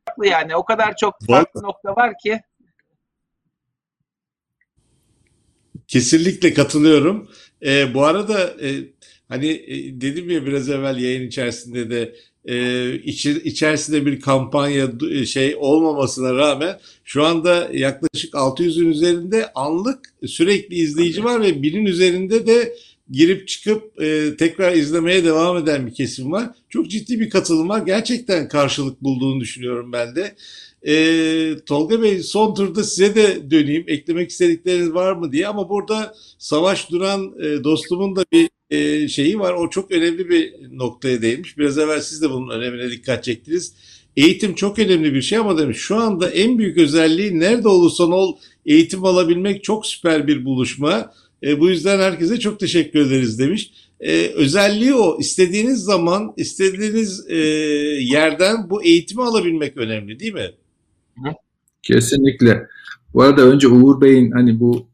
Farklı 0.07 0.27
Yani 0.27 0.55
o 0.55 0.65
kadar 0.65 0.95
çok 0.97 1.15
farklı 1.27 1.63
nokta 1.63 1.95
var 1.95 2.13
ki. 2.23 2.41
Kesinlikle 5.87 6.53
katılıyorum. 6.53 7.29
E, 7.65 7.93
bu 7.93 8.03
arada 8.03 8.39
e, 8.41 8.69
hani 9.29 9.47
e, 9.47 10.01
dedim 10.01 10.29
ya 10.29 10.45
biraz 10.45 10.69
evvel 10.69 10.97
yayın 10.97 11.27
içerisinde 11.27 11.89
de 11.89 12.15
e, 12.45 12.93
içi, 12.93 13.31
içerisinde 13.31 14.05
bir 14.05 14.21
kampanya 14.21 14.87
e, 15.11 15.25
şey 15.25 15.55
olmamasına 15.59 16.33
rağmen 16.33 16.79
şu 17.03 17.25
anda 17.25 17.69
yaklaşık 17.73 18.33
600'ün 18.33 18.89
üzerinde 18.89 19.53
anlık 19.53 20.13
sürekli 20.25 20.75
izleyici 20.75 21.23
var 21.23 21.41
ve 21.41 21.61
binin 21.61 21.85
üzerinde 21.85 22.47
de 22.47 22.75
girip 23.11 23.47
çıkıp 23.47 24.01
e, 24.01 24.37
tekrar 24.37 24.73
izlemeye 24.73 25.23
devam 25.23 25.57
eden 25.57 25.87
bir 25.87 25.93
kesim 25.93 26.31
var. 26.31 26.49
Çok 26.69 26.89
ciddi 26.89 27.19
bir 27.19 27.29
katılım 27.29 27.69
var. 27.69 27.85
Gerçekten 27.85 28.47
karşılık 28.47 29.03
bulduğunu 29.03 29.39
düşünüyorum 29.39 29.91
ben 29.91 30.15
de. 30.15 30.35
E, 30.87 30.95
Tolga 31.65 32.01
Bey 32.01 32.23
son 32.23 32.53
turda 32.53 32.83
size 32.83 33.15
de 33.15 33.51
döneyim. 33.51 33.83
Eklemek 33.87 34.29
istedikleriniz 34.29 34.93
var 34.93 35.13
mı 35.13 35.31
diye 35.31 35.47
ama 35.47 35.69
burada 35.69 36.15
Savaş 36.37 36.91
Duran 36.91 37.33
e, 37.39 37.63
dostumun 37.63 38.15
da 38.15 38.25
bir 38.31 38.49
e, 38.69 39.07
şeyi 39.07 39.39
var. 39.39 39.53
O 39.53 39.69
çok 39.69 39.91
önemli 39.91 40.29
bir 40.29 40.53
noktaya 40.71 41.21
değinmiş. 41.21 41.57
Biraz 41.57 41.77
evvel 41.77 42.01
siz 42.01 42.21
de 42.21 42.29
bunun 42.29 42.49
önemine 42.49 42.91
dikkat 42.91 43.23
çektiniz. 43.23 43.73
Eğitim 44.17 44.55
çok 44.55 44.79
önemli 44.79 45.13
bir 45.13 45.21
şey 45.21 45.37
ama 45.37 45.57
demiş 45.57 45.77
şu 45.77 45.95
anda 45.95 46.29
en 46.29 46.57
büyük 46.57 46.77
özelliği 46.77 47.39
nerede 47.39 47.67
olursan 47.67 48.11
ol 48.11 48.37
eğitim 48.65 49.05
alabilmek 49.05 49.63
çok 49.63 49.85
süper 49.85 50.27
bir 50.27 50.45
buluşma. 50.45 51.13
E, 51.45 51.59
bu 51.59 51.69
yüzden 51.69 51.99
herkese 51.99 52.39
çok 52.39 52.59
teşekkür 52.59 52.99
ederiz 52.99 53.39
demiş. 53.39 53.71
E, 53.99 54.27
özelliği 54.27 54.93
o. 54.93 55.19
İstediğiniz 55.19 55.79
zaman, 55.79 56.33
istediğiniz 56.37 57.25
e, 57.29 57.37
yerden 57.99 58.69
bu 58.69 58.83
eğitimi 58.83 59.23
alabilmek 59.23 59.77
önemli 59.77 60.19
değil 60.19 60.33
mi? 60.33 60.51
Kesinlikle. 61.83 62.67
Bu 63.13 63.21
arada 63.21 63.41
önce 63.41 63.67
Uğur 63.67 64.01
Bey'in 64.01 64.31
hani 64.31 64.59
bu 64.59 64.87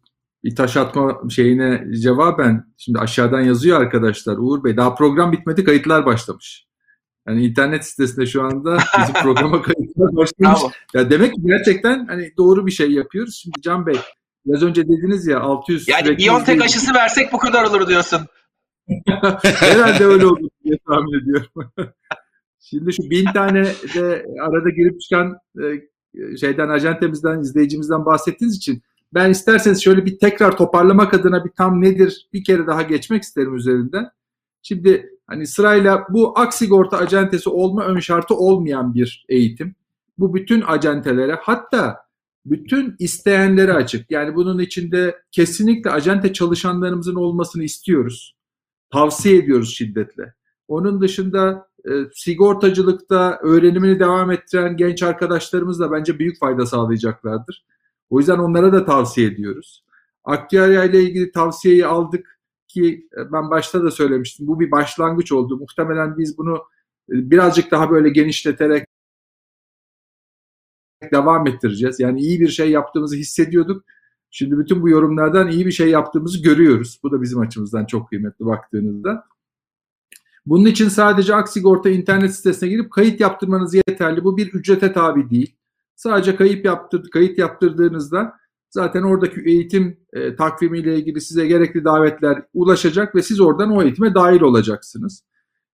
bir 0.44 0.56
taş 0.56 0.78
atma 0.78 1.22
şeyine 1.30 1.88
cevaben 2.02 2.66
şimdi 2.78 3.00
aşağıdan 3.00 3.42
yazıyor 3.42 3.82
arkadaşlar. 3.82 4.38
Uğur 4.38 4.64
Bey 4.64 4.78
daha 4.78 4.96
program 4.96 5.32
bitmedi 5.32 5.64
kayıtlar 5.64 6.06
başlamış. 6.06 6.66
Yani 7.28 7.46
internet 7.46 7.86
sitesinde 7.86 8.26
şu 8.26 8.44
anda 8.44 8.78
bizim 9.00 9.14
programa 9.14 9.62
kayıtlar 9.62 10.16
başlamış. 10.16 10.76
Ya 10.94 11.10
demek 11.10 11.34
ki 11.34 11.42
gerçekten 11.46 12.06
hani 12.08 12.32
doğru 12.38 12.66
bir 12.66 12.72
şey 12.72 12.92
yapıyoruz. 12.92 13.40
Şimdi 13.44 13.62
Can 13.62 13.86
Bey 13.86 13.96
biraz 14.46 14.64
önce 14.64 14.84
dediniz 14.84 15.28
ya 15.28 15.40
600 15.40 15.88
Yani 15.88 16.18
Biontech 16.18 16.64
aşısı 16.64 16.94
versek 16.94 17.34
bu 17.34 17.38
kadar 17.38 17.64
olur 17.64 17.88
diyorsun. 17.88 18.22
Herhalde 19.44 20.06
öyle 20.06 20.26
olur 20.26 20.50
diye 20.64 20.78
tahmin 20.88 21.24
ediyorum. 21.24 21.72
Şimdi 22.60 22.94
şu 22.94 23.10
bin 23.10 23.26
tane 23.26 23.64
de 23.96 24.26
arada 24.42 24.70
girip 24.70 25.02
çıkan 25.02 25.38
e, 25.58 26.38
şeyden 26.38 26.70
ajantemizden, 26.70 27.40
izleyicimizden 27.40 28.06
bahsettiğiniz 28.06 28.58
için 28.58 28.82
ben 29.14 29.30
isterseniz 29.30 29.84
şöyle 29.84 30.06
bir 30.06 30.20
tekrar 30.20 30.58
toparlamak 30.58 31.14
adına 31.14 31.46
bir 31.46 31.52
tam 31.58 31.82
nedir 31.82 32.30
bir 32.34 32.44
kere 32.44 32.68
daha 32.68 32.82
geçmek 32.82 33.24
isterim 33.24 33.56
üzerinden. 33.56 34.10
Şimdi 34.62 35.10
hani 35.28 35.48
sırayla 35.48 36.06
bu 36.10 36.40
aksigorta 36.40 36.98
acentesi 36.98 37.50
olma 37.50 37.86
ön 37.86 38.00
şartı 38.00 38.36
olmayan 38.36 38.94
bir 38.94 39.26
eğitim. 39.30 39.76
Bu 40.18 40.34
bütün 40.34 40.64
acentelere 40.68 41.38
hatta 41.42 41.98
bütün 42.46 42.96
isteyenlere 43.00 43.74
açık. 43.74 44.12
Yani 44.12 44.36
bunun 44.36 44.60
içinde 44.60 45.22
kesinlikle 45.32 45.90
acente 45.90 46.34
çalışanlarımızın 46.34 47.16
olmasını 47.16 47.64
istiyoruz 47.64 48.36
tavsiye 48.92 49.38
ediyoruz 49.38 49.76
şiddetle. 49.76 50.34
Onun 50.68 51.02
dışında 51.02 51.68
e, 51.86 51.92
sigortacılıkta 52.14 53.40
öğrenimini 53.44 54.00
devam 54.00 54.32
ettiren 54.32 54.78
genç 54.78 55.04
arkadaşlarımız 55.04 55.80
da 55.80 55.92
bence 55.92 56.20
büyük 56.20 56.40
fayda 56.40 56.66
sağlayacaklardır. 56.66 57.66
O 58.10 58.20
yüzden 58.20 58.38
onlara 58.38 58.74
da 58.74 58.86
tavsiye 58.86 59.28
ediyoruz. 59.28 59.86
Akciğer 60.24 60.90
ile 60.90 61.04
ilgili 61.04 61.32
tavsiyeyi 61.32 61.86
aldık 61.86 62.40
ki 62.68 63.08
e, 63.18 63.32
ben 63.32 63.50
başta 63.50 63.84
da 63.84 63.92
söylemiştim. 63.92 64.48
Bu 64.48 64.60
bir 64.60 64.72
başlangıç 64.72 65.32
oldu. 65.32 65.58
Muhtemelen 65.58 66.18
biz 66.18 66.38
bunu 66.38 66.56
e, 67.10 67.14
birazcık 67.32 67.72
daha 67.72 67.92
böyle 67.92 68.10
genişleterek 68.10 68.86
devam 71.12 71.48
ettireceğiz. 71.48 72.00
Yani 72.00 72.20
iyi 72.20 72.40
bir 72.40 72.48
şey 72.48 72.72
yaptığımızı 72.72 73.16
hissediyorduk. 73.16 73.84
Şimdi 74.32 74.58
bütün 74.58 74.82
bu 74.82 74.90
yorumlardan 74.90 75.48
iyi 75.48 75.66
bir 75.66 75.72
şey 75.72 75.90
yaptığımızı 75.90 76.42
görüyoruz. 76.42 77.00
Bu 77.04 77.12
da 77.12 77.22
bizim 77.22 77.40
açımızdan 77.40 77.86
çok 77.86 78.10
kıymetli 78.10 78.46
baktığınızda. 78.46 79.24
Bunun 80.46 80.66
için 80.66 80.90
sadece 80.90 81.36
Aksigorta 81.36 81.90
internet 81.90 82.36
sitesine 82.36 82.70
girip 82.70 82.92
kayıt 82.92 83.20
yaptırmanız 83.20 83.74
yeterli. 83.74 84.24
Bu 84.24 84.38
bir 84.38 84.54
ücrete 84.54 84.94
tabi 84.94 85.30
değil. 85.30 85.56
Sadece 85.96 86.36
kayıt 86.36 86.66
yaptır, 86.66 87.10
kayıt 87.10 87.38
yaptırdığınızda 87.38 88.34
zaten 88.70 89.02
oradaki 89.02 89.42
eğitim 89.42 89.98
e, 90.14 90.36
takvimiyle 90.36 90.96
ilgili 90.96 91.22
size 91.22 91.48
gerekli 91.48 91.86
davetler 91.86 92.44
ulaşacak 92.54 93.16
ve 93.16 93.22
siz 93.22 93.40
oradan 93.40 93.72
o 93.72 93.84
eğitime 93.84 94.16
dahil 94.16 94.42
olacaksınız. 94.42 95.24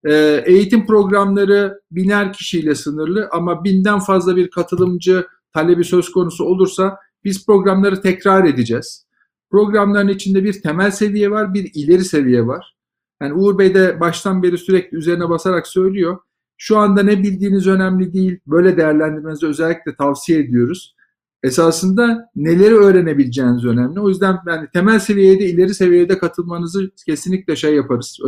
E, 0.04 0.44
eğitim 0.46 0.86
programları 0.86 1.82
biner 1.92 2.34
kişiyle 2.34 2.76
sınırlı 2.76 3.30
ama 3.32 3.64
binden 3.64 4.00
fazla 4.00 4.36
bir 4.36 4.50
katılımcı 4.50 5.28
talebi 5.54 5.84
söz 5.84 6.12
konusu 6.12 6.44
olursa 6.44 6.98
biz 7.24 7.46
programları 7.46 8.02
tekrar 8.02 8.46
edeceğiz. 8.46 9.08
Programların 9.52 10.08
içinde 10.08 10.44
bir 10.44 10.62
temel 10.62 10.92
seviye 10.92 11.32
var, 11.32 11.54
bir 11.54 11.72
ileri 11.74 12.04
seviye 12.04 12.48
var. 12.48 12.76
Yani 13.22 13.34
Uğur 13.34 13.58
Bey 13.58 13.76
de 13.76 14.00
baştan 14.00 14.44
beri 14.44 14.58
sürekli 14.58 14.98
üzerine 14.98 15.30
basarak 15.30 15.68
söylüyor. 15.68 16.18
Şu 16.58 16.78
anda 16.78 17.04
ne 17.04 17.24
bildiğiniz 17.24 17.68
önemli 17.68 18.14
değil. 18.14 18.40
Böyle 18.48 18.78
değerlendirmenizi 18.78 19.48
özellikle 19.48 19.96
tavsiye 19.96 20.40
ediyoruz. 20.40 20.96
Esasında 21.44 22.30
neleri 22.36 22.76
öğrenebileceğiniz 22.76 23.66
önemli. 23.66 24.00
O 24.00 24.10
yüzden 24.10 24.38
yani 24.48 24.68
temel 24.74 25.00
seviyede, 25.00 25.46
ileri 25.46 25.74
seviyede 25.74 26.18
katılmanızı 26.18 26.92
kesinlikle 27.06 27.56
şey 27.56 27.76
yaparız, 27.76 28.20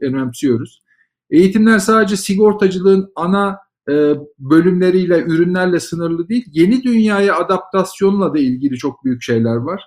önemsiyoruz. 0.00 0.83
Eğitimler 1.30 1.78
sadece 1.78 2.16
sigortacılığın 2.16 3.12
ana 3.16 3.58
e, 3.88 4.14
bölümleriyle, 4.38 5.22
ürünlerle 5.22 5.80
sınırlı 5.80 6.28
değil. 6.28 6.44
Yeni 6.52 6.82
dünyaya 6.82 7.36
adaptasyonla 7.36 8.34
da 8.34 8.38
ilgili 8.38 8.76
çok 8.76 9.04
büyük 9.04 9.22
şeyler 9.22 9.56
var. 9.56 9.82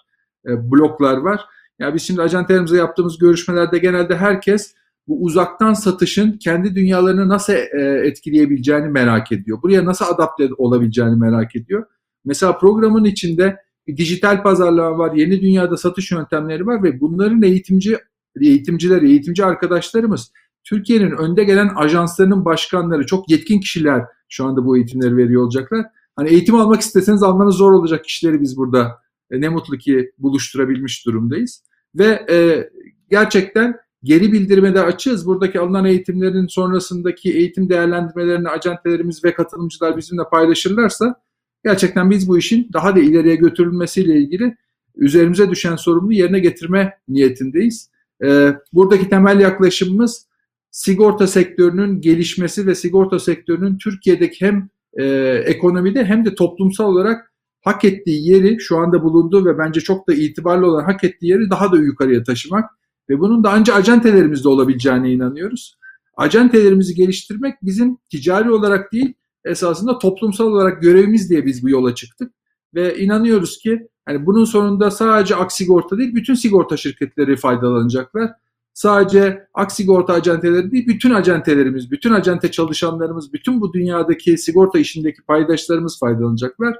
E, 0.48 0.72
bloklar 0.72 1.18
var. 1.18 1.42
Yani 1.80 1.96
biz 1.96 2.02
şimdi 2.02 2.22
ajantelerimize 2.22 2.78
yaptığımız 2.78 3.18
görüşmelerde 3.18 3.78
genelde 3.78 4.18
herkes 4.18 4.74
bu 5.08 5.24
uzaktan 5.24 5.74
satışın 5.74 6.32
kendi 6.32 6.76
dünyalarını 6.76 7.30
nasıl 7.30 7.54
e, 7.54 8.02
etkileyebileceğini 8.08 8.90
merak 8.90 9.32
ediyor. 9.32 9.62
Buraya 9.62 9.86
nasıl 9.86 10.06
adapte 10.06 10.50
olabileceğini 10.58 11.16
merak 11.16 11.56
ediyor. 11.56 11.86
Mesela 12.26 12.58
programın 12.58 13.04
içinde 13.04 13.58
bir 13.88 13.98
dijital 13.98 14.44
pazarlama 14.44 14.98
var, 14.98 15.14
yeni 15.14 15.42
dünyada 15.42 15.78
satış 15.78 16.12
yöntemleri 16.12 16.66
var 16.66 16.84
ve 16.84 17.02
bunların 17.02 17.42
eğitimci 17.42 17.98
eğitimciler, 18.42 19.02
eğitimci 19.02 19.46
arkadaşlarımız 19.46 20.32
Türkiye'nin 20.70 21.12
önde 21.12 21.44
gelen 21.44 21.70
ajanslarının 21.76 22.46
başkanları, 22.46 23.06
çok 23.06 23.30
yetkin 23.30 23.60
kişiler 23.60 24.06
şu 24.30 24.46
anda 24.46 24.66
bu 24.66 24.78
eğitimleri 24.78 25.18
veriyor 25.18 25.44
olacaklar. 25.44 25.86
Hani 26.16 26.30
eğitim 26.30 26.56
almak 26.56 26.82
isteseniz 26.82 27.24
almanız 27.24 27.56
zor 27.56 27.72
olacak 27.72 28.04
kişileri 28.04 28.42
biz 28.42 28.58
burada 28.58 29.00
e, 29.32 29.42
ne 29.42 29.50
mutlu 29.50 29.78
ki 29.78 30.12
buluşturabilmiş 30.18 31.06
durumdayız. 31.06 31.64
Ve 31.96 32.26
e, 32.30 32.70
gerçekten 33.10 33.76
geri 34.04 34.32
bildirime 34.32 34.74
de 34.74 34.82
açığız. 34.82 35.28
Buradaki 35.28 35.60
alınan 35.60 35.86
eğitimlerin 35.86 36.48
sonrasındaki 36.48 37.34
eğitim 37.34 37.70
değerlendirmelerini 37.70 38.50
acentelerimiz 38.50 39.24
ve 39.24 39.34
katılımcılar 39.34 39.98
bizimle 39.98 40.24
paylaşırlarsa 40.32 41.22
gerçekten 41.66 42.10
biz 42.10 42.28
bu 42.28 42.38
işin 42.38 42.70
daha 42.74 42.96
da 42.96 43.00
ileriye 43.00 43.36
götürülmesiyle 43.36 44.18
ilgili 44.18 44.58
üzerimize 44.96 45.50
düşen 45.50 45.76
sorumluluğu 45.76 46.14
yerine 46.14 46.40
getirme 46.40 46.94
niyetindeyiz. 47.08 47.90
E, 48.24 48.54
buradaki 48.74 49.10
temel 49.10 49.40
yaklaşımımız 49.40 50.28
sigorta 50.72 51.28
sektörünün 51.28 52.02
gelişmesi 52.02 52.68
ve 52.68 52.76
sigorta 52.76 53.20
sektörünün 53.20 53.78
Türkiye'deki 53.78 54.46
hem 54.46 54.70
e, 54.94 55.06
ekonomide 55.46 56.06
hem 56.06 56.26
de 56.26 56.36
toplumsal 56.36 56.86
olarak 56.86 57.34
hak 57.62 57.86
ettiği 57.86 58.30
yeri 58.30 58.60
şu 58.60 58.78
anda 58.78 59.04
bulunduğu 59.04 59.46
ve 59.46 59.58
bence 59.58 59.82
çok 59.82 60.10
da 60.10 60.14
itibarlı 60.14 60.68
olan 60.68 60.84
hak 60.84 61.04
ettiği 61.04 61.28
yeri 61.28 61.50
daha 61.50 61.72
da 61.72 61.78
yukarıya 61.78 62.24
taşımak 62.24 62.70
ve 63.10 63.20
bunun 63.20 63.44
da 63.44 63.52
ancak 63.52 63.78
acentelerimizde 63.78 64.50
olabileceğine 64.50 65.12
inanıyoruz. 65.12 65.78
Acentelerimizi 66.18 66.96
geliştirmek 66.96 67.56
bizim 67.62 67.98
ticari 68.10 68.52
olarak 68.52 68.94
değil 68.94 69.14
esasında 69.46 70.00
toplumsal 70.00 70.46
olarak 70.46 70.82
görevimiz 70.82 71.30
diye 71.30 71.46
biz 71.46 71.64
bu 71.64 71.70
yola 71.70 71.96
çıktık 71.96 72.32
ve 72.76 72.98
inanıyoruz 72.98 73.58
ki 73.58 73.88
hani 74.06 74.26
bunun 74.26 74.46
sonunda 74.46 74.92
sadece 74.92 75.36
Aksigorta 75.36 75.98
değil 75.98 76.16
bütün 76.16 76.34
sigorta 76.34 76.78
şirketleri 76.78 77.36
faydalanacaklar 77.36 78.32
sadece 78.78 79.48
aksigorta 79.54 80.14
acenteleri 80.14 80.72
değil, 80.72 80.88
bütün 80.88 81.12
acentelerimiz, 81.12 81.92
bütün 81.92 82.12
acente 82.12 82.52
çalışanlarımız, 82.52 83.34
bütün 83.34 83.62
bu 83.62 83.74
dünyadaki 83.74 84.38
sigorta 84.38 84.80
işindeki 84.80 85.22
paydaşlarımız 85.22 86.00
faydalanacaklar. 86.00 86.78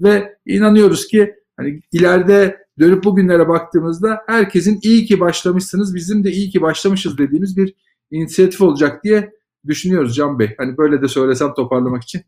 Ve 0.00 0.36
inanıyoruz 0.46 1.06
ki 1.06 1.34
hani 1.56 1.80
ileride 1.92 2.58
dönüp 2.78 3.04
bugünlere 3.04 3.48
baktığımızda 3.48 4.22
herkesin 4.26 4.78
iyi 4.82 5.04
ki 5.04 5.20
başlamışsınız, 5.20 5.94
bizim 5.94 6.24
de 6.24 6.30
iyi 6.30 6.50
ki 6.50 6.62
başlamışız 6.62 7.18
dediğimiz 7.18 7.56
bir 7.56 7.74
inisiyatif 8.10 8.60
olacak 8.60 9.04
diye 9.04 9.30
düşünüyoruz 9.66 10.14
Can 10.14 10.38
Bey. 10.38 10.54
Hani 10.58 10.76
böyle 10.76 11.02
de 11.02 11.08
söylesem 11.08 11.54
toparlamak 11.54 12.02
için 12.02 12.22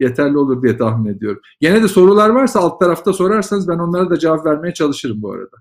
yeterli 0.00 0.38
olur 0.38 0.62
diye 0.62 0.76
tahmin 0.76 1.14
ediyorum. 1.14 1.40
Gene 1.60 1.82
de 1.82 1.88
sorular 1.88 2.30
varsa 2.30 2.60
alt 2.60 2.80
tarafta 2.80 3.12
sorarsanız 3.12 3.68
ben 3.68 3.78
onlara 3.78 4.10
da 4.10 4.18
cevap 4.18 4.46
vermeye 4.46 4.74
çalışırım 4.74 5.22
bu 5.22 5.32
arada. 5.32 5.56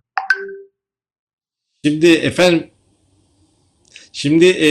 Şimdi 1.84 2.08
efendim 2.08 2.70
Şimdi 4.20 4.46
e, 4.46 4.70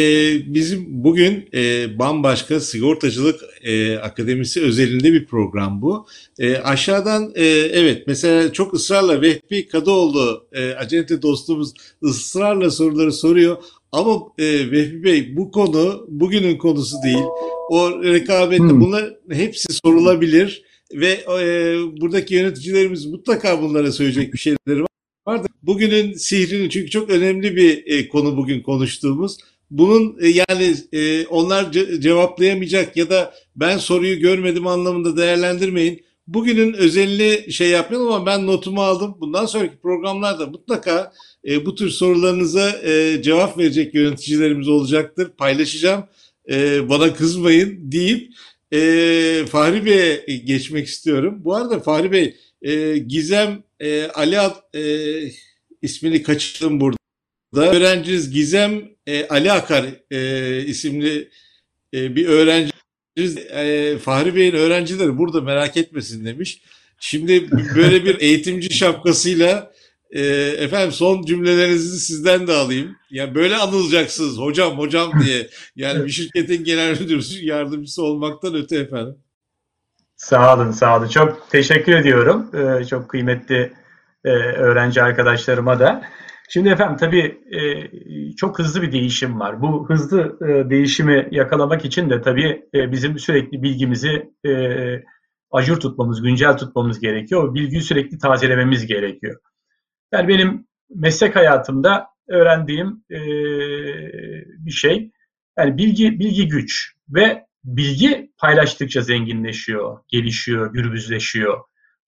bizim 0.54 0.84
bugün 0.88 1.48
e, 1.54 1.88
bambaşka 1.98 2.60
sigortacılık 2.60 3.40
e, 3.62 3.96
akademisi 3.96 4.62
özelinde 4.62 5.12
bir 5.12 5.26
program 5.26 5.82
bu. 5.82 6.06
E, 6.38 6.56
aşağıdan 6.56 7.32
e, 7.34 7.44
evet 7.72 8.04
mesela 8.06 8.52
çok 8.52 8.74
ısrarla 8.74 9.22
Vehbi 9.22 9.68
Kadıoğlu 9.68 10.46
e, 10.52 10.70
acente 10.70 11.22
dostumuz 11.22 11.72
ısrarla 12.04 12.70
soruları 12.70 13.12
soruyor. 13.12 13.56
Ama 13.92 14.22
e, 14.38 14.44
Vehbi 14.70 15.04
Bey 15.04 15.36
bu 15.36 15.50
konu 15.50 16.06
bugünün 16.08 16.58
konusu 16.58 16.96
değil. 17.04 17.24
O 17.70 18.04
rekabette 18.04 18.62
Hmm. 18.62 18.80
bunlar 18.80 19.14
hepsi 19.30 19.72
sorulabilir 19.72 20.64
ve 20.92 21.24
e, 21.40 21.76
buradaki 22.00 22.34
yöneticilerimiz 22.34 23.06
mutlaka 23.06 23.62
bunlara 23.62 23.92
söyleyecek 23.92 24.32
bir 24.32 24.38
şeyleri 24.38 24.82
var. 24.82 24.95
Var 25.26 25.44
da 25.44 25.48
bugünün 25.62 26.12
sihrini 26.12 26.70
çünkü 26.70 26.90
çok 26.90 27.10
önemli 27.10 27.56
bir 27.56 27.86
e, 27.86 28.08
konu 28.08 28.36
bugün 28.36 28.62
konuştuğumuz. 28.62 29.38
Bunun 29.70 30.16
e, 30.20 30.28
yani 30.28 30.76
e, 30.92 31.26
onlar 31.26 31.64
ce- 31.64 32.00
cevaplayamayacak 32.00 32.96
ya 32.96 33.10
da 33.10 33.34
ben 33.56 33.78
soruyu 33.78 34.20
görmedim 34.20 34.66
anlamında 34.66 35.16
değerlendirmeyin. 35.16 36.06
Bugünün 36.26 36.72
özelini 36.72 37.52
şey 37.52 37.68
yapmayalım 37.68 38.12
ama 38.12 38.26
ben 38.26 38.46
notumu 38.46 38.82
aldım. 38.82 39.16
Bundan 39.20 39.46
sonraki 39.46 39.78
programlarda 39.78 40.46
mutlaka 40.46 41.12
e, 41.48 41.66
bu 41.66 41.74
tür 41.74 41.90
sorularınıza 41.90 42.70
e, 42.70 43.22
cevap 43.22 43.58
verecek 43.58 43.94
yöneticilerimiz 43.94 44.68
olacaktır. 44.68 45.28
Paylaşacağım. 45.38 46.04
E, 46.50 46.88
bana 46.88 47.14
kızmayın 47.14 47.92
deyip 47.92 48.32
e, 48.72 49.46
Fahri 49.48 49.84
Bey'e 49.84 50.36
geçmek 50.36 50.86
istiyorum. 50.86 51.40
Bu 51.44 51.54
arada 51.54 51.80
Fahri 51.80 52.12
Bey 52.12 52.36
e, 52.66 52.98
Gizem 52.98 53.62
e, 53.80 54.06
Ali 54.06 54.36
e, 54.74 54.82
ismini 55.82 56.22
kaçırdım 56.22 56.80
burada. 56.80 56.96
Öğrenciniz 57.54 58.30
Gizem 58.30 58.88
e, 59.06 59.28
Ali 59.28 59.52
Akar 59.52 59.84
e, 60.10 60.60
isimli 60.64 61.28
e, 61.94 62.16
bir 62.16 62.26
öğrenciniz 62.26 63.36
e, 63.36 63.98
Fahri 64.02 64.34
Bey'in 64.34 64.54
öğrencileri 64.54 65.18
burada 65.18 65.40
merak 65.40 65.76
etmesin 65.76 66.24
demiş. 66.24 66.60
Şimdi 67.00 67.50
böyle 67.76 68.04
bir 68.04 68.20
eğitimci 68.20 68.74
şapkasıyla 68.74 69.72
e, 70.10 70.22
efendim 70.58 70.92
son 70.92 71.22
cümlelerinizi 71.22 72.00
sizden 72.00 72.46
de 72.46 72.52
alayım. 72.52 72.96
Yani 73.10 73.34
böyle 73.34 73.56
anılacaksınız 73.56 74.38
hocam 74.38 74.78
hocam 74.78 75.12
diye. 75.24 75.48
Yani 75.76 76.04
bir 76.04 76.10
şirketin 76.10 76.64
genel 76.64 77.00
müdürü 77.00 77.22
yardımcısı 77.46 78.02
olmaktan 78.02 78.54
öte 78.54 78.76
efendim. 78.76 79.14
Sağ 80.26 80.56
olun, 80.56 80.70
sağ 80.70 80.98
olun. 80.98 81.08
Çok 81.08 81.50
teşekkür 81.50 81.92
ediyorum. 81.92 82.50
Ee, 82.54 82.84
çok 82.84 83.08
kıymetli 83.08 83.72
e, 84.24 84.30
öğrenci 84.30 85.02
arkadaşlarıma 85.02 85.80
da. 85.80 86.02
Şimdi 86.48 86.68
efendim 86.68 86.96
tabii 86.96 87.40
e, 87.50 87.60
çok 88.36 88.58
hızlı 88.58 88.82
bir 88.82 88.92
değişim 88.92 89.40
var. 89.40 89.62
Bu 89.62 89.88
hızlı 89.88 90.38
e, 90.48 90.70
değişimi 90.70 91.28
yakalamak 91.30 91.84
için 91.84 92.10
de 92.10 92.22
tabii 92.22 92.68
e, 92.74 92.92
bizim 92.92 93.18
sürekli 93.18 93.62
bilgimizi 93.62 94.32
e, 94.46 94.52
ajur 95.50 95.80
tutmamız, 95.80 96.22
güncel 96.22 96.56
tutmamız 96.56 97.00
gerekiyor. 97.00 97.44
O 97.44 97.54
bilgiyi 97.54 97.82
sürekli 97.82 98.18
tazelememiz 98.18 98.86
gerekiyor. 98.86 99.40
Yani 100.12 100.28
benim 100.28 100.66
meslek 100.94 101.36
hayatımda 101.36 102.06
öğrendiğim 102.28 103.04
e, 103.10 103.18
bir 104.58 104.70
şey, 104.70 105.10
yani 105.58 105.78
bilgi 105.78 106.18
bilgi 106.18 106.48
güç 106.48 106.94
ve 107.08 107.45
bilgi 107.66 108.32
paylaştıkça 108.38 109.00
zenginleşiyor, 109.00 109.98
gelişiyor, 110.08 110.72
gürbüzleşiyor. 110.72 111.60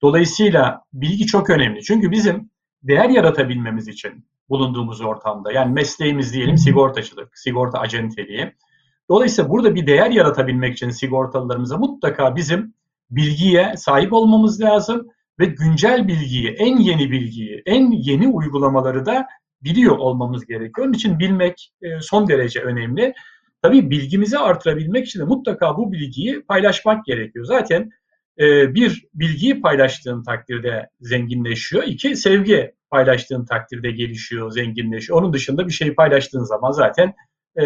Dolayısıyla 0.02 0.80
bilgi 0.92 1.26
çok 1.26 1.50
önemli. 1.50 1.82
Çünkü 1.82 2.11
bizim 2.11 2.50
değer 2.82 3.11
yaratabilmemiz 3.11 3.88
için 3.88 4.26
bulunduğumuz 4.48 5.00
ortamda, 5.00 5.52
yani 5.52 5.72
mesleğimiz 5.72 6.32
diyelim 6.32 6.59
sigortacılık, 6.59 7.38
sigorta 7.38 7.78
acenteliği. 7.78 8.54
Dolayısıyla 9.11 9.50
burada 9.50 9.74
bir 9.74 9.86
değer 9.86 10.11
yaratabilmek 10.11 10.72
için 10.72 10.90
sigortalılarımıza 10.90 11.76
mutlaka 11.76 12.36
bizim 12.36 12.74
bilgiye 13.11 13.74
sahip 13.76 14.12
olmamız 14.12 14.61
lazım 14.61 15.06
ve 15.40 15.44
güncel 15.44 16.09
bilgiyi, 16.09 16.48
en 16.48 16.76
yeni 16.76 17.11
bilgiyi, 17.11 17.62
en 17.66 17.90
yeni 17.90 18.28
uygulamaları 18.28 19.06
da 19.06 19.26
biliyor 19.62 19.98
olmamız 19.98 20.46
gerekiyor. 20.46 20.86
Onun 20.86 20.94
için 20.94 21.18
bilmek 21.18 21.72
e, 21.82 22.00
son 22.00 22.28
derece 22.28 22.61
önemli. 22.61 23.14
Tabii 23.62 23.90
bilgimizi 23.90 24.38
artırabilmek 24.38 25.06
için 25.06 25.20
de 25.20 25.24
mutlaka 25.24 25.76
bu 25.76 25.92
bilgiyi 25.92 26.42
paylaşmak 26.42 27.04
gerekiyor. 27.04 27.44
Zaten 27.44 27.90
e, 28.38 28.74
bir 28.74 29.06
bilgiyi 29.14 29.61
paylaştığın 29.61 30.22
takdirde 30.22 30.88
zenginleşiyor. 31.00 31.82
İki 31.82 32.16
sevgi 32.16 32.74
paylaştığın 32.90 33.44
takdirde 33.44 33.90
gelişiyor, 33.90 34.50
zenginleşiyor. 34.50 35.22
Onun 35.22 35.32
dışında 35.32 35.66
bir 35.66 35.72
şeyi 35.72 35.94
paylaştığın 35.94 36.44
zaman 36.44 36.70
zaten 36.70 37.14
e, 37.56 37.64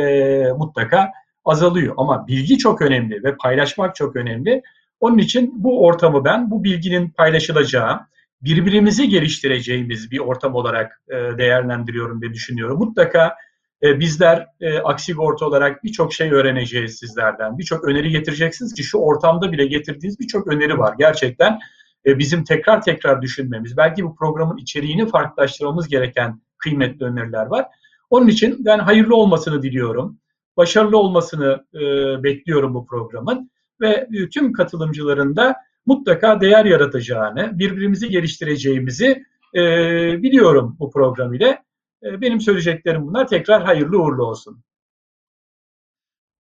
mutlaka 0.53 1.11
azalıyor. 1.45 1.95
Ama 1.97 2.27
bilgi 2.29 2.59
çok 2.59 2.83
önemli 2.83 3.25
ve 3.25 3.37
paylaşmak 3.37 3.97
çok 3.97 4.17
önemli. 4.17 4.63
Onun 5.01 5.19
için 5.19 5.53
bu 5.57 5.85
ortamı 5.85 6.25
ben 6.25 6.51
bu 6.51 6.65
bilginin 6.65 7.11
paylaşılacağı, 7.11 8.01
birbirimizi 8.43 9.09
geliştireceğimiz 9.09 10.11
bir 10.11 10.19
ortam 10.19 10.55
olarak 10.55 11.03
e, 11.09 11.15
değerlendiriyorum 11.39 12.23
ve 12.23 12.33
düşünüyorum. 12.33 12.79
Mutlaka 12.79 13.35
e, 13.83 14.01
bizler 14.01 14.47
e, 14.61 14.79
Aksigorta 14.79 15.47
olarak 15.47 15.85
birçok 15.85 16.13
şey 16.13 16.33
öğreneceğiz 16.33 16.97
sizlerden. 16.99 17.59
Birçok 17.59 17.85
öneri 17.85 18.11
getireceksiniz 18.11 18.75
ki 18.75 18.83
şu 18.83 18.99
ortamda 18.99 19.53
bile 19.53 19.67
getirdiğiniz 19.67 20.21
birçok 20.21 20.47
öneri 20.47 20.79
var. 20.79 20.95
Gerçekten 20.99 21.59
e, 22.07 22.19
bizim 22.19 22.45
tekrar 22.45 22.83
tekrar 22.83 23.23
düşünmemiz, 23.23 23.77
belki 23.77 24.05
bu 24.05 24.17
programın 24.17 24.57
içeriğini 24.57 25.09
farklılaştırmamız 25.09 25.89
gereken 25.89 26.41
kıymetli 26.59 27.07
öneriler 27.07 27.47
var. 27.47 27.67
Onun 28.11 28.29
için 28.29 28.65
ben 28.65 28.79
hayırlı 28.79 29.17
olmasını 29.17 29.63
diliyorum. 29.63 30.19
Başarılı 30.57 30.99
olmasını 30.99 31.65
e, 31.75 31.81
bekliyorum 32.23 32.75
bu 32.75 32.87
programın 32.87 33.51
ve 33.81 34.09
e, 34.13 34.29
tüm 34.29 34.53
katılımcıların 34.53 35.37
da 35.37 35.57
mutlaka 35.87 36.41
değer 36.41 36.65
yaratacağını, 36.65 37.59
birbirimizi 37.59 38.09
geliştireceğimizi 38.09 39.25
e, 39.55 39.63
biliyorum 40.23 40.77
bu 40.81 40.91
program 40.91 41.35
ile. 41.35 41.63
E, 42.03 42.21
benim 42.21 42.41
söyleyeceklerim 42.41 43.07
bunlar. 43.07 43.29
Tekrar 43.29 43.65
hayırlı 43.65 44.03
uğurlu 44.03 44.25
olsun. 44.25 44.63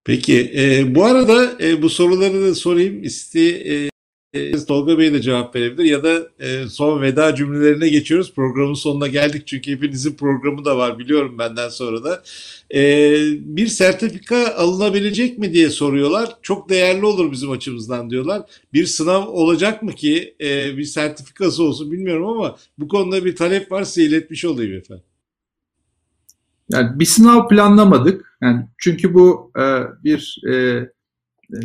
Peki 0.04 0.52
e, 0.56 0.96
bu 0.96 1.06
arada 1.06 1.64
e, 1.64 1.82
bu 1.82 1.90
soruları 1.90 2.42
da 2.42 2.56
sorayım. 2.56 3.04
İste, 3.04 3.42
e, 3.42 3.92
e, 4.34 4.66
Tolga 4.66 4.98
Bey 4.98 5.14
de 5.14 5.22
cevap 5.22 5.56
verebilir 5.56 5.84
ya 5.84 6.04
da 6.04 6.30
e, 6.40 6.68
son 6.68 7.02
veda 7.02 7.36
cümlelerine 7.36 7.90
geçiyoruz. 7.90 8.34
Programın 8.34 8.74
sonuna 8.74 9.08
geldik 9.08 9.48
çünkü 9.48 9.72
hepinizin 9.72 10.14
programı 10.16 10.66
da 10.66 10.78
var 10.78 11.00
biliyorum 11.00 11.38
benden 11.40 11.70
sonra 11.70 12.04
da. 12.04 12.24
E, 12.74 12.82
bir 13.40 13.68
sertifika 13.68 14.56
alınabilecek 14.56 15.38
mi 15.38 15.54
diye 15.54 15.70
soruyorlar. 15.70 16.36
Çok 16.42 16.70
değerli 16.70 17.06
olur 17.06 17.32
bizim 17.32 17.52
açımızdan 17.52 18.10
diyorlar. 18.10 18.42
Bir 18.74 18.86
sınav 18.86 19.28
olacak 19.28 19.84
mı 19.84 19.92
ki 19.92 20.36
e, 20.42 20.78
bir 20.78 20.84
sertifikası 20.84 21.64
olsun 21.64 21.92
bilmiyorum 21.92 22.28
ama 22.28 22.58
bu 22.78 22.88
konuda 22.88 23.26
bir 23.26 23.36
talep 23.36 23.72
varsa 23.72 24.02
iletmiş 24.02 24.46
olayım 24.46 24.78
efendim. 24.78 25.11
Yani 26.74 27.00
bir 27.00 27.06
sınav 27.06 27.48
planlamadık. 27.48 28.38
Yani 28.42 28.68
çünkü 28.78 29.14
bu 29.14 29.52
e, 29.58 29.64
bir 30.04 30.42
e, 30.52 30.86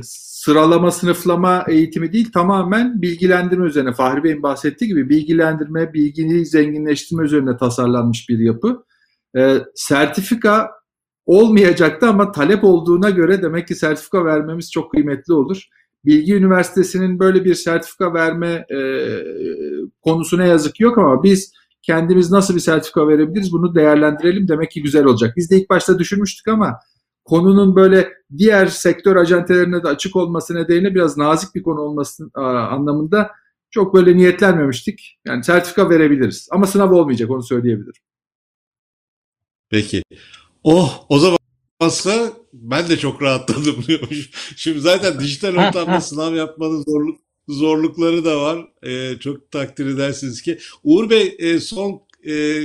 sıralama, 0.02 0.90
sınıflama 0.90 1.64
eğitimi 1.68 2.12
değil, 2.12 2.32
tamamen 2.32 3.02
bilgilendirme 3.02 3.66
üzerine. 3.66 3.92
Fahri 3.92 4.24
Bey'in 4.24 4.42
bahsettiği 4.42 4.88
gibi 4.88 5.08
bilgilendirme, 5.08 5.92
bilgini 5.92 6.46
zenginleştirme 6.46 7.24
üzerine 7.24 7.56
tasarlanmış 7.56 8.28
bir 8.28 8.38
yapı. 8.38 8.84
E, 9.36 9.58
sertifika 9.74 10.70
olmayacaktı 11.26 12.06
ama 12.06 12.32
talep 12.32 12.64
olduğuna 12.64 13.10
göre 13.10 13.42
demek 13.42 13.68
ki 13.68 13.74
sertifika 13.74 14.24
vermemiz 14.24 14.72
çok 14.72 14.90
kıymetli 14.90 15.32
olur. 15.32 15.62
Bilgi 16.04 16.34
Üniversitesi'nin 16.34 17.18
böyle 17.18 17.44
bir 17.44 17.54
sertifika 17.54 18.14
verme 18.14 18.66
e, 18.70 18.78
konusu 20.02 20.42
yazık 20.42 20.80
yok 20.80 20.98
ama 20.98 21.22
biz 21.22 21.52
kendimiz 21.86 22.30
nasıl 22.30 22.54
bir 22.54 22.60
sertifika 22.60 23.08
verebiliriz 23.08 23.52
bunu 23.52 23.74
değerlendirelim 23.74 24.48
demek 24.48 24.70
ki 24.70 24.82
güzel 24.82 25.04
olacak. 25.04 25.36
Biz 25.36 25.50
de 25.50 25.60
ilk 25.60 25.70
başta 25.70 25.98
düşünmüştük 25.98 26.48
ama 26.48 26.80
konunun 27.24 27.76
böyle 27.76 28.12
diğer 28.38 28.66
sektör 28.66 29.16
acentelerine 29.16 29.82
de 29.82 29.88
açık 29.88 30.16
olması 30.16 30.54
nedeniyle 30.54 30.94
biraz 30.94 31.16
nazik 31.16 31.54
bir 31.54 31.62
konu 31.62 31.80
olması 31.80 32.30
anlamında 32.34 33.30
çok 33.70 33.94
böyle 33.94 34.16
niyetlenmemiştik. 34.16 35.18
Yani 35.26 35.44
sertifika 35.44 35.90
verebiliriz 35.90 36.48
ama 36.50 36.66
sınav 36.66 36.92
olmayacak 36.92 37.30
onu 37.30 37.42
söyleyebilirim. 37.42 38.02
Peki. 39.70 40.02
Oh 40.64 41.06
o 41.08 41.18
zaman 41.18 41.38
olmazsa 41.80 42.32
ben 42.52 42.88
de 42.88 42.96
çok 42.96 43.22
rahatladım 43.22 43.82
diyormuş. 43.86 44.30
Şimdi 44.56 44.80
zaten 44.80 45.20
dijital 45.20 45.68
ortamda 45.68 46.00
sınav 46.00 46.34
yapmanın 46.34 46.84
zorluk 46.88 47.25
zorlukları 47.48 48.24
da 48.24 48.40
var. 48.40 48.68
Ee, 48.86 49.18
çok 49.20 49.50
takdir 49.50 49.86
edersiniz 49.86 50.42
ki. 50.42 50.58
Uğur 50.84 51.10
Bey 51.10 51.36
e, 51.38 51.60
son 51.60 52.02
e, 52.28 52.64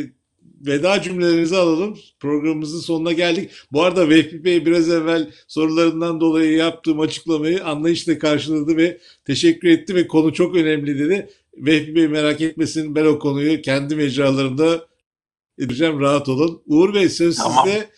veda 0.67 1.01
cümlelerinizi 1.01 1.57
alalım. 1.57 1.97
Programımızın 2.19 2.79
sonuna 2.79 3.11
geldik. 3.11 3.51
Bu 3.71 3.84
arada 3.84 4.09
Vehbi 4.09 4.43
Bey 4.43 4.65
biraz 4.65 4.89
evvel 4.89 5.32
sorularından 5.47 6.21
dolayı 6.21 6.51
yaptığım 6.51 6.99
açıklamayı 6.99 7.65
anlayışla 7.65 8.19
karşıladı 8.19 8.77
ve 8.77 8.97
teşekkür 9.25 9.69
etti 9.69 9.95
ve 9.95 10.07
konu 10.07 10.34
çok 10.34 10.55
önemli 10.55 10.99
dedi. 10.99 11.29
Vehbi 11.57 11.95
Bey 11.95 12.07
merak 12.07 12.41
etmesin 12.41 12.95
ben 12.95 13.05
o 13.05 13.19
konuyu 13.19 13.61
kendi 13.61 13.95
mecralarımda 13.95 14.88
edeceğim 15.59 15.99
rahat 15.99 16.29
olun. 16.29 16.61
Uğur 16.65 16.93
Bey 16.93 17.09
söz 17.09 17.38
Tamam. 17.38 17.65
sizde. 17.65 17.89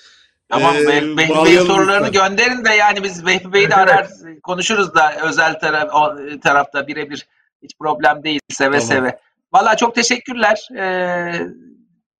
Tamam 0.53 0.75
Ee, 0.75 0.87
Vehbi 0.87 1.29
bağlayalım 1.29 1.67
sorularını 1.67 2.07
lütfen. 2.07 2.29
gönderin 2.29 2.65
de 2.65 2.69
yani 2.69 3.03
biz 3.03 3.25
Vehbi 3.25 3.53
Bey'i 3.53 3.69
de 3.69 3.75
arar 3.83 4.07
konuşuruz 4.43 4.95
da 4.95 5.15
özel 5.23 5.59
taraf, 5.59 5.93
o 5.93 6.15
tarafta 6.39 6.87
birebir 6.87 7.27
hiç 7.63 7.71
problem 7.79 8.23
değil 8.23 8.39
seve 8.49 8.79
Tamam. 8.79 8.87
seve. 8.87 9.19
Valla 9.53 9.77
çok 9.77 9.95
teşekkürler. 9.95 10.67
Ee, 10.77 11.47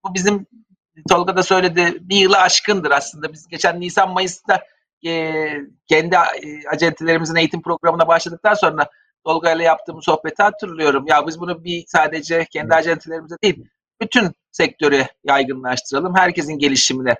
bu 0.03 0.13
bizim 0.13 0.45
Tolga 1.09 1.35
da 1.37 1.43
söyledi 1.43 1.97
bir 2.01 2.15
yılı 2.17 2.37
aşkındır 2.37 2.91
aslında. 2.91 3.33
Biz 3.33 3.47
geçen 3.47 3.79
Nisan 3.81 4.13
Mayıs'ta 4.13 4.63
e, 5.07 5.33
kendi 5.87 6.15
e, 6.15 6.19
acentelerimizin 6.73 7.35
eğitim 7.35 7.61
programına 7.61 8.07
başladıktan 8.07 8.53
sonra 8.53 8.89
Tolga 9.25 9.51
ile 9.51 9.63
yaptığımız 9.63 10.05
sohbeti 10.05 10.43
hatırlıyorum. 10.43 11.05
Ya 11.07 11.27
biz 11.27 11.39
bunu 11.39 11.63
bir 11.63 11.83
sadece 11.87 12.45
kendi 12.45 12.75
acentelerimize 12.75 13.35
değil 13.43 13.65
bütün 14.01 14.31
sektörü 14.51 15.05
yaygınlaştıralım. 15.23 16.15
Herkesin 16.15 16.57
gelişimine 16.59 17.15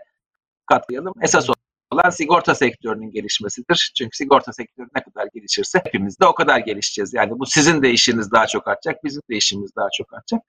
katlayalım. 0.66 1.14
Esas 1.22 1.50
olan 1.92 2.10
sigorta 2.10 2.56
sektörünün 2.56 3.12
gelişmesidir. 3.12 3.92
Çünkü 3.98 4.18
sigorta 4.18 4.54
sektörü 4.54 4.88
ne 4.96 5.04
kadar 5.04 5.28
gelişirse 5.34 5.82
hepimiz 5.86 6.20
de 6.20 6.26
o 6.26 6.36
kadar 6.36 6.60
gelişeceğiz. 6.60 7.14
Yani 7.14 7.40
bu 7.40 7.46
sizin 7.46 7.82
de 7.82 7.92
işiniz 7.92 8.32
daha 8.32 8.48
çok 8.48 8.68
artacak, 8.68 9.04
bizim 9.04 9.22
de 9.30 9.36
işimiz 9.36 9.76
daha 9.76 9.88
çok 9.98 10.14
artacak. 10.14 10.44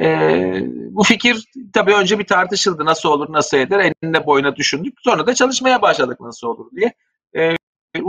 Ee, 0.00 0.60
bu 0.90 1.02
fikir 1.02 1.44
tabii 1.72 1.94
önce 1.94 2.18
bir 2.18 2.26
tartışıldı. 2.26 2.84
Nasıl 2.84 3.08
olur, 3.08 3.32
nasıl 3.32 3.56
eder? 3.56 3.78
Enine 4.02 4.26
boyuna 4.26 4.56
düşündük. 4.56 4.94
Sonra 5.04 5.26
da 5.26 5.34
çalışmaya 5.34 5.82
başladık 5.82 6.20
nasıl 6.20 6.46
olur 6.46 6.70
diye. 6.76 6.92
Ee, 7.36 7.56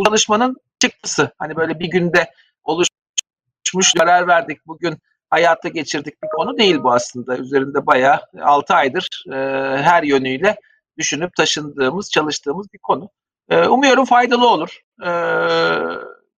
çalışmanın 0.06 0.58
çıktısı. 0.80 1.32
Hani 1.40 1.56
böyle 1.56 1.80
bir 1.80 1.88
günde 1.88 2.32
oluşmuş 2.64 3.94
karar 3.98 4.28
verdik. 4.28 4.68
Bugün 4.68 4.98
hayata 5.30 5.70
geçirdik 5.70 6.24
bir 6.24 6.28
konu 6.36 6.58
değil 6.58 6.84
bu 6.84 6.94
aslında. 6.94 7.38
Üzerinde 7.38 7.86
bayağı 7.86 8.20
6 8.42 8.74
aydır 8.74 9.24
e, 9.32 9.36
her 9.82 10.04
yönüyle 10.04 10.58
düşünüp 11.00 11.36
taşındığımız, 11.36 12.12
çalıştığımız 12.12 12.68
bir 12.74 12.80
konu. 12.84 13.10
E, 13.50 13.68
umuyorum 13.68 14.06
faydalı 14.06 14.50
olur. 14.50 14.80
E, 15.02 15.10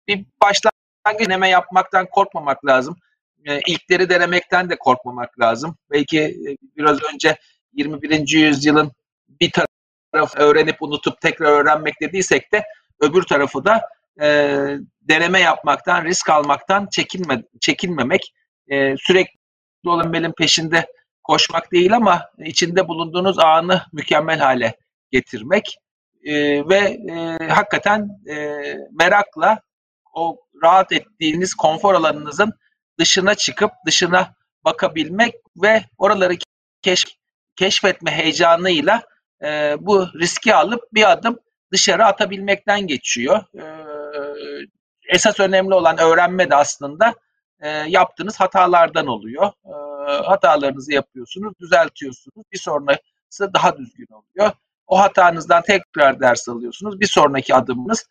bir 0.08 0.26
başlangıç 0.42 1.20
deneme 1.20 1.50
yapmaktan 1.50 2.06
korkmamak 2.10 2.66
lazım. 2.66 2.96
E, 3.46 3.60
ilkleri 3.60 4.10
denemekten 4.10 4.70
de 4.70 4.78
korkmamak 4.78 5.40
lazım. 5.40 5.76
Belki 5.92 6.20
e, 6.20 6.58
biraz 6.78 7.04
önce 7.14 7.38
21. 7.74 8.28
yüzyılın 8.28 8.92
bir 9.42 9.52
tarafı 9.52 10.40
öğrenip 10.40 10.82
unutup 10.82 11.22
tekrar 11.22 11.52
öğrenmek 11.52 12.02
dediysek 12.02 12.54
de 12.54 12.64
öbür 13.00 13.24
tarafı 13.24 13.66
da 13.66 13.82
e, 14.22 14.28
deneme 15.02 15.40
yapmaktan, 15.40 16.06
risk 16.06 16.30
almaktan 16.30 16.88
çekinme, 16.92 17.44
çekinmemek, 17.62 18.34
e, 18.68 18.98
sürekli 18.98 19.40
olan 19.86 20.14
belin 20.14 20.34
peşinde 20.38 20.88
koşmak 21.30 21.72
değil 21.72 21.96
ama 21.96 22.30
içinde 22.38 22.88
bulunduğunuz 22.88 23.40
anı 23.40 23.82
mükemmel 23.94 24.40
hale 24.40 24.78
getirmek 25.12 25.78
e, 26.24 26.34
ve 26.70 26.78
e, 27.12 27.48
hakikaten 27.48 28.10
e, 28.30 28.36
merakla 28.92 29.62
o 30.14 30.38
rahat 30.64 30.92
ettiğiniz 30.92 31.54
konfor 31.54 31.94
alanınızın 31.94 32.54
dışına 33.00 33.36
çıkıp 33.36 33.72
dışına 33.86 34.36
bakabilmek 34.66 35.36
ve 35.64 35.84
oraları 35.98 36.34
keşf, 36.82 37.10
keşfetme 37.56 38.12
heyecanıyla 38.12 39.04
e, 39.44 39.76
bu 39.80 40.08
riski 40.20 40.56
alıp 40.56 40.94
bir 40.94 41.12
adım 41.12 41.40
dışarı 41.72 42.06
atabilmekten 42.06 42.88
geçiyor. 42.88 43.44
E, 43.56 43.64
esas 45.10 45.40
önemli 45.40 45.74
olan 45.74 46.00
öğrenme 46.00 46.50
de 46.50 46.56
aslında 46.56 47.14
e, 47.60 47.70
yaptığınız 47.70 48.40
hatalardan 48.40 49.08
oluyor. 49.08 49.52
E, 49.66 49.89
hatalarınızı 50.12 50.94
yapıyorsunuz, 50.94 51.54
düzeltiyorsunuz. 51.62 52.46
Bir 52.52 52.58
sonrası 52.58 53.54
daha 53.54 53.78
düzgün 53.78 54.08
oluyor. 54.12 54.52
O 54.88 55.00
hatanızdan 55.00 55.64
tekrar 55.64 56.20
ders 56.20 56.50
alıyorsunuz. 56.50 57.00
Bir 57.00 57.08
sonraki 57.08 57.56
adımınız 57.56 58.06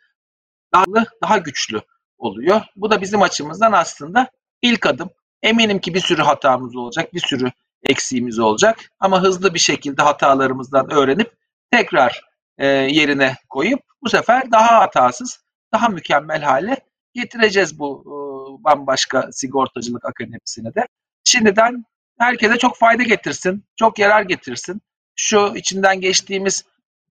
daha, 0.74 0.84
daha 1.22 1.38
güçlü 1.38 1.80
oluyor. 2.18 2.60
Bu 2.76 2.90
da 2.90 3.00
bizim 3.00 3.22
açımızdan 3.22 3.72
aslında 3.72 4.30
ilk 4.62 4.86
adım. 4.86 5.10
Eminim 5.42 5.78
ki 5.78 5.94
bir 5.94 6.00
sürü 6.00 6.22
hatamız 6.22 6.76
olacak, 6.76 7.14
bir 7.14 7.20
sürü 7.20 7.50
eksiğimiz 7.82 8.38
olacak. 8.38 8.78
Ama 9.00 9.22
hızlı 9.22 9.54
bir 9.54 9.58
şekilde 9.58 10.02
hatalarımızdan 10.02 10.92
öğrenip 10.92 11.32
tekrar 11.70 12.22
e, 12.58 12.66
yerine 12.66 13.36
koyup 13.48 13.80
bu 14.02 14.08
sefer 14.08 14.50
daha 14.52 14.80
hatasız, 14.80 15.40
daha 15.72 15.88
mükemmel 15.88 16.42
hale 16.42 16.76
getireceğiz 17.14 17.78
bu 17.78 18.02
e, 18.06 18.18
bambaşka 18.64 19.32
sigortacılık 19.32 20.04
akademisine 20.04 20.74
de. 20.74 20.88
Şimdiden 21.28 21.84
herkese 22.18 22.58
çok 22.58 22.76
fayda 22.76 23.02
getirsin, 23.02 23.64
çok 23.76 23.98
yarar 23.98 24.22
getirsin. 24.22 24.82
Şu 25.16 25.52
içinden 25.56 26.00
geçtiğimiz 26.00 26.64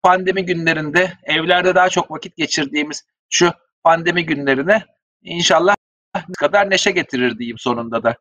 pandemi 0.03 0.45
günlerinde 0.45 1.13
evlerde 1.25 1.75
daha 1.75 1.89
çok 1.89 2.11
vakit 2.11 2.37
geçirdiğimiz 2.37 3.05
şu 3.31 3.53
pandemi 3.83 4.27
günlerine 4.27 4.85
inşallah 5.23 5.75
kadar 6.39 6.71
neşe 6.71 6.91
getirir 6.91 7.39
diyeyim 7.39 7.59
sonunda 7.59 8.03
da. 8.03 8.17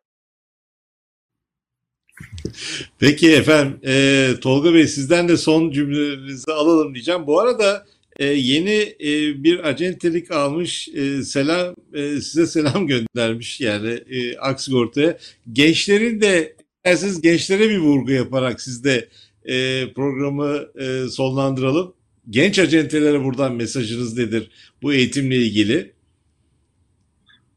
Peki 2.98 3.32
efendim 3.32 3.80
e, 3.84 4.34
Tolga 4.40 4.74
Bey 4.74 4.86
sizden 4.86 5.28
de 5.28 5.36
son 5.36 5.70
cümlelerinizi 5.70 6.52
alalım 6.52 6.94
diyeceğim. 6.94 7.26
Bu 7.26 7.40
arada 7.40 7.86
e, 8.18 8.26
yeni 8.26 8.96
e, 9.00 9.42
bir 9.44 9.68
acentelik 9.68 10.30
almış 10.30 10.88
e, 10.88 11.22
selam 11.22 11.74
e, 11.94 12.20
size 12.20 12.46
selam 12.46 12.86
göndermiş 13.14 13.60
yani 13.60 13.88
e, 13.88 14.38
Aksigorta'ya. 14.38 15.18
Gençlerin 15.52 16.20
de 16.20 16.56
isterseniz 16.76 17.20
gençlere 17.20 17.70
bir 17.70 17.78
vurgu 17.78 18.10
yaparak 18.12 18.60
siz 18.60 18.84
de 18.84 19.08
e, 19.44 19.86
programı 19.92 20.66
e, 20.80 21.08
sonlandıralım. 21.08 21.94
Genç 22.30 22.58
acentelere 22.58 23.24
buradan 23.24 23.54
mesajınız 23.54 24.18
nedir 24.18 24.50
bu 24.82 24.92
eğitimle 24.92 25.36
ilgili? 25.36 25.92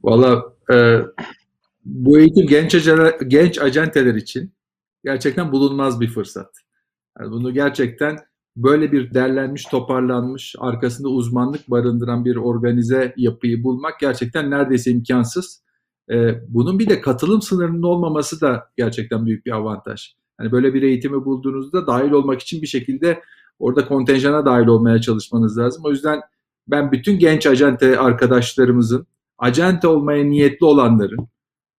Valla 0.04 0.54
e, 0.72 1.00
bu 1.86 2.20
eğitim 2.20 2.48
genç, 2.48 2.76
genç 3.28 3.58
acenteler 3.58 4.16
için 4.16 4.54
gerçekten 5.04 5.52
bulunmaz 5.52 6.02
bir 6.02 6.08
fırsat. 6.08 6.56
Yani 7.20 7.32
bunu 7.32 7.54
gerçekten 7.54 8.18
böyle 8.64 8.92
bir 8.92 9.14
derlenmiş, 9.14 9.66
toparlanmış, 9.66 10.56
arkasında 10.60 11.08
uzmanlık 11.10 11.70
barındıran 11.70 12.26
bir 12.26 12.36
organize 12.36 13.14
yapıyı 13.18 13.64
bulmak 13.64 14.00
gerçekten 14.00 14.52
neredeyse 14.52 14.92
imkansız. 14.92 15.64
Ee, 16.12 16.42
bunun 16.48 16.80
bir 16.80 16.90
de 16.90 17.02
katılım 17.02 17.42
sınırının 17.42 17.84
olmaması 17.84 18.42
da 18.42 18.70
gerçekten 18.78 19.26
büyük 19.26 19.46
bir 19.46 19.52
avantaj. 19.52 20.14
Hani 20.38 20.52
böyle 20.52 20.74
bir 20.74 20.84
eğitimi 20.84 21.26
bulduğunuzda 21.26 21.88
dahil 21.88 22.12
olmak 22.12 22.42
için 22.42 22.62
bir 22.62 22.68
şekilde 22.68 23.22
orada 23.60 23.86
kontenjana 23.86 24.46
dahil 24.46 24.68
olmaya 24.68 25.02
çalışmanız 25.02 25.58
lazım. 25.58 25.84
O 25.86 25.92
yüzden 25.92 26.22
ben 26.68 26.92
bütün 26.92 27.20
genç 27.20 27.48
acente 27.48 28.00
arkadaşlarımızın, 28.00 29.08
acente 29.38 29.88
olmaya 29.88 30.24
niyetli 30.24 30.66
olanların 30.66 31.28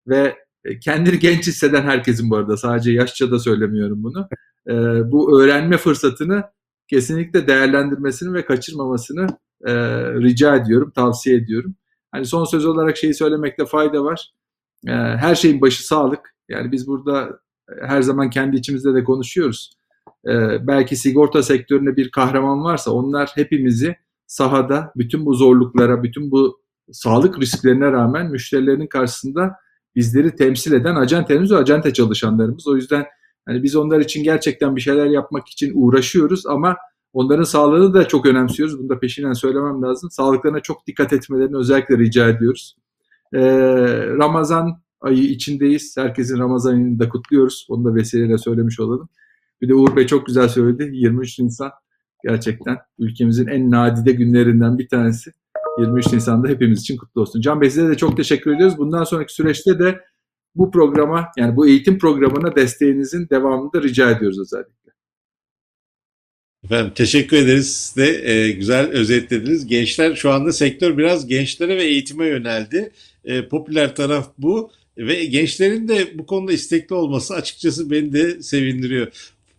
ve 0.08 0.36
kendini 0.80 1.18
genç 1.18 1.46
hisseden 1.46 1.82
herkesin 1.82 2.30
bu 2.30 2.36
arada 2.36 2.56
sadece 2.56 2.92
yaşça 2.92 3.30
da 3.30 3.38
söylemiyorum 3.38 4.02
bunu. 4.02 4.28
E, 4.68 4.72
bu 5.12 5.40
öğrenme 5.40 5.76
fırsatını 5.76 6.44
kesinlikle 6.90 7.46
değerlendirmesini 7.46 8.34
ve 8.34 8.44
kaçırmamasını 8.44 9.26
e, 9.66 9.74
rica 10.14 10.56
ediyorum, 10.56 10.92
tavsiye 10.94 11.36
ediyorum. 11.36 11.74
Hani 12.12 12.26
son 12.26 12.44
söz 12.44 12.66
olarak 12.66 12.96
şeyi 12.96 13.14
söylemekte 13.14 13.66
fayda 13.66 14.04
var. 14.04 14.32
E, 14.86 14.92
her 14.92 15.34
şeyin 15.34 15.60
başı 15.60 15.86
sağlık. 15.86 16.34
Yani 16.48 16.72
biz 16.72 16.86
burada 16.86 17.40
her 17.82 18.02
zaman 18.02 18.30
kendi 18.30 18.56
içimizde 18.56 18.94
de 18.94 19.04
konuşuyoruz. 19.04 19.72
E, 20.28 20.66
belki 20.66 20.96
sigorta 20.96 21.42
sektöründe 21.42 21.96
bir 21.96 22.10
kahraman 22.10 22.64
varsa 22.64 22.90
onlar 22.90 23.30
hepimizi 23.34 23.96
sahada 24.26 24.92
bütün 24.96 25.26
bu 25.26 25.34
zorluklara, 25.34 26.02
bütün 26.02 26.30
bu 26.30 26.60
sağlık 26.92 27.40
risklerine 27.40 27.92
rağmen 27.92 28.30
müşterilerin 28.30 28.86
karşısında 28.86 29.56
bizleri 29.96 30.36
temsil 30.36 30.72
eden 30.72 30.94
acentelerimiz 30.94 31.52
ve 31.52 31.56
acente 31.56 31.92
çalışanlarımız. 31.92 32.68
O 32.68 32.76
yüzden 32.76 33.06
hani 33.50 33.62
biz 33.62 33.76
onlar 33.76 34.00
için 34.00 34.24
gerçekten 34.24 34.76
bir 34.76 34.80
şeyler 34.80 35.06
yapmak 35.06 35.48
için 35.48 35.72
uğraşıyoruz 35.74 36.46
ama 36.46 36.76
onların 37.12 37.44
sağlığını 37.44 37.94
da 37.94 38.08
çok 38.08 38.26
önemsiyoruz. 38.26 38.78
Bunu 38.78 38.88
da 38.88 38.98
peşinden 38.98 39.32
söylemem 39.32 39.82
lazım. 39.82 40.10
Sağlıklarına 40.10 40.60
çok 40.60 40.86
dikkat 40.86 41.12
etmelerini 41.12 41.56
özellikle 41.56 41.98
rica 41.98 42.28
ediyoruz. 42.28 42.76
Ee, 43.34 43.40
Ramazan 44.06 44.80
ayı 45.00 45.22
içindeyiz. 45.22 45.96
Herkesin 45.96 46.38
Ramazan 46.38 46.72
ayını 46.74 46.98
da 46.98 47.08
kutluyoruz. 47.08 47.66
Onu 47.68 47.84
da 47.84 47.94
vesileyle 47.94 48.38
söylemiş 48.38 48.80
olalım. 48.80 49.08
Bir 49.62 49.68
de 49.68 49.74
Uğur 49.74 49.96
Bey 49.96 50.06
çok 50.06 50.26
güzel 50.26 50.48
söyledi. 50.48 50.90
23 50.92 51.38
Nisan 51.38 51.70
gerçekten 52.24 52.78
ülkemizin 52.98 53.46
en 53.46 53.70
nadide 53.70 54.12
günlerinden 54.12 54.78
bir 54.78 54.88
tanesi. 54.88 55.30
23 55.78 56.12
Nisan'da 56.12 56.48
hepimiz 56.48 56.80
için 56.80 56.96
kutlu 56.96 57.20
olsun. 57.20 57.40
Can 57.40 57.60
Bey 57.60 57.70
size 57.70 57.88
de 57.88 57.96
çok 57.96 58.16
teşekkür 58.16 58.54
ediyoruz. 58.54 58.78
Bundan 58.78 59.04
sonraki 59.04 59.34
süreçte 59.34 59.78
de 59.78 60.00
bu 60.54 60.70
programa 60.70 61.32
yani 61.36 61.56
bu 61.56 61.68
eğitim 61.68 61.98
programına 61.98 62.56
desteğinizin 62.56 63.28
devamını 63.30 63.72
da 63.72 63.82
rica 63.82 64.10
ediyoruz 64.10 64.40
özellikle. 64.40 64.80
Efendim 66.64 66.92
teşekkür 66.94 67.36
ederiz 67.36 67.94
de 67.96 68.30
e, 68.32 68.50
güzel 68.50 68.90
özetlediniz. 68.90 69.66
Gençler 69.66 70.14
şu 70.14 70.30
anda 70.30 70.52
sektör 70.52 70.98
biraz 70.98 71.26
gençlere 71.26 71.76
ve 71.76 71.84
eğitime 71.84 72.26
yöneldi. 72.26 72.92
E, 73.24 73.48
popüler 73.48 73.94
taraf 73.94 74.32
bu 74.38 74.70
ve 74.98 75.24
gençlerin 75.24 75.88
de 75.88 76.18
bu 76.18 76.26
konuda 76.26 76.52
istekli 76.52 76.94
olması 76.94 77.34
açıkçası 77.34 77.90
beni 77.90 78.12
de 78.12 78.42
sevindiriyor. 78.42 79.12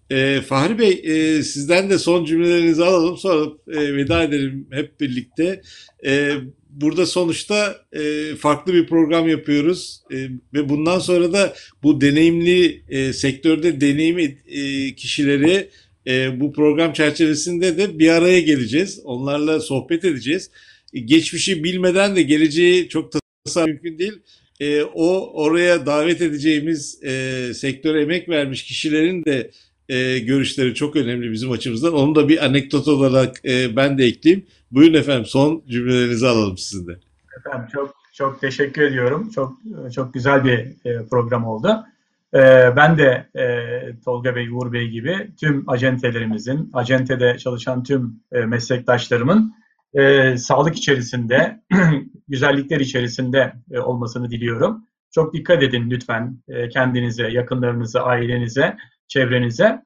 E, 0.10 0.42
Fahri 0.42 0.80
Bey 0.80 1.02
e, 1.04 1.44
sizden 1.44 1.90
de 1.90 1.98
son 1.98 2.26
cümlelerinizi 2.26 2.84
alalım 2.84 3.18
sonra 3.18 3.52
e, 3.68 3.96
veda 3.96 4.24
edelim 4.24 4.68
hep 4.72 5.00
birlikte. 5.00 5.62
E, 6.06 6.34
burada 6.72 7.06
sonuçta 7.06 7.86
e, 7.94 8.36
farklı 8.36 8.74
bir 8.74 8.88
program 8.88 9.30
yapıyoruz 9.30 10.02
e, 10.12 10.16
ve 10.54 10.70
bundan 10.70 11.00
sonra 11.00 11.34
da 11.34 11.54
bu 11.84 12.02
deneyimli 12.02 12.84
e, 12.90 13.14
sektörde 13.14 13.82
deneyimli 13.82 14.38
e, 14.48 14.96
kişileri 14.96 15.70
e, 16.08 16.40
bu 16.40 16.54
program 16.54 16.94
çerçevesinde 16.94 17.78
de 17.78 18.00
bir 18.00 18.10
araya 18.10 18.40
geleceğiz. 18.40 19.00
Onlarla 19.04 19.60
sohbet 19.60 20.06
edeceğiz. 20.06 20.52
E, 20.94 21.00
geçmişi 21.00 21.64
bilmeden 21.64 22.16
de 22.16 22.22
geleceği 22.22 22.90
çok 22.90 23.12
tasarım 23.46 23.70
mümkün 23.70 24.00
değil. 24.00 24.14
e, 24.60 24.84
o 24.84 25.32
oraya 25.34 25.86
davet 25.86 26.22
edeceğimiz 26.22 27.04
e, 27.04 27.52
sektöre 27.54 28.02
emek 28.02 28.30
vermiş 28.30 28.64
kişilerin 28.64 29.26
de 29.26 29.52
e, 29.90 30.20
görüşleri 30.20 30.76
çok 30.76 30.96
önemli 30.96 31.32
bizim 31.32 31.52
açımızdan. 31.52 31.94
Onu 31.94 32.16
da 32.16 32.30
bir 32.30 32.46
anekdot 32.46 32.88
olarak 32.88 33.42
e, 33.46 33.76
ben 33.76 33.98
de 33.98 34.06
ekleyeyim. 34.06 34.46
Buyurun 34.72 34.94
efendim 34.94 35.26
son 35.26 35.64
cümlelerinizi 35.68 36.28
alalım 36.28 36.58
sizin 36.58 36.88
de. 36.88 37.00
Efendim 37.38 37.68
çok 37.74 37.96
çok 38.14 38.42
teşekkür 38.42 38.82
ediyorum. 38.82 39.30
Çok 39.30 39.58
çok 39.94 40.14
güzel 40.14 40.44
bir 40.44 40.60
e, 40.86 41.06
program 41.10 41.46
oldu. 41.46 41.86
E, 42.34 42.40
ben 42.76 42.98
de 42.98 43.28
e, 43.36 43.46
Tolga 44.06 44.36
Bey, 44.36 44.50
Uğur 44.50 44.74
Bey 44.74 44.88
gibi 44.88 45.32
tüm 45.40 45.70
acentelerimizin, 45.70 46.70
acentede 46.74 47.38
çalışan 47.38 47.84
tüm 47.84 48.20
meslektaşlarımın 48.32 49.54
sağlık 50.38 50.76
içerisinde, 50.76 51.62
güzellikler 52.28 52.80
içerisinde 52.80 53.54
olmasını 53.84 54.32
diliyorum. 54.32 54.88
Çok 55.16 55.34
dikkat 55.34 55.64
edin 55.64 55.90
lütfen 55.90 56.38
kendinize, 56.74 57.28
yakınlarınıza, 57.28 58.02
ailenize, 58.02 58.78
çevrenize. 59.08 59.82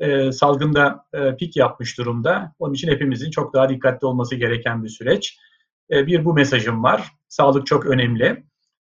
E, 0.00 0.32
salgında 0.32 1.04
e, 1.12 1.36
pik 1.36 1.56
yapmış 1.56 1.98
durumda. 1.98 2.52
Onun 2.58 2.74
için 2.74 2.88
hepimizin 2.88 3.30
çok 3.30 3.54
daha 3.54 3.68
dikkatli 3.68 4.06
olması 4.06 4.36
gereken 4.36 4.84
bir 4.84 4.88
süreç. 4.88 5.38
E, 5.90 6.06
bir 6.06 6.24
bu 6.24 6.34
mesajım 6.34 6.82
var. 6.82 7.12
Sağlık 7.28 7.66
çok 7.66 7.86
önemli. 7.86 8.44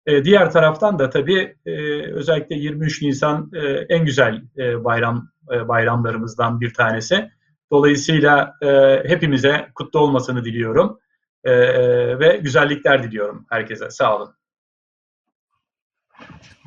E, 0.05 0.23
diğer 0.23 0.51
taraftan 0.51 0.99
da 0.99 1.09
tabii 1.09 1.55
e, 1.65 1.71
özellikle 2.13 2.55
23 2.55 3.01
Nisan 3.01 3.51
e, 3.53 3.67
en 3.67 4.05
güzel 4.05 4.41
e, 4.57 4.83
bayram 4.83 5.29
e, 5.53 5.67
bayramlarımızdan 5.67 6.61
bir 6.61 6.73
tanesi. 6.73 7.31
Dolayısıyla 7.71 8.53
e, 8.61 9.01
hepimize 9.07 9.67
kutlu 9.75 9.99
olmasını 9.99 10.45
diliyorum 10.45 10.99
e, 11.43 11.53
ve 12.19 12.37
güzellikler 12.37 13.03
diliyorum 13.03 13.45
herkese. 13.49 13.89
Sağ 13.89 14.17
olun. 14.17 14.35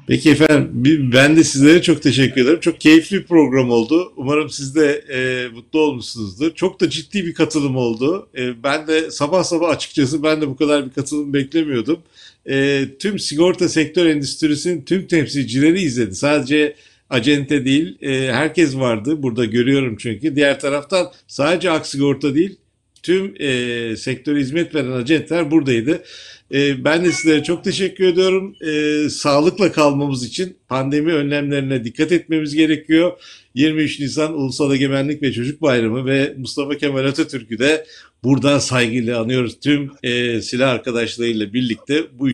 Peki 0.09 0.31
efendim 0.31 1.11
ben 1.13 1.37
de 1.37 1.45
sizlere 1.45 1.83
çok 1.83 2.03
teşekkür 2.03 2.43
ederim. 2.43 2.61
Çok 2.61 2.81
keyifli 2.81 3.17
bir 3.17 3.25
program 3.27 3.71
oldu. 3.71 4.13
Umarım 4.17 4.51
siz 4.51 4.75
de 4.75 5.05
e, 5.13 5.49
mutlu 5.49 5.81
olmuşsunuzdur. 5.81 6.55
Çok 6.55 6.81
da 6.81 6.91
ciddi 6.91 7.27
bir 7.27 7.35
katılım 7.35 7.77
oldu. 7.77 8.29
E, 8.39 8.63
ben 8.63 8.87
de 8.87 9.11
sabah 9.11 9.45
sabah 9.45 9.69
açıkçası 9.69 10.23
ben 10.23 10.41
de 10.43 10.49
bu 10.49 10.57
kadar 10.57 10.87
bir 10.87 10.91
katılım 10.91 11.33
beklemiyordum. 11.33 11.99
E, 12.47 12.85
tüm 12.99 13.19
sigorta 13.19 13.69
sektör 13.69 14.07
endüstrisinin 14.07 14.85
tüm 14.85 15.07
temsilcileri 15.07 15.81
izledi. 15.81 16.15
Sadece 16.15 16.75
acente 17.11 17.65
değil 17.65 17.99
e, 18.03 18.33
herkes 18.33 18.77
vardı. 18.77 19.23
Burada 19.23 19.45
görüyorum 19.45 19.97
çünkü. 19.99 20.37
Diğer 20.37 20.61
taraftan 20.61 21.13
sadece 21.27 21.71
Aksigorta 21.71 22.35
değil 22.35 22.57
tüm 23.03 23.35
e, 23.39 23.97
sektöre 23.97 24.41
hizmet 24.41 24.75
veren 24.75 24.93
acenteler 24.93 25.51
buradaydı. 25.51 26.03
E, 26.55 26.85
ben 26.85 27.05
de 27.05 27.13
sizlere 27.13 27.43
çok 27.43 27.65
teşekkür 27.65 28.05
ediyorum. 28.05 28.55
E, 28.61 29.09
sağlıkla 29.09 29.73
kalmamız 29.73 30.25
için 30.25 30.59
pandemi 30.69 31.13
önlemlerine 31.13 31.85
dikkat 31.85 32.13
etmemiz 32.13 32.55
gerekiyor. 32.55 33.19
23 33.55 34.01
Nisan 34.01 34.35
Ulusal 34.35 34.75
Egemenlik 34.75 35.23
ve 35.23 35.33
Çocuk 35.33 35.63
Bayramı 35.63 36.07
ve 36.07 36.35
Mustafa 36.39 36.77
Kemal 36.77 37.05
Atatürk'ü 37.05 37.59
de 37.59 37.87
buradan 38.25 38.59
saygıyla 38.59 39.21
anıyoruz. 39.21 39.61
Tüm 39.61 39.91
e, 40.03 40.41
silah 40.41 40.71
arkadaşlarıyla 40.71 41.53
birlikte 41.53 42.19
bu 42.19 42.29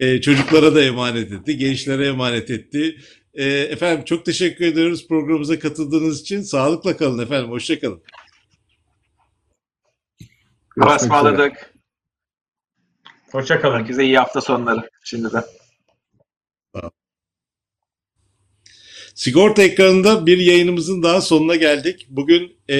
e, 0.00 0.20
çocuklara 0.20 0.74
da 0.74 0.82
emanet 0.82 1.32
etti, 1.32 1.58
gençlere 1.58 2.06
emanet 2.06 2.50
etti. 2.50 2.96
E, 3.34 3.44
efendim 3.44 4.04
çok 4.04 4.24
teşekkür 4.24 4.64
ediyoruz 4.64 5.08
programımıza 5.08 5.58
katıldığınız 5.58 6.20
için. 6.20 6.42
Sağlıkla 6.42 6.96
kalın 6.96 7.22
efendim. 7.22 7.50
Hoşçakalın. 7.50 8.02
Allah'a 10.80 10.96
ısmarladık. 10.96 11.71
Hoşçakalın. 13.32 13.78
Herkese 13.78 14.04
iyi 14.04 14.18
hafta 14.18 14.40
sonları 14.40 14.90
şimdiden. 15.04 15.42
Sigorta 19.14 19.62
ekranında 19.62 20.26
bir 20.26 20.38
yayınımızın 20.38 21.02
daha 21.02 21.20
sonuna 21.20 21.56
geldik. 21.56 22.06
Bugün 22.10 22.56
e, 22.70 22.76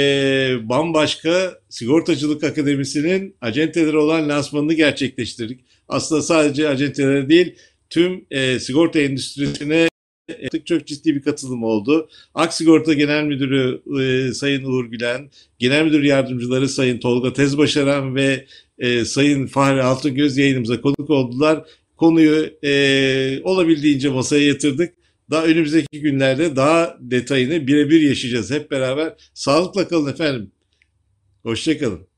bambaşka 0.63 1.59
Sigortacılık 1.69 2.45
Akademisi'nin 2.45 3.37
acenteleri 3.41 3.97
olan 3.97 4.29
lansmanını 4.29 4.75
gerçekleştirdik. 4.75 5.61
Aslında 5.89 6.23
sadece 6.23 6.69
acenteleri 6.69 7.29
değil, 7.29 7.57
tüm 7.91 8.27
e, 8.31 8.59
sigorta 8.61 8.99
endüstrisine 8.99 9.89
e, 10.29 10.65
çok 10.65 10.87
ciddi 10.87 11.15
bir 11.15 11.23
katılım 11.23 11.65
oldu. 11.65 12.09
Aksigorta 12.35 12.93
Genel 12.93 13.25
Müdürü 13.25 13.83
e, 14.03 14.33
Sayın 14.35 14.65
Uğur 14.65 14.85
Gülen, 14.85 15.31
Genel 15.59 15.85
Müdür 15.85 16.03
Yardımcıları 16.03 16.69
Sayın 16.69 16.99
Tolga 16.99 17.33
Tezbaşaran 17.33 18.15
ve 18.15 18.47
e, 18.83 19.05
Sayın 19.05 19.47
Fahri 19.47 19.83
Altıngöz 19.83 20.39
yayınımıza 20.39 20.81
konuk 20.81 21.11
oldular. 21.11 21.65
Konuyu 21.97 22.51
e, 22.63 23.41
olabildiğince 23.45 24.09
masaya 24.09 24.47
yatırdık. 24.47 24.95
Daha 25.31 25.45
önümüzdeki 25.45 26.01
günlerde 26.01 26.57
daha 26.57 26.97
detayını 27.01 27.67
birebir 27.67 28.01
yaşayacağız 28.01 28.51
hep 28.51 28.71
beraber. 28.71 29.15
Sağlıkla 29.35 29.89
kalın 29.89 30.13
efendim. 30.13 30.51
Hoşçakalın. 31.43 32.12